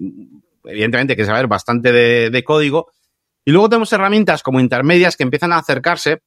evidentemente, 0.64 1.16
que 1.16 1.24
saber 1.24 1.46
bastante 1.46 1.92
de 1.92 2.44
código. 2.44 2.88
Y 3.46 3.52
luego 3.52 3.70
tenemos 3.70 3.94
herramientas 3.94 4.44
como 4.44 4.60
intermedias 4.60 5.16
que 5.16 5.24
empiezan 5.24 5.54
a 5.54 5.60
acercarse 5.60 6.24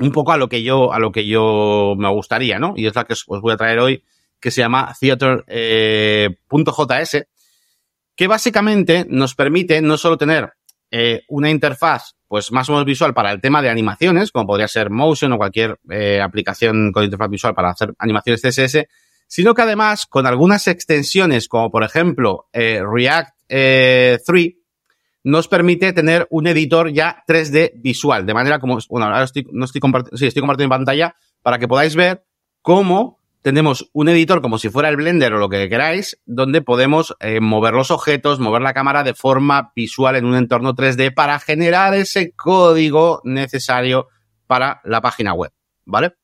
un 0.00 0.10
poco 0.10 0.32
a 0.32 0.36
lo 0.36 0.48
que 0.48 0.64
yo, 0.64 0.92
a 0.92 0.98
lo 0.98 1.12
que 1.12 1.26
yo 1.26 1.94
me 1.96 2.10
gustaría, 2.10 2.58
¿no? 2.58 2.74
Y 2.76 2.86
es 2.86 2.94
la 2.96 3.04
que 3.04 3.12
os 3.12 3.40
voy 3.40 3.52
a 3.52 3.56
traer 3.56 3.78
hoy, 3.78 4.02
que 4.40 4.50
se 4.50 4.60
llama 4.60 4.92
Theater.js, 4.98 6.36
que 8.16 8.26
básicamente 8.26 9.06
nos 9.08 9.34
permite 9.34 9.80
no 9.80 9.96
solo 9.96 10.18
tener 10.18 10.52
eh, 10.90 11.22
una 11.28 11.48
interfaz 11.50 12.16
pues 12.26 12.50
más 12.50 12.68
o 12.68 12.72
menos 12.72 12.84
visual 12.84 13.14
para 13.14 13.30
el 13.30 13.40
tema 13.40 13.62
de 13.62 13.70
animaciones, 13.70 14.32
como 14.32 14.48
podría 14.48 14.66
ser 14.66 14.90
Motion 14.90 15.32
o 15.32 15.38
cualquier 15.38 15.78
eh, 15.88 16.20
aplicación 16.20 16.90
con 16.90 17.04
interfaz 17.04 17.30
visual 17.30 17.54
para 17.54 17.70
hacer 17.70 17.94
animaciones 17.96 18.42
CSS, 18.42 18.86
sino 19.28 19.54
que 19.54 19.62
además 19.62 20.06
con 20.06 20.26
algunas 20.26 20.66
extensiones, 20.66 21.46
como 21.46 21.70
por 21.70 21.84
ejemplo 21.84 22.48
eh, 22.52 22.82
React 22.84 23.34
eh, 23.48 24.18
3, 24.26 24.48
nos 25.24 25.48
permite 25.48 25.92
tener 25.94 26.28
un 26.30 26.46
editor 26.46 26.92
ya 26.92 27.24
3D 27.26 27.72
visual, 27.76 28.26
de 28.26 28.34
manera 28.34 28.60
como, 28.60 28.78
bueno, 28.90 29.06
ahora 29.06 29.24
estoy, 29.24 29.46
no 29.50 29.64
estoy 29.64 29.80
compartiendo, 29.80 30.18
sí, 30.18 30.26
estoy 30.26 30.42
compartiendo 30.42 30.74
en 30.74 30.78
pantalla 30.78 31.16
para 31.42 31.58
que 31.58 31.66
podáis 31.66 31.96
ver 31.96 32.24
cómo 32.60 33.20
tenemos 33.40 33.90
un 33.92 34.08
editor 34.08 34.40
como 34.42 34.58
si 34.58 34.68
fuera 34.68 34.88
el 34.88 34.96
Blender 34.96 35.32
o 35.34 35.38
lo 35.38 35.48
que 35.48 35.68
queráis, 35.68 36.18
donde 36.24 36.62
podemos 36.62 37.14
eh, 37.20 37.40
mover 37.40 37.74
los 37.74 37.90
objetos, 37.90 38.38
mover 38.38 38.62
la 38.62 38.74
cámara 38.74 39.02
de 39.02 39.14
forma 39.14 39.72
visual 39.74 40.16
en 40.16 40.26
un 40.26 40.36
entorno 40.36 40.74
3D 40.74 41.12
para 41.12 41.38
generar 41.40 41.94
ese 41.94 42.32
código 42.32 43.20
necesario 43.24 44.08
para 44.46 44.80
la 44.84 45.00
página 45.00 45.32
web, 45.32 45.52
¿vale? 45.84 46.14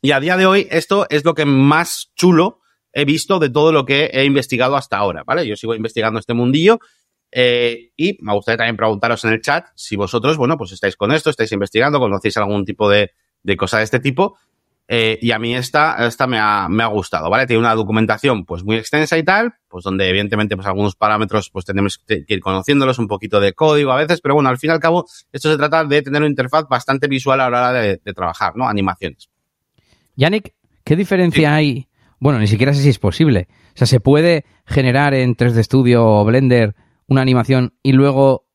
Y 0.00 0.12
a 0.12 0.20
día 0.20 0.36
de 0.36 0.44
hoy 0.46 0.66
esto 0.70 1.06
es 1.08 1.24
lo 1.24 1.34
que 1.34 1.46
más 1.46 2.12
chulo 2.14 2.60
he 2.92 3.04
visto 3.04 3.38
de 3.38 3.50
todo 3.50 3.72
lo 3.72 3.84
que 3.84 4.10
he 4.12 4.24
investigado 4.24 4.76
hasta 4.76 4.98
ahora, 4.98 5.24
¿vale? 5.24 5.46
Yo 5.46 5.56
sigo 5.56 5.74
investigando 5.74 6.20
este 6.20 6.34
mundillo 6.34 6.78
eh, 7.30 7.90
y 7.96 8.18
me 8.20 8.32
gustaría 8.32 8.58
también 8.58 8.76
preguntaros 8.76 9.24
en 9.24 9.32
el 9.32 9.40
chat 9.40 9.66
si 9.74 9.96
vosotros, 9.96 10.36
bueno, 10.36 10.56
pues 10.56 10.72
estáis 10.72 10.96
con 10.96 11.12
esto, 11.12 11.30
estáis 11.30 11.52
investigando, 11.52 11.98
conocéis 11.98 12.36
algún 12.36 12.64
tipo 12.64 12.88
de, 12.88 13.12
de 13.42 13.56
cosa 13.56 13.78
de 13.78 13.84
este 13.84 14.00
tipo 14.00 14.36
Eh, 14.86 15.18
y 15.22 15.30
a 15.30 15.38
mí 15.38 15.54
esta, 15.54 16.06
esta 16.06 16.26
me 16.26 16.38
ha, 16.38 16.68
me 16.68 16.82
ha 16.82 16.88
gustado, 16.88 17.30
¿vale? 17.30 17.46
Tiene 17.46 17.60
una 17.60 17.74
documentación 17.74 18.44
pues 18.44 18.64
muy 18.64 18.76
extensa 18.76 19.16
y 19.16 19.22
tal, 19.22 19.54
pues 19.68 19.82
donde 19.82 20.06
evidentemente 20.10 20.56
pues 20.56 20.66
algunos 20.66 20.94
parámetros 20.94 21.48
pues 21.48 21.64
tenemos 21.64 21.96
que 21.96 22.24
ir 22.28 22.40
conociéndolos, 22.40 22.98
un 22.98 23.08
poquito 23.08 23.40
de 23.40 23.54
código 23.54 23.92
a 23.92 23.96
veces, 23.96 24.20
pero 24.20 24.34
bueno, 24.34 24.50
al 24.50 24.58
fin 24.58 24.68
y 24.68 24.72
al 24.74 24.80
cabo 24.80 25.06
esto 25.32 25.50
se 25.50 25.56
trata 25.56 25.84
de 25.84 26.02
tener 26.02 26.20
una 26.20 26.28
interfaz 26.28 26.68
bastante 26.68 27.08
visual 27.08 27.40
a 27.40 27.48
la 27.48 27.58
hora 27.58 27.72
de, 27.72 27.96
trabajar, 28.14 28.56
¿no? 28.56 28.68
Animaciones. 28.68 29.30
Yannick, 30.16 30.52
¿qué 30.84 30.96
diferencia 30.96 31.54
hay? 31.54 31.88
Bueno, 32.20 32.38
ni 32.38 32.46
siquiera 32.46 32.74
sé 32.74 32.82
si 32.82 32.90
es 32.90 32.98
posible. 32.98 33.48
O 33.74 33.78
sea, 33.78 33.86
¿se 33.86 34.00
puede 34.00 34.44
generar 34.66 35.14
en 35.14 35.34
3D 35.34 35.62
Studio 35.62 36.06
o 36.06 36.24
Blender 36.26 36.74
una 37.08 37.22
animación 37.22 37.74
y 37.82 37.92
luego... 37.92 38.46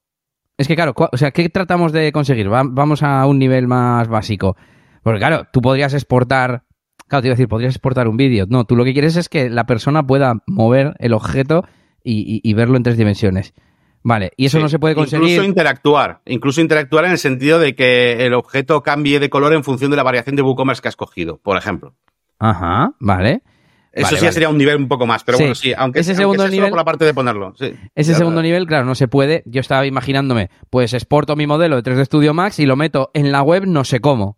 Es 0.58 0.68
que 0.68 0.76
claro, 0.76 0.94
o 0.96 1.18
sea, 1.18 1.32
¿qué 1.32 1.48
tratamos 1.48 1.94
de 1.94 2.12
conseguir? 2.12 2.50
vamos 2.50 3.02
a 3.02 3.26
un 3.26 3.40
nivel 3.40 3.68
más 3.68 4.10
básico 4.10 4.58
porque 5.04 5.20
claro, 5.20 5.48
tú 5.52 5.62
podrías 5.62 5.94
exportar, 5.94 6.64
claro, 7.08 7.22
te 7.22 7.28
iba 7.28 7.34
a 7.34 7.36
decir, 7.36 7.48
podrías 7.48 7.74
exportar 7.74 8.08
un 8.08 8.18
vídeo. 8.18 8.46
No, 8.50 8.66
tú 8.66 8.76
lo 8.76 8.84
que 8.84 8.94
quieres 8.94 9.16
es 9.16 9.30
que 9.30 9.50
la 9.50 9.66
persona 9.66 10.06
pueda 10.06 10.36
mover 10.48 10.96
el 11.00 11.14
objeto 11.14 11.66
y, 12.04 12.54
verlo 12.54 12.78
en 12.78 12.84
tres 12.84 12.98
dimensiones. 12.98 13.54
Vale, 14.02 14.32
y 14.38 14.46
eso 14.46 14.60
no 14.60 14.70
se 14.70 14.80
puede 14.80 14.96
conseguir. 14.96 15.30
Incluso 15.30 15.48
interactuar, 15.48 16.22
incluso 16.26 16.62
interactuar 16.62 17.06
en 17.06 17.12
el 17.12 17.18
sentido 17.18 17.60
de 17.60 17.76
que 17.76 18.26
el 18.26 18.34
objeto 18.34 18.82
cambie 18.82 19.20
de 19.20 19.30
color 19.30 19.54
en 19.54 19.64
función 19.64 19.92
de 19.92 19.98
la 19.98 20.04
variación 20.04 20.36
de 20.36 20.42
WooCommerce 20.42 20.82
que 20.82 20.88
has 20.88 20.96
cogido, 20.96 21.38
por 21.38 21.58
ejemplo. 21.58 21.96
Ajá, 22.40 22.94
vale. 23.00 23.44
Eso 23.92 24.16
sí 24.16 24.32
sería 24.32 24.50
un 24.50 24.58
nivel 24.58 24.78
un 24.78 24.88
poco 24.88 25.08
más, 25.08 25.24
pero 25.24 25.38
bueno, 25.38 25.56
sí, 25.56 25.74
aunque, 25.76 26.00
ese 26.02 26.16
segundo 26.16 26.48
nivel, 26.48 26.70
por 26.70 26.78
la 26.78 26.86
parte 26.86 27.06
de 27.06 27.14
ponerlo. 27.14 27.54
ese 27.96 28.14
segundo 28.14 28.42
nivel, 28.42 28.68
claro, 28.68 28.86
no 28.86 28.96
se 28.96 29.08
puede. 29.08 29.44
Yo 29.46 29.62
estaba 29.62 29.86
imaginándome, 29.86 30.50
pues 30.70 30.94
exporto 30.94 31.36
mi 31.36 31.48
modelo 31.48 31.82
de 31.82 31.92
3D 31.92 32.06
Studio 32.06 32.34
Max 32.34 32.60
y 32.60 32.66
lo 32.66 32.76
meto 32.76 33.10
en 33.14 33.32
la 33.32 33.42
web, 33.42 33.66
no 33.66 33.84
sé 33.84 34.00
cómo. 34.00 34.38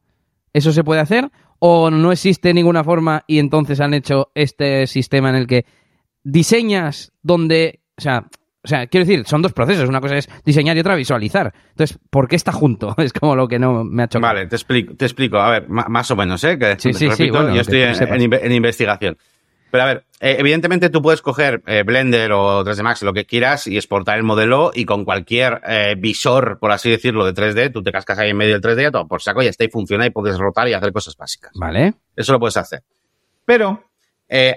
¿Eso 0.53 0.71
se 0.71 0.83
puede 0.83 1.01
hacer? 1.01 1.31
¿O 1.59 1.91
no 1.91 2.11
existe 2.11 2.53
ninguna 2.53 2.83
forma 2.83 3.23
y 3.27 3.39
entonces 3.39 3.79
han 3.81 3.93
hecho 3.93 4.31
este 4.35 4.87
sistema 4.87 5.29
en 5.29 5.35
el 5.35 5.47
que 5.47 5.65
diseñas 6.23 7.11
donde, 7.21 7.81
o 7.97 8.01
sea, 8.01 8.27
o 8.63 8.67
sea, 8.67 8.85
quiero 8.87 9.05
decir, 9.05 9.25
son 9.25 9.41
dos 9.41 9.53
procesos. 9.53 9.89
Una 9.89 10.01
cosa 10.01 10.17
es 10.17 10.29
diseñar 10.45 10.77
y 10.77 10.81
otra 10.81 10.95
visualizar. 10.95 11.51
Entonces, 11.71 11.97
¿por 12.09 12.27
qué 12.27 12.35
está 12.35 12.51
junto? 12.51 12.93
Es 13.01 13.13
como 13.13 13.35
lo 13.35 13.47
que 13.47 13.57
no 13.57 13.83
me 13.83 14.03
ha 14.03 14.05
hecho. 14.05 14.19
Vale, 14.19 14.45
te 14.45 14.55
explico, 14.55 14.93
te 14.95 15.05
explico. 15.05 15.39
A 15.39 15.51
ver, 15.51 15.69
más 15.69 16.11
o 16.11 16.15
menos, 16.15 16.43
¿eh? 16.43 16.59
Que, 16.59 16.75
sí, 16.77 16.93
sí, 16.93 17.09
sí. 17.11 17.27
yo 17.27 17.49
estoy 17.53 17.81
en, 17.81 18.51
investigación. 18.51 19.17
Pero 19.71 19.83
a 19.83 19.87
ver, 19.87 20.05
eh, 20.19 20.35
evidentemente 20.37 20.89
tú 20.89 21.01
puedes 21.01 21.21
coger 21.21 21.63
eh, 21.65 21.83
Blender 21.83 22.33
o 22.33 22.63
3D 22.63 22.83
Max, 22.83 23.01
lo 23.03 23.13
que 23.13 23.25
quieras, 23.25 23.67
y 23.67 23.77
exportar 23.77 24.17
el 24.17 24.23
modelo 24.23 24.71
y 24.73 24.85
con 24.85 25.05
cualquier 25.05 25.61
eh, 25.65 25.95
visor, 25.97 26.59
por 26.59 26.71
así 26.71 26.89
decirlo, 26.89 27.25
de 27.25 27.33
3D, 27.33 27.71
tú 27.71 27.81
te 27.81 27.91
cascas 27.91 28.19
ahí 28.19 28.31
en 28.31 28.37
medio 28.37 28.59
del 28.59 28.61
3D, 28.61 28.91
todo 28.91 29.07
por 29.07 29.21
saco 29.21 29.41
y 29.41 29.47
está 29.47 29.63
y 29.63 29.69
funciona 29.69 30.05
y 30.05 30.09
puedes 30.09 30.37
rotar 30.37 30.67
y 30.67 30.73
hacer 30.73 30.91
cosas 30.91 31.15
básicas. 31.15 31.51
Vale. 31.55 31.93
Eso 32.15 32.33
lo 32.33 32.39
puedes 32.39 32.57
hacer. 32.57 32.83
Pero 33.45 33.85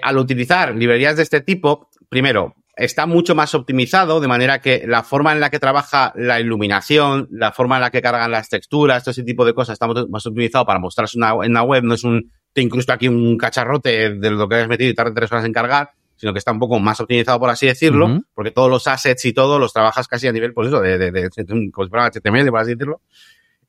al 0.01 0.17
utilizar 0.17 0.73
librerías 0.73 1.17
de 1.17 1.23
este 1.23 1.41
tipo, 1.41 1.89
primero, 2.07 2.55
está 2.77 3.05
mucho 3.05 3.35
más 3.35 3.53
optimizado, 3.55 4.19
de 4.19 4.27
manera 4.27 4.59
que 4.59 4.85
la 4.87 5.03
forma 5.03 5.31
en 5.33 5.39
la 5.39 5.49
que 5.49 5.59
trabaja 5.59 6.13
la 6.15 6.39
iluminación, 6.39 7.27
la 7.31 7.51
forma 7.51 7.75
en 7.75 7.81
la 7.81 7.91
que 7.91 8.01
cargan 8.01 8.31
las 8.31 8.49
texturas, 8.49 9.03
todo 9.03 9.11
ese 9.11 9.23
tipo 9.23 9.45
de 9.45 9.53
cosas 9.53 9.73
está 9.73 9.87
más 9.87 10.25
optimizado 10.25 10.65
para 10.65 10.79
mostrarse 10.79 11.17
una, 11.17 11.33
en 11.43 11.53
la 11.53 11.63
web, 11.63 11.83
no 11.83 11.93
es 11.93 12.03
un 12.03 12.31
te 12.55 12.61
incluso 12.61 12.93
aquí 12.93 13.09
un 13.09 13.37
cacharrote 13.37 14.11
de 14.11 14.31
lo 14.31 14.47
que 14.47 14.55
has 14.55 14.67
metido 14.69 14.89
y 14.89 14.93
tarda 14.93 15.13
tres 15.13 15.29
horas 15.29 15.43
en 15.43 15.51
cargar, 15.51 15.91
sino 16.15 16.31
que 16.31 16.39
está 16.39 16.53
un 16.53 16.59
poco 16.59 16.79
más 16.79 16.97
optimizado, 17.01 17.37
por 17.37 17.49
así 17.49 17.67
decirlo, 17.67 18.21
porque 18.33 18.51
todos 18.51 18.69
los 18.69 18.87
assets 18.87 19.25
y 19.25 19.33
todo 19.33 19.59
los 19.59 19.73
trabajas 19.73 20.07
casi 20.07 20.29
a 20.29 20.31
nivel, 20.31 20.53
pues 20.53 20.69
eso, 20.69 20.79
de, 20.79 20.97
de, 20.97 21.11
de, 21.11 21.29
como 21.69 21.85
si 21.85 21.89
fuera 21.89 22.09
HTML, 22.09 22.49
por 22.49 22.59
así 22.61 22.71
decirlo. 22.71 23.01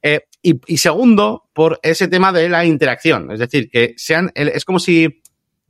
Eh, 0.02 0.20
y, 0.40 0.76
segundo, 0.76 1.48
por 1.52 1.80
ese 1.82 2.06
tema 2.06 2.30
de 2.30 2.48
la 2.48 2.64
interacción. 2.64 3.32
Es 3.32 3.40
decir, 3.40 3.68
que 3.68 3.94
sean, 3.96 4.30
es 4.36 4.64
como 4.64 4.78
si, 4.78 5.20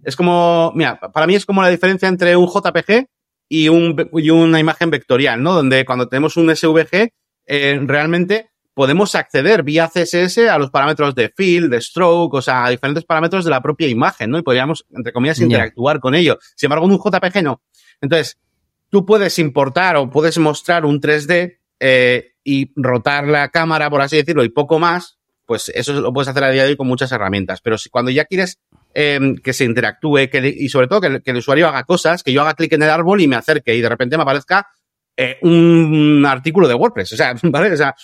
es 0.04 0.14
como, 0.14 0.72
mira, 0.74 1.00
para 1.00 1.26
mí 1.26 1.34
es 1.34 1.46
como 1.46 1.62
la 1.62 1.70
diferencia 1.70 2.08
entre 2.08 2.36
un 2.36 2.48
JPG 2.48 3.06
y, 3.48 3.70
un, 3.70 4.10
y 4.12 4.28
una 4.28 4.60
imagen 4.60 4.90
vectorial, 4.90 5.42
¿no? 5.42 5.54
Donde 5.54 5.86
cuando 5.86 6.06
tenemos 6.06 6.36
un 6.36 6.54
SVG, 6.54 7.08
eh, 7.46 7.80
realmente 7.82 8.50
podemos 8.76 9.14
acceder 9.14 9.62
vía 9.62 9.88
CSS 9.88 10.36
a 10.50 10.58
los 10.58 10.70
parámetros 10.70 11.14
de 11.14 11.32
fill, 11.34 11.70
de 11.70 11.80
stroke, 11.80 12.34
o 12.34 12.42
sea, 12.42 12.66
a 12.66 12.68
diferentes 12.68 13.06
parámetros 13.06 13.42
de 13.42 13.50
la 13.50 13.62
propia 13.62 13.88
imagen, 13.88 14.28
¿no? 14.28 14.36
Y 14.38 14.42
podríamos, 14.42 14.84
entre 14.94 15.14
comillas, 15.14 15.40
interactuar 15.40 15.98
con 15.98 16.14
ello. 16.14 16.38
Sin 16.54 16.66
embargo, 16.66 16.84
en 16.84 16.92
un 16.92 16.98
JPG 16.98 17.42
no. 17.42 17.62
Entonces, 18.02 18.38
tú 18.90 19.06
puedes 19.06 19.38
importar 19.38 19.96
o 19.96 20.10
puedes 20.10 20.36
mostrar 20.36 20.84
un 20.84 21.00
3D 21.00 21.56
eh, 21.80 22.32
y 22.44 22.70
rotar 22.76 23.26
la 23.28 23.48
cámara, 23.48 23.88
por 23.88 24.02
así 24.02 24.18
decirlo, 24.18 24.44
y 24.44 24.50
poco 24.50 24.78
más, 24.78 25.16
pues 25.46 25.70
eso 25.70 25.94
lo 25.94 26.12
puedes 26.12 26.28
hacer 26.28 26.44
a 26.44 26.50
día 26.50 26.64
de 26.64 26.68
hoy 26.68 26.76
con 26.76 26.86
muchas 26.86 27.10
herramientas. 27.12 27.62
Pero 27.62 27.78
si 27.78 27.88
cuando 27.88 28.10
ya 28.10 28.26
quieres 28.26 28.60
em, 28.92 29.36
que 29.36 29.54
se 29.54 29.64
interactúe 29.64 30.28
que, 30.30 30.54
y 30.54 30.68
sobre 30.68 30.86
todo 30.86 31.00
que, 31.00 31.22
el 31.24 31.36
usuario 31.38 31.66
haga 31.66 31.84
cosas, 31.84 32.22
que 32.22 32.30
yo 32.30 32.42
haga 32.42 32.52
clic 32.52 32.74
en 32.74 32.82
el 32.82 32.90
árbol 32.90 33.22
y 33.22 33.26
me 33.26 33.36
acerque 33.36 33.74
y 33.74 33.80
de 33.80 33.88
repente 33.88 34.18
me 34.18 34.24
aparezca 34.24 34.66
eh, 35.16 35.38
un 35.40 36.26
artículo 36.28 36.68
de 36.68 36.74
WordPress. 36.74 37.14
O 37.14 37.16
sea, 37.16 37.34
¿vale? 37.44 37.72
O 37.72 37.76
sea, 37.78 37.94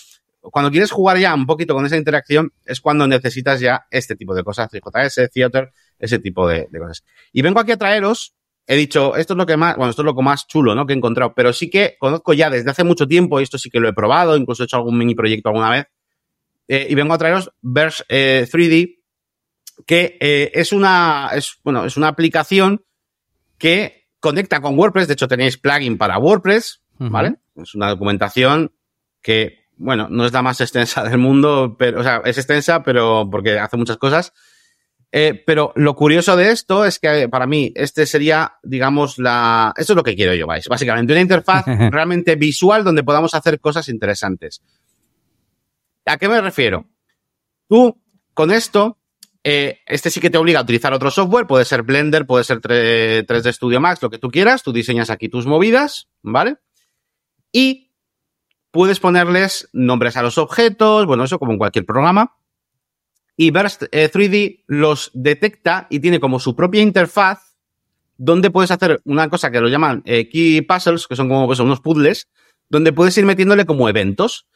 cuando 0.51 0.71
quieres 0.71 0.91
jugar 0.91 1.19
ya 1.19 1.35
un 1.35 1.47
poquito 1.47 1.75
con 1.75 1.87
esa 1.87 1.97
interacción, 1.97 2.53
es 2.65 2.81
cuando 2.81 3.07
necesitas 3.07 3.61
ya 3.61 3.87
este 3.91 4.17
tipo 4.17 4.35
de 4.35 4.43
cosas, 4.43 4.69
JS, 4.73 5.31
Theater, 5.33 5.73
ese 5.99 6.19
tipo 6.19 6.49
de, 6.49 6.69
cosas. 6.79 7.05
Y 7.33 7.43
vengo 7.43 7.61
aquí 7.61 7.71
a 7.71 7.77
traeros, 7.77 8.35
he 8.67 8.77
dicho, 8.77 9.15
esto 9.17 9.35
es 9.35 9.37
lo 9.37 9.47
que 9.47 9.57
más, 9.57 9.77
bueno, 9.77 9.91
esto 9.91 10.03
es 10.03 10.07
lo 10.07 10.15
más 10.15 10.47
chulo, 10.49 10.75
¿no? 10.75 10.85
Que 10.85 10.95
he 10.95 10.97
encontrado, 10.97 11.33
pero 11.35 11.53
sí 11.53 11.71
que 11.71 11.97
conozco 11.99 12.33
ya 12.33 12.51
desde 12.51 12.71
hace 12.71 12.83
mucho 12.83 13.07
tiempo, 13.07 13.39
y 13.39 13.45
esto 13.45 13.57
sí 13.57 13.71
que 13.71 13.79
lo 13.79 13.89
he 13.89 13.93
probado, 13.93 14.37
incluso 14.37 14.65
he 14.65 14.67
hecho 14.67 14.77
algún 14.77 14.99
mini 14.99 15.15
proyecto 15.15 15.49
alguna 15.49 15.71
vez, 15.71 15.87
eh, 16.67 16.87
y 16.91 16.95
vengo 16.95 17.15
a 17.15 17.19
traeros 17.19 17.53
Verse 17.61 18.05
3D, 18.09 18.83
eh, 18.83 18.99
que 19.87 20.19
eh, 20.21 20.51
es 20.55 20.73
una, 20.73 21.31
es, 21.35 21.59
bueno, 21.63 21.85
es 21.85 21.97
una 21.97 22.09
aplicación 22.09 22.85
que 23.59 24.09
conecta 24.19 24.61
con 24.61 24.77
WordPress, 24.77 25.07
de 25.07 25.15
hecho 25.15 25.29
tenéis 25.29 25.57
plugin 25.57 25.99
para 25.99 26.19
WordPress, 26.19 26.83
¿vale? 26.99 27.37
Es 27.57 27.75
una 27.75 27.89
documentación 27.89 28.73
que 29.21 29.62
bueno, 29.83 30.07
no 30.09 30.25
es 30.25 30.33
la 30.33 30.43
más 30.43 30.61
extensa 30.61 31.03
del 31.03 31.19
mundo, 31.19 31.77
pero, 31.79 32.01
o 32.01 32.03
sea, 32.03 32.23
es 32.25 32.39
extensa, 32.39 32.83
pero 32.83 33.29
porque 33.31 33.59
hace 33.59 33.77
muchas 33.77 33.97
cosas. 33.97 34.33
Eh, 35.11 35.43
pero 35.45 35.73
lo 35.77 35.95
curioso 35.95 36.37
de 36.37 36.53
esto 36.53 36.87
es 36.87 36.99
que 36.99 37.29
para 37.29 37.47
mí 37.47 37.71
este 37.75 38.07
sería, 38.07 38.55
digamos, 38.63 39.19
la... 39.19 39.75
Esto 39.77 39.93
es 39.93 39.97
lo 39.97 40.03
que 40.03 40.15
quiero 40.15 40.35
yo, 40.35 40.47
vais. 40.47 40.67
Básicamente 40.69 41.13
una 41.13 41.21
interfaz 41.21 41.67
realmente 41.91 42.37
visual 42.37 42.85
donde 42.85 43.03
podamos 43.03 43.35
hacer 43.35 43.61
cosas 43.61 43.89
interesantes. 43.89 44.63
¿A 46.07 46.17
qué 46.17 46.29
me 46.29 46.41
refiero? 46.41 46.87
Tú, 47.69 48.01
con 48.33 48.53
esto, 48.53 48.99
eh, 49.45 49.81
este 49.87 50.11
sí 50.11 50.21
que 50.21 50.31
te 50.31 50.39
obliga 50.39 50.61
a 50.61 50.63
utilizar 50.63 50.93
otro 50.95 51.11
software, 51.11 51.47
puede 51.47 51.65
ser 51.65 51.83
Blender, 51.83 52.25
puede 52.25 52.45
ser 52.45 52.61
3D 52.61 53.53
Studio 53.53 53.81
Max, 53.81 54.01
lo 54.01 54.11
que 54.11 54.19
tú 54.19 54.31
quieras, 54.31 54.63
tú 54.63 54.73
diseñas 54.73 55.11
aquí 55.11 55.29
tus 55.29 55.47
movidas, 55.47 56.09
¿vale? 56.23 56.57
Y 57.53 57.92
Puedes 58.73 59.01
ponerles 59.01 59.69
nombres 59.75 60.17
a 60.17 60.23
los 60.23 60.39
objetos, 60.39 61.05
bueno, 61.05 61.25
eso 61.25 61.39
como 61.39 61.53
en 61.53 61.59
cualquier 61.59 61.85
programa. 61.85 62.37
Y 63.37 63.51
Burst 63.51 63.83
3D 63.83 64.35
eh, 64.35 64.65
los 64.67 65.11
detecta 65.13 65.87
y 65.91 66.01
tiene 66.01 66.21
como 66.21 66.41
su 66.41 66.57
propia 66.57 66.81
interfaz 66.81 67.55
donde 68.17 68.51
puedes 68.51 68.71
hacer 68.71 69.03
una 69.05 69.29
cosa 69.29 69.51
que 69.51 69.61
lo 69.61 69.69
llaman 69.69 70.03
eh, 70.07 70.29
key 70.29 70.63
puzzles, 70.63 71.07
que 71.07 71.17
son 71.17 71.29
como 71.29 71.47
pues, 71.47 71.59
unos 71.59 71.81
puzzles, 71.81 72.29
donde 72.71 72.95
puedes 72.95 73.17
ir 73.19 73.27
metiéndole 73.27 73.67
como 73.67 73.89
eventos. 73.91 74.47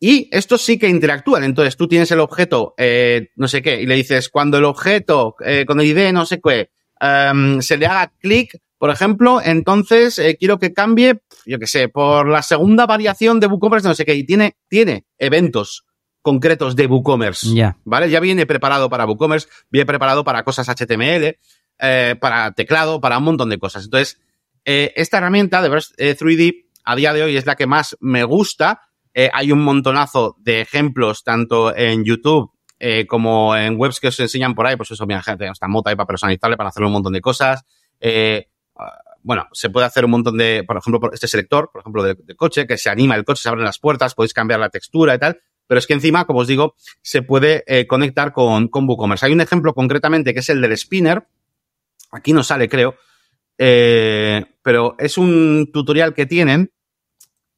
Y 0.00 0.28
estos 0.32 0.62
sí 0.62 0.76
que 0.78 0.88
interactúan. 0.88 1.44
Entonces 1.44 1.76
tú 1.76 1.86
tienes 1.86 2.10
el 2.10 2.20
objeto, 2.20 2.74
eh, 2.76 3.28
no 3.36 3.46
sé 3.46 3.62
qué, 3.62 3.80
y 3.82 3.86
le 3.86 3.94
dices, 3.94 4.30
cuando 4.30 4.58
el 4.58 4.64
objeto 4.64 5.36
con 5.66 5.80
el 5.80 5.86
ID 5.86 6.12
no 6.12 6.26
sé 6.26 6.40
qué, 6.40 6.70
em, 6.98 7.60
se 7.60 7.76
le 7.76 7.86
haga 7.86 8.12
clic, 8.18 8.58
por 8.80 8.88
ejemplo, 8.88 9.42
entonces 9.44 10.18
eh, 10.18 10.38
quiero 10.40 10.58
que 10.58 10.72
cambie, 10.72 11.20
yo 11.44 11.58
qué 11.58 11.66
sé, 11.66 11.90
por 11.90 12.26
la 12.26 12.40
segunda 12.40 12.86
variación 12.86 13.38
de 13.38 13.46
WooCommerce, 13.46 13.86
no 13.86 13.94
sé 13.94 14.06
qué, 14.06 14.14
y 14.14 14.24
tiene, 14.24 14.56
tiene 14.68 15.04
eventos 15.18 15.84
concretos 16.22 16.76
de 16.76 16.86
WooCommerce. 16.86 17.54
Ya. 17.54 17.76
¿Vale? 17.84 18.08
Ya 18.08 18.20
viene 18.20 18.46
preparado 18.46 18.88
para 18.88 19.04
WooCommerce, 19.04 19.48
viene 19.68 19.84
preparado 19.84 20.24
para 20.24 20.44
cosas 20.44 20.66
HTML, 20.66 21.38
eh, 21.78 22.16
para 22.18 22.52
teclado, 22.52 23.02
para 23.02 23.18
un 23.18 23.24
montón 23.24 23.50
de 23.50 23.58
cosas. 23.58 23.84
Entonces, 23.84 24.18
eh, 24.64 24.94
esta 24.96 25.18
herramienta 25.18 25.60
de 25.60 25.68
Burst 25.68 25.98
3D 25.98 26.64
a 26.82 26.96
día 26.96 27.12
de 27.12 27.22
hoy 27.22 27.36
es 27.36 27.44
la 27.44 27.56
que 27.56 27.66
más 27.66 27.98
me 28.00 28.24
gusta. 28.24 28.80
hay 29.12 29.52
un 29.52 29.62
montonazo 29.62 30.36
de 30.38 30.62
ejemplos 30.62 31.22
tanto 31.22 31.76
en 31.76 32.02
YouTube 32.02 32.50
como 33.08 33.54
en 33.54 33.78
webs 33.78 34.00
que 34.00 34.08
os 34.08 34.18
enseñan 34.20 34.54
por 34.54 34.66
ahí, 34.66 34.76
pues 34.76 34.90
eso, 34.90 35.04
mira, 35.06 35.22
gente, 35.22 35.46
está 35.46 35.68
mota 35.68 35.90
ahí 35.90 35.96
para 35.96 36.06
personalizarle, 36.06 36.56
para 36.56 36.70
hacer 36.70 36.82
un 36.82 36.92
montón 36.92 37.12
de 37.12 37.20
cosas. 37.20 37.62
Eh, 38.00 38.46
bueno, 39.22 39.48
se 39.52 39.70
puede 39.70 39.86
hacer 39.86 40.04
un 40.04 40.12
montón 40.12 40.38
de, 40.38 40.64
por 40.66 40.76
ejemplo, 40.76 41.10
este 41.12 41.28
selector, 41.28 41.70
por 41.72 41.82
ejemplo, 41.82 42.02
de, 42.02 42.16
coche, 42.36 42.66
que 42.66 42.78
se 42.78 42.90
anima 42.90 43.16
el 43.16 43.24
coche, 43.24 43.42
se 43.42 43.48
abren 43.48 43.64
las 43.64 43.78
puertas, 43.78 44.14
podéis 44.14 44.32
cambiar 44.32 44.60
la 44.60 44.70
textura 44.70 45.14
y 45.14 45.18
tal. 45.18 45.40
Pero 45.66 45.78
es 45.78 45.86
que 45.86 45.92
encima, 45.92 46.24
como 46.24 46.40
os 46.40 46.48
digo, 46.48 46.74
se 47.02 47.22
puede 47.22 47.62
eh, 47.66 47.86
conectar 47.86 48.32
con, 48.32 48.70
WooCommerce. 48.72 49.26
Hay 49.26 49.32
un 49.32 49.40
ejemplo 49.40 49.72
concretamente 49.72 50.34
que 50.34 50.40
es 50.40 50.48
el 50.48 50.60
del 50.60 50.76
spinner. 50.76 51.28
Aquí 52.10 52.32
no 52.32 52.42
sale, 52.42 52.68
creo. 52.68 52.96
Eh, 53.56 54.44
pero 54.62 54.96
es 54.98 55.16
un 55.16 55.70
tutorial 55.72 56.12
que 56.12 56.26
tienen. 56.26 56.72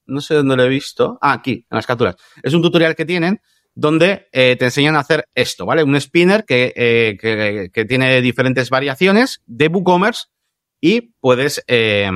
No 0.04 0.20
sé 0.20 0.34
dónde 0.34 0.56
lo 0.56 0.64
he 0.64 0.68
visto. 0.68 1.18
Ah, 1.22 1.32
aquí, 1.32 1.64
en 1.70 1.76
las 1.76 1.86
capturas. 1.86 2.16
Es 2.42 2.52
un 2.52 2.60
tutorial 2.60 2.94
que 2.94 3.06
tienen 3.06 3.40
donde 3.74 4.28
eh, 4.32 4.56
te 4.58 4.66
enseñan 4.66 4.96
a 4.96 5.00
hacer 5.00 5.28
esto, 5.34 5.64
¿vale? 5.64 5.82
Un 5.82 5.98
spinner 5.98 6.44
que, 6.44 6.74
que, 7.18 7.70
que, 7.72 7.84
tiene 7.86 8.20
diferentes 8.20 8.68
variaciones 8.68 9.40
de 9.46 9.68
WooCommerce 9.68 10.24
y 10.84 11.12
puedes 11.20 11.64
eh, 11.68 12.10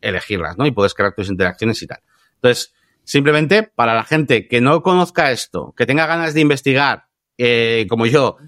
elegirlas, 0.00 0.56
¿no? 0.56 0.66
Y 0.66 0.70
puedes 0.70 0.94
crear 0.94 1.14
tus 1.14 1.28
interacciones 1.28 1.80
y 1.82 1.86
tal. 1.86 1.98
Entonces, 2.36 2.72
simplemente 3.04 3.62
para 3.62 3.94
la 3.94 4.04
gente 4.04 4.48
que 4.48 4.62
no 4.62 4.82
conozca 4.82 5.30
esto, 5.30 5.74
que 5.76 5.84
tenga 5.84 6.06
ganas 6.06 6.32
de 6.32 6.40
investigar, 6.40 7.04
eh, 7.36 7.86
como 7.90 8.06
yo, 8.06 8.38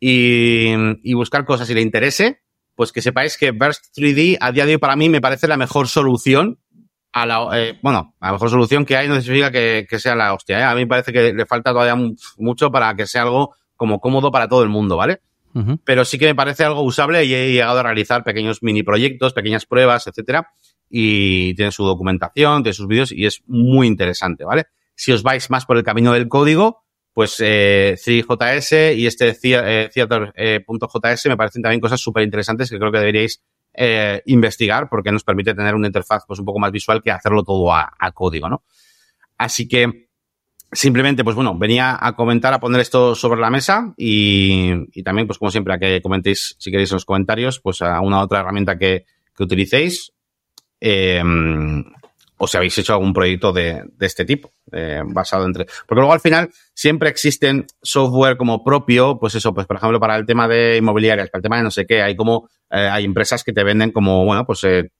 y, 0.00 1.12
buscar 1.12 1.44
cosas 1.44 1.68
y 1.68 1.74
le 1.74 1.82
interese, 1.82 2.40
pues 2.74 2.90
que 2.90 3.02
sepáis 3.02 3.36
que 3.36 3.50
Burst 3.50 3.94
3D 3.94 4.38
a 4.40 4.50
día 4.50 4.64
de 4.64 4.72
hoy 4.72 4.78
para 4.78 4.96
mí 4.96 5.10
me 5.10 5.20
parece 5.20 5.46
la 5.46 5.58
mejor 5.58 5.88
solución 5.88 6.58
a 7.12 7.26
la, 7.26 7.48
eh, 7.52 7.78
bueno, 7.82 8.14
la 8.22 8.32
mejor 8.32 8.48
solución 8.48 8.86
que 8.86 8.96
hay 8.96 9.08
no 9.08 9.20
significa 9.20 9.50
que, 9.50 9.86
que 9.88 9.98
sea 9.98 10.14
la 10.14 10.32
hostia, 10.32 10.58
¿eh? 10.58 10.62
A 10.62 10.74
mí 10.74 10.82
me 10.82 10.86
parece 10.86 11.12
que 11.12 11.34
le 11.34 11.44
falta 11.44 11.72
todavía 11.72 11.96
mucho 12.38 12.70
para 12.70 12.94
que 12.94 13.06
sea 13.06 13.22
algo 13.22 13.54
como 13.76 14.00
cómodo 14.00 14.30
para 14.30 14.48
todo 14.48 14.62
el 14.62 14.70
mundo, 14.70 14.96
¿vale? 14.96 15.20
Pero 15.84 16.04
sí 16.04 16.18
que 16.18 16.26
me 16.26 16.34
parece 16.34 16.64
algo 16.64 16.82
usable 16.82 17.24
y 17.24 17.34
he 17.34 17.52
llegado 17.52 17.78
a 17.78 17.82
realizar 17.82 18.24
pequeños 18.24 18.62
mini 18.62 18.82
proyectos, 18.82 19.32
pequeñas 19.32 19.66
pruebas, 19.66 20.06
etcétera. 20.06 20.50
Y 20.88 21.54
tiene 21.54 21.72
su 21.72 21.84
documentación, 21.84 22.62
tiene 22.62 22.74
sus 22.74 22.86
vídeos 22.86 23.12
y 23.12 23.26
es 23.26 23.42
muy 23.46 23.86
interesante, 23.86 24.44
¿vale? 24.44 24.66
Si 24.94 25.12
os 25.12 25.22
vais 25.22 25.50
más 25.50 25.66
por 25.66 25.76
el 25.76 25.82
camino 25.82 26.12
del 26.12 26.28
código, 26.28 26.84
pues 27.12 27.36
eh, 27.40 27.96
3JS 27.96 28.96
y 28.96 29.06
este 29.06 29.36
eh, 29.42 29.90
Theater.js 29.92 31.26
eh, 31.26 31.28
me 31.28 31.36
parecen 31.36 31.62
también 31.62 31.80
cosas 31.80 32.00
súper 32.00 32.22
interesantes 32.22 32.70
que 32.70 32.78
creo 32.78 32.92
que 32.92 32.98
deberíais 32.98 33.42
eh, 33.74 34.22
investigar 34.26 34.88
porque 34.88 35.12
nos 35.12 35.24
permite 35.24 35.54
tener 35.54 35.74
una 35.74 35.88
interfaz 35.88 36.24
pues 36.26 36.40
un 36.40 36.46
poco 36.46 36.58
más 36.58 36.72
visual 36.72 37.02
que 37.02 37.10
hacerlo 37.10 37.42
todo 37.42 37.72
a, 37.72 37.92
a 37.98 38.12
código, 38.12 38.48
¿no? 38.48 38.62
Así 39.36 39.68
que 39.68 40.07
simplemente, 40.72 41.24
pues 41.24 41.36
bueno, 41.36 41.56
venía 41.56 41.96
a 42.00 42.14
comentar, 42.14 42.52
a 42.52 42.60
poner 42.60 42.80
esto 42.80 43.14
sobre 43.14 43.40
la 43.40 43.50
mesa 43.50 43.94
y, 43.96 45.02
también, 45.02 45.26
pues 45.26 45.38
como 45.38 45.50
siempre, 45.50 45.74
a 45.74 45.78
que 45.78 46.00
comentéis, 46.02 46.56
si 46.58 46.70
queréis 46.70 46.90
en 46.90 46.96
los 46.96 47.04
comentarios, 47.04 47.60
pues 47.60 47.82
a 47.82 48.00
una 48.00 48.20
otra 48.20 48.40
herramienta 48.40 48.78
que, 48.78 49.04
que 49.36 49.42
utilicéis 49.42 50.12
eh, 50.80 51.22
o 52.38 52.46
si 52.46 52.56
habéis 52.56 52.78
hecho 52.78 52.92
algún 52.92 53.12
proyecto 53.12 53.52
de, 53.52 53.84
de 53.96 54.06
este 54.06 54.24
tipo, 54.24 54.52
eh, 54.72 55.02
basado 55.04 55.44
entre... 55.44 55.66
Porque 55.86 56.00
luego 56.00 56.12
al 56.12 56.20
final 56.20 56.50
siempre 56.72 57.08
existen 57.08 57.66
software 57.82 58.36
como 58.36 58.62
propio, 58.62 59.18
pues 59.18 59.34
eso, 59.34 59.52
pues 59.52 59.66
por 59.66 59.76
ejemplo 59.76 59.98
para 59.98 60.16
el 60.16 60.24
tema 60.24 60.46
de 60.46 60.76
inmobiliarias, 60.76 61.30
para 61.30 61.40
el 61.40 61.42
tema 61.42 61.56
de 61.56 61.64
no 61.64 61.70
sé 61.70 61.84
qué, 61.84 62.00
hay 62.00 62.14
como, 62.14 62.48
eh, 62.70 62.88
hay 62.90 63.04
empresas 63.04 63.42
que 63.42 63.52
te 63.52 63.64
venden 63.64 63.90
como, 63.90 64.24
bueno, 64.24 64.46
pues 64.46 64.62
eh, 64.64 64.92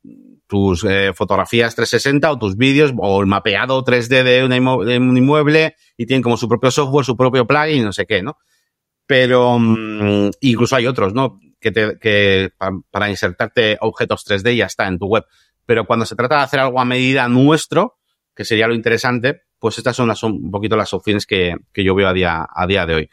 tus 0.48 0.82
eh, 0.84 1.12
fotografías 1.14 1.76
360 1.76 2.32
o 2.32 2.38
tus 2.38 2.56
vídeos 2.56 2.92
o 2.96 3.20
el 3.20 3.26
mapeado 3.26 3.84
3D 3.84 4.24
de, 4.24 4.44
un 4.44 5.16
inmueble 5.16 5.76
y 5.96 6.06
tienen 6.06 6.22
como 6.22 6.36
su 6.36 6.48
propio 6.48 6.70
software, 6.70 7.04
su 7.04 7.16
propio 7.16 7.46
plugin, 7.46 7.84
no 7.84 7.92
sé 7.92 8.06
qué, 8.06 8.22
¿no? 8.22 8.38
Pero 9.06 9.54
um, 9.54 10.30
incluso 10.40 10.74
hay 10.74 10.86
otros, 10.86 11.14
¿no? 11.14 11.38
Que, 11.60 11.70
te, 11.70 11.98
que 11.98 12.50
pa, 12.56 12.70
para 12.90 13.10
insertarte 13.10 13.76
objetos 13.80 14.26
3D 14.26 14.56
ya 14.56 14.66
está 14.66 14.88
en 14.88 14.98
tu 14.98 15.06
web. 15.06 15.24
Pero 15.66 15.86
cuando 15.86 16.06
se 16.06 16.16
trata 16.16 16.36
de 16.38 16.42
hacer 16.42 16.60
algo 16.60 16.80
a 16.80 16.84
medida 16.84 17.28
nuestro, 17.28 17.98
que 18.34 18.44
sería 18.44 18.68
lo 18.68 18.74
interesante, 18.74 19.42
pues 19.58 19.76
estas 19.76 19.94
son, 19.94 20.08
las, 20.08 20.22
un 20.22 20.50
poquito 20.50 20.76
las 20.76 20.94
opciones 20.94 21.26
que, 21.26 21.56
que 21.72 21.84
yo 21.84 21.94
veo 21.94 22.08
a 22.08 22.12
día, 22.12 22.46
a 22.50 22.66
día 22.66 22.86
de 22.86 22.94
hoy 22.94 23.10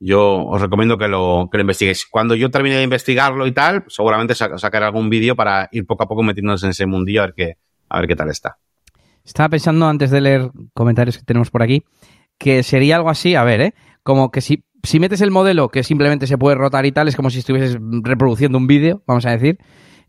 yo 0.00 0.44
os 0.46 0.60
recomiendo 0.60 0.96
que 0.96 1.08
lo, 1.08 1.48
que 1.50 1.58
lo 1.58 1.62
investiguéis. 1.62 2.06
Cuando 2.06 2.34
yo 2.34 2.50
termine 2.50 2.76
de 2.76 2.82
investigarlo 2.82 3.46
y 3.46 3.52
tal, 3.52 3.84
seguramente 3.88 4.34
sacaré 4.34 4.84
algún 4.84 5.10
vídeo 5.10 5.34
para 5.34 5.68
ir 5.72 5.86
poco 5.86 6.04
a 6.04 6.08
poco 6.08 6.22
metiéndonos 6.22 6.62
en 6.64 6.70
ese 6.70 6.86
mundillo 6.86 7.22
a 7.22 7.26
ver 7.26 7.34
qué, 7.34 7.56
a 7.88 7.98
ver 8.00 8.08
qué 8.08 8.16
tal 8.16 8.30
está. 8.30 8.58
Estaba 9.24 9.48
pensando 9.48 9.86
antes 9.86 10.10
de 10.10 10.20
leer 10.20 10.50
comentarios 10.72 11.18
que 11.18 11.24
tenemos 11.24 11.50
por 11.50 11.62
aquí, 11.62 11.84
que 12.38 12.62
sería 12.62 12.96
algo 12.96 13.10
así, 13.10 13.34
a 13.34 13.44
ver, 13.44 13.60
¿eh? 13.60 13.74
Como 14.02 14.30
que 14.30 14.40
si, 14.40 14.64
si 14.82 15.00
metes 15.00 15.20
el 15.20 15.30
modelo 15.30 15.68
que 15.68 15.82
simplemente 15.82 16.26
se 16.26 16.38
puede 16.38 16.56
rotar 16.56 16.86
y 16.86 16.92
tal, 16.92 17.08
es 17.08 17.16
como 17.16 17.28
si 17.28 17.40
estuvieses 17.40 17.78
reproduciendo 18.02 18.56
un 18.56 18.66
vídeo, 18.66 19.02
vamos 19.06 19.26
a 19.26 19.30
decir. 19.30 19.58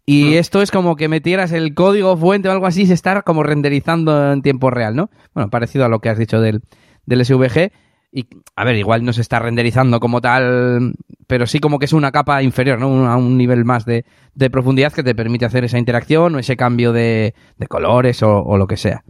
Y 0.06 0.24
mm. 0.24 0.34
esto 0.34 0.62
es 0.62 0.72
como 0.72 0.96
que 0.96 1.08
metieras 1.08 1.52
el 1.52 1.74
código 1.74 2.16
fuente 2.16 2.48
o 2.48 2.52
algo 2.52 2.66
así, 2.66 2.86
se 2.86 2.94
está 2.94 3.22
como 3.24 3.44
renderizando 3.44 4.32
en 4.32 4.42
tiempo 4.42 4.70
real, 4.70 4.96
¿no? 4.96 5.10
Bueno, 5.34 5.50
parecido 5.50 5.86
a 5.86 5.90
lo 5.90 6.00
que 6.00 6.10
has 6.10 6.18
dicho 6.18 6.40
del, 6.40 6.62
del 7.06 7.26
SVG. 7.26 7.72
Y, 8.12 8.28
a 8.56 8.64
ver, 8.64 8.76
igual 8.76 9.06
no 9.06 9.14
se 9.14 9.22
está 9.22 9.40
renderizando 9.40 10.00
como 10.00 10.20
tal, 10.20 10.94
pero 11.28 11.46
sí 11.46 11.60
como 11.60 11.78
que 11.78 11.86
es 11.86 11.94
una 11.94 12.12
capa 12.12 12.42
inferior, 12.42 12.80
¿no? 12.80 13.08
A 13.08 13.18
un 13.18 13.38
nivel 13.38 13.66
más 13.66 13.86
de, 13.86 14.04
de 14.34 14.50
profundidad 14.50 14.92
que 14.92 15.04
te 15.04 15.14
permite 15.14 15.46
hacer 15.46 15.64
esa 15.64 15.78
interacción 15.78 16.36
o 16.36 16.40
ese 16.40 16.58
cambio 16.58 16.92
de, 16.92 17.36
de 17.58 17.68
colores 17.68 18.24
o, 18.24 18.42
o, 18.44 18.58
lo 18.58 18.66
que 18.66 18.78
sea. 18.78 19.04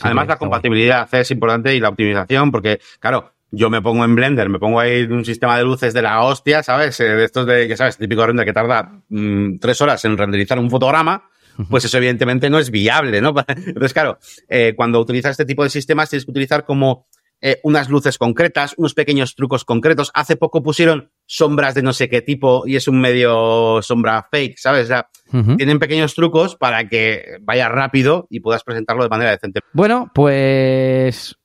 Además, 0.00 0.28
la 0.28 0.38
compatibilidad 0.38 1.08
es 1.14 1.30
importante 1.30 1.74
y 1.74 1.80
la 1.80 1.90
optimización, 1.90 2.50
porque, 2.50 2.80
claro, 2.98 3.34
yo 3.50 3.70
me 3.70 3.82
pongo 3.82 4.04
en 4.04 4.14
Blender, 4.14 4.48
me 4.48 4.58
pongo 4.58 4.80
ahí 4.80 5.02
un 5.02 5.24
sistema 5.24 5.56
de 5.58 5.64
luces 5.64 5.94
de 5.94 6.02
la 6.02 6.22
hostia, 6.22 6.62
¿sabes? 6.62 6.98
De 6.98 7.24
estos 7.24 7.46
de, 7.46 7.68
que 7.68 7.76
sabes, 7.76 7.96
típico 7.96 8.26
render 8.26 8.44
que 8.44 8.52
tarda 8.52 9.02
mmm, 9.08 9.58
tres 9.58 9.80
horas 9.80 10.04
en 10.04 10.16
renderizar 10.16 10.58
un 10.58 10.70
fotograma, 10.70 11.28
pues 11.70 11.84
eso 11.84 11.98
evidentemente 11.98 12.50
no 12.50 12.58
es 12.58 12.70
viable, 12.70 13.20
¿no? 13.20 13.34
Entonces, 13.48 13.92
claro, 13.92 14.18
eh, 14.48 14.74
cuando 14.76 15.00
utilizas 15.00 15.32
este 15.32 15.44
tipo 15.44 15.62
de 15.62 15.70
sistemas 15.70 16.10
tienes 16.10 16.24
que 16.24 16.30
utilizar 16.30 16.64
como 16.64 17.06
eh, 17.40 17.60
unas 17.62 17.88
luces 17.90 18.18
concretas, 18.18 18.74
unos 18.78 18.94
pequeños 18.94 19.34
trucos 19.34 19.64
concretos. 19.64 20.10
Hace 20.14 20.36
poco 20.36 20.62
pusieron 20.62 21.10
sombras 21.26 21.74
de 21.74 21.82
no 21.82 21.92
sé 21.92 22.08
qué 22.08 22.22
tipo 22.22 22.66
y 22.66 22.76
es 22.76 22.88
un 22.88 23.00
medio 23.00 23.82
sombra 23.82 24.26
fake, 24.30 24.58
¿sabes? 24.58 24.84
O 24.84 24.86
sea, 24.88 25.08
uh 25.32 25.36
-huh. 25.36 25.56
tienen 25.56 25.78
pequeños 25.78 26.14
trucos 26.14 26.56
para 26.56 26.88
que 26.88 27.38
vaya 27.42 27.68
rápido 27.68 28.26
y 28.30 28.40
puedas 28.40 28.64
presentarlo 28.64 29.02
de 29.02 29.10
manera 29.10 29.32
decente. 29.32 29.60
Bueno, 29.72 30.10
pues 30.14 31.36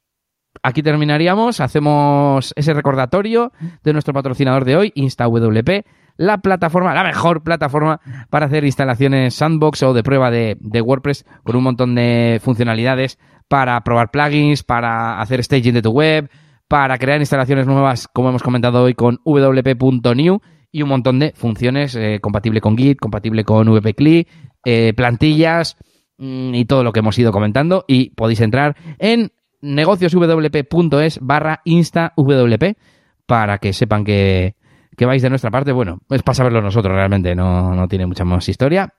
aquí 0.63 0.81
terminaríamos. 0.83 1.59
Hacemos 1.59 2.53
ese 2.55 2.73
recordatorio 2.73 3.51
de 3.83 3.93
nuestro 3.93 4.13
patrocinador 4.13 4.65
de 4.65 4.77
hoy, 4.77 4.91
InstaWP, 4.95 5.85
la 6.17 6.37
plataforma, 6.39 6.93
la 6.93 7.03
mejor 7.03 7.43
plataforma 7.43 7.99
para 8.29 8.45
hacer 8.45 8.63
instalaciones 8.63 9.33
sandbox 9.33 9.83
o 9.83 9.93
de 9.93 10.03
prueba 10.03 10.29
de, 10.29 10.57
de 10.59 10.81
WordPress 10.81 11.25
con 11.43 11.55
un 11.55 11.63
montón 11.63 11.95
de 11.95 12.39
funcionalidades 12.43 13.17
para 13.51 13.81
probar 13.81 14.11
plugins, 14.11 14.63
para 14.63 15.19
hacer 15.19 15.43
staging 15.43 15.73
de 15.73 15.81
tu 15.81 15.91
web, 15.91 16.29
para 16.69 16.97
crear 16.97 17.19
instalaciones 17.19 17.67
nuevas, 17.67 18.07
como 18.07 18.29
hemos 18.29 18.43
comentado 18.43 18.81
hoy, 18.81 18.93
con 18.93 19.19
wp.new 19.25 20.39
y 20.71 20.81
un 20.81 20.87
montón 20.87 21.19
de 21.19 21.33
funciones 21.35 21.93
eh, 21.97 22.19
compatible 22.21 22.61
con 22.61 22.77
Git, 22.77 22.97
compatible 22.97 23.43
con 23.43 23.67
WP-CLI, 23.67 24.25
eh, 24.63 24.93
plantillas 24.95 25.75
mmm, 26.17 26.55
y 26.55 26.63
todo 26.63 26.85
lo 26.85 26.93
que 26.93 27.01
hemos 27.01 27.19
ido 27.19 27.33
comentando. 27.33 27.83
Y 27.89 28.11
podéis 28.11 28.39
entrar 28.39 28.77
en 28.99 29.33
negocioswp.es 29.59 31.19
barra 31.21 31.59
instawp 31.65 32.77
para 33.25 33.57
que 33.57 33.73
sepan 33.73 34.05
que, 34.05 34.55
que 34.95 35.05
vais 35.05 35.21
de 35.21 35.29
nuestra 35.29 35.51
parte. 35.51 35.73
Bueno, 35.73 35.99
es 36.09 36.23
para 36.23 36.35
saberlo 36.35 36.61
nosotros 36.61 36.95
realmente, 36.95 37.35
no, 37.35 37.75
no 37.75 37.89
tiene 37.89 38.05
mucha 38.05 38.23
más 38.23 38.47
historia 38.47 38.93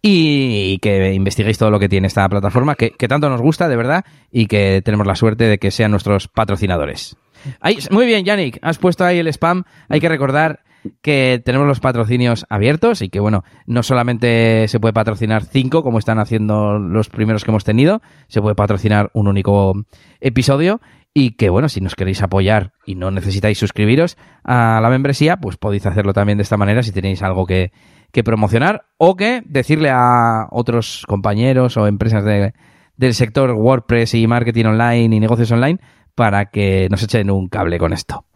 y 0.00 0.78
que 0.78 1.12
investiguéis 1.14 1.58
todo 1.58 1.70
lo 1.70 1.78
que 1.78 1.88
tiene 1.88 2.06
esta 2.06 2.28
plataforma, 2.28 2.74
que, 2.74 2.90
que, 2.90 3.08
tanto 3.08 3.28
nos 3.28 3.40
gusta, 3.40 3.68
de 3.68 3.76
verdad, 3.76 4.04
y 4.30 4.46
que 4.46 4.82
tenemos 4.84 5.06
la 5.06 5.14
suerte 5.14 5.44
de 5.44 5.58
que 5.58 5.70
sean 5.70 5.90
nuestros 5.90 6.28
patrocinadores. 6.28 7.16
Ahí, 7.60 7.78
muy 7.90 8.06
bien, 8.06 8.24
Yannick, 8.24 8.58
has 8.62 8.78
puesto 8.78 9.04
ahí 9.04 9.18
el 9.18 9.28
spam. 9.28 9.64
Hay 9.88 10.00
que 10.00 10.08
recordar 10.08 10.60
que 11.00 11.40
tenemos 11.44 11.66
los 11.66 11.80
patrocinios 11.80 12.46
abiertos 12.48 13.02
y 13.02 13.08
que, 13.08 13.20
bueno, 13.20 13.44
no 13.66 13.82
solamente 13.82 14.66
se 14.68 14.80
puede 14.80 14.92
patrocinar 14.92 15.44
cinco, 15.44 15.82
como 15.82 15.98
están 15.98 16.18
haciendo 16.18 16.78
los 16.78 17.08
primeros 17.08 17.44
que 17.44 17.50
hemos 17.50 17.64
tenido, 17.64 18.02
se 18.28 18.40
puede 18.40 18.54
patrocinar 18.54 19.10
un 19.14 19.28
único 19.28 19.74
episodio 20.20 20.80
y 21.14 21.32
que, 21.32 21.50
bueno, 21.50 21.68
si 21.68 21.80
nos 21.80 21.94
queréis 21.94 22.22
apoyar 22.22 22.72
y 22.86 22.94
no 22.94 23.10
necesitáis 23.10 23.58
suscribiros 23.58 24.16
a 24.44 24.80
la 24.80 24.88
membresía, 24.88 25.36
pues 25.36 25.56
podéis 25.56 25.86
hacerlo 25.86 26.14
también 26.14 26.38
de 26.38 26.42
esta 26.42 26.56
manera 26.56 26.82
si 26.82 26.90
tenéis 26.90 27.22
algo 27.22 27.46
que, 27.46 27.70
que 28.12 28.22
promocionar 28.22 28.84
o 28.98 29.16
que 29.16 29.42
decirle 29.46 29.90
a 29.90 30.46
otros 30.50 31.04
compañeros 31.08 31.76
o 31.76 31.86
empresas 31.86 32.24
de, 32.24 32.52
del 32.96 33.14
sector 33.14 33.50
WordPress 33.52 34.14
y 34.14 34.26
marketing 34.26 34.66
online 34.66 35.16
y 35.16 35.20
negocios 35.20 35.50
online 35.50 35.80
para 36.14 36.50
que 36.50 36.88
nos 36.90 37.02
echen 37.02 37.30
un 37.30 37.48
cable 37.48 37.78
con 37.78 37.92
esto. 37.92 38.26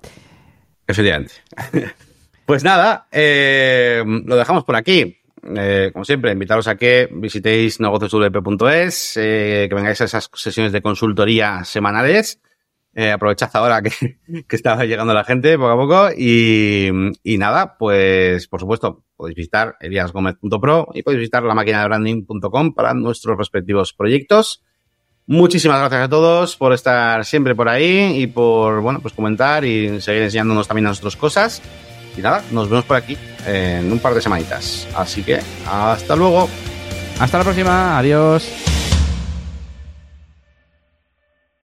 Efectivamente. 0.86 1.34
Pues 2.46 2.62
nada, 2.62 3.08
eh, 3.10 4.04
lo 4.06 4.36
dejamos 4.36 4.62
por 4.62 4.76
aquí. 4.76 5.18
Eh, 5.56 5.90
como 5.92 6.04
siempre, 6.04 6.30
invitaros 6.30 6.68
a 6.68 6.76
que 6.76 7.08
visitéis 7.10 7.80
negocioswp.es, 7.80 9.16
eh, 9.16 9.66
que 9.68 9.74
vengáis 9.74 10.00
a 10.00 10.04
esas 10.04 10.30
sesiones 10.32 10.70
de 10.70 10.80
consultoría 10.80 11.64
semanales. 11.64 12.40
Aprovechad 13.12 13.50
ahora 13.54 13.82
que, 13.82 14.20
está 14.48 14.84
llegando 14.84 15.12
la 15.12 15.24
gente 15.24 15.58
poco 15.58 15.70
a 15.70 15.76
poco 15.76 16.08
y 16.16 17.12
nada, 17.36 17.76
pues 17.78 18.46
por 18.46 18.60
supuesto 18.60 19.05
podéis 19.16 19.36
visitar 19.36 19.76
eliasgomez.pro 19.80 20.88
y 20.94 21.02
podéis 21.02 21.20
visitar 21.20 21.42
la 21.42 21.54
máquina 21.54 21.80
de 21.80 21.86
branding.com 21.86 22.74
para 22.74 22.94
nuestros 22.94 23.36
respectivos 23.36 23.92
proyectos. 23.92 24.62
Muchísimas 25.26 25.80
gracias 25.80 26.02
a 26.02 26.08
todos 26.08 26.56
por 26.56 26.72
estar 26.72 27.24
siempre 27.24 27.54
por 27.54 27.68
ahí 27.68 28.22
y 28.22 28.28
por, 28.28 28.80
bueno, 28.80 29.00
pues 29.00 29.12
comentar 29.12 29.64
y 29.64 30.00
seguir 30.00 30.22
enseñándonos 30.22 30.68
también 30.68 30.86
a 30.86 30.90
nosotros 30.90 31.16
cosas. 31.16 31.62
Y 32.16 32.20
nada, 32.20 32.44
nos 32.52 32.68
vemos 32.68 32.84
por 32.84 32.96
aquí 32.96 33.18
en 33.46 33.90
un 33.90 33.98
par 33.98 34.14
de 34.14 34.20
semanitas. 34.20 34.86
Así 34.94 35.22
que 35.22 35.40
hasta 35.68 36.14
luego. 36.14 36.48
Hasta 37.18 37.38
la 37.38 37.44
próxima. 37.44 37.98
Adiós. 37.98 38.75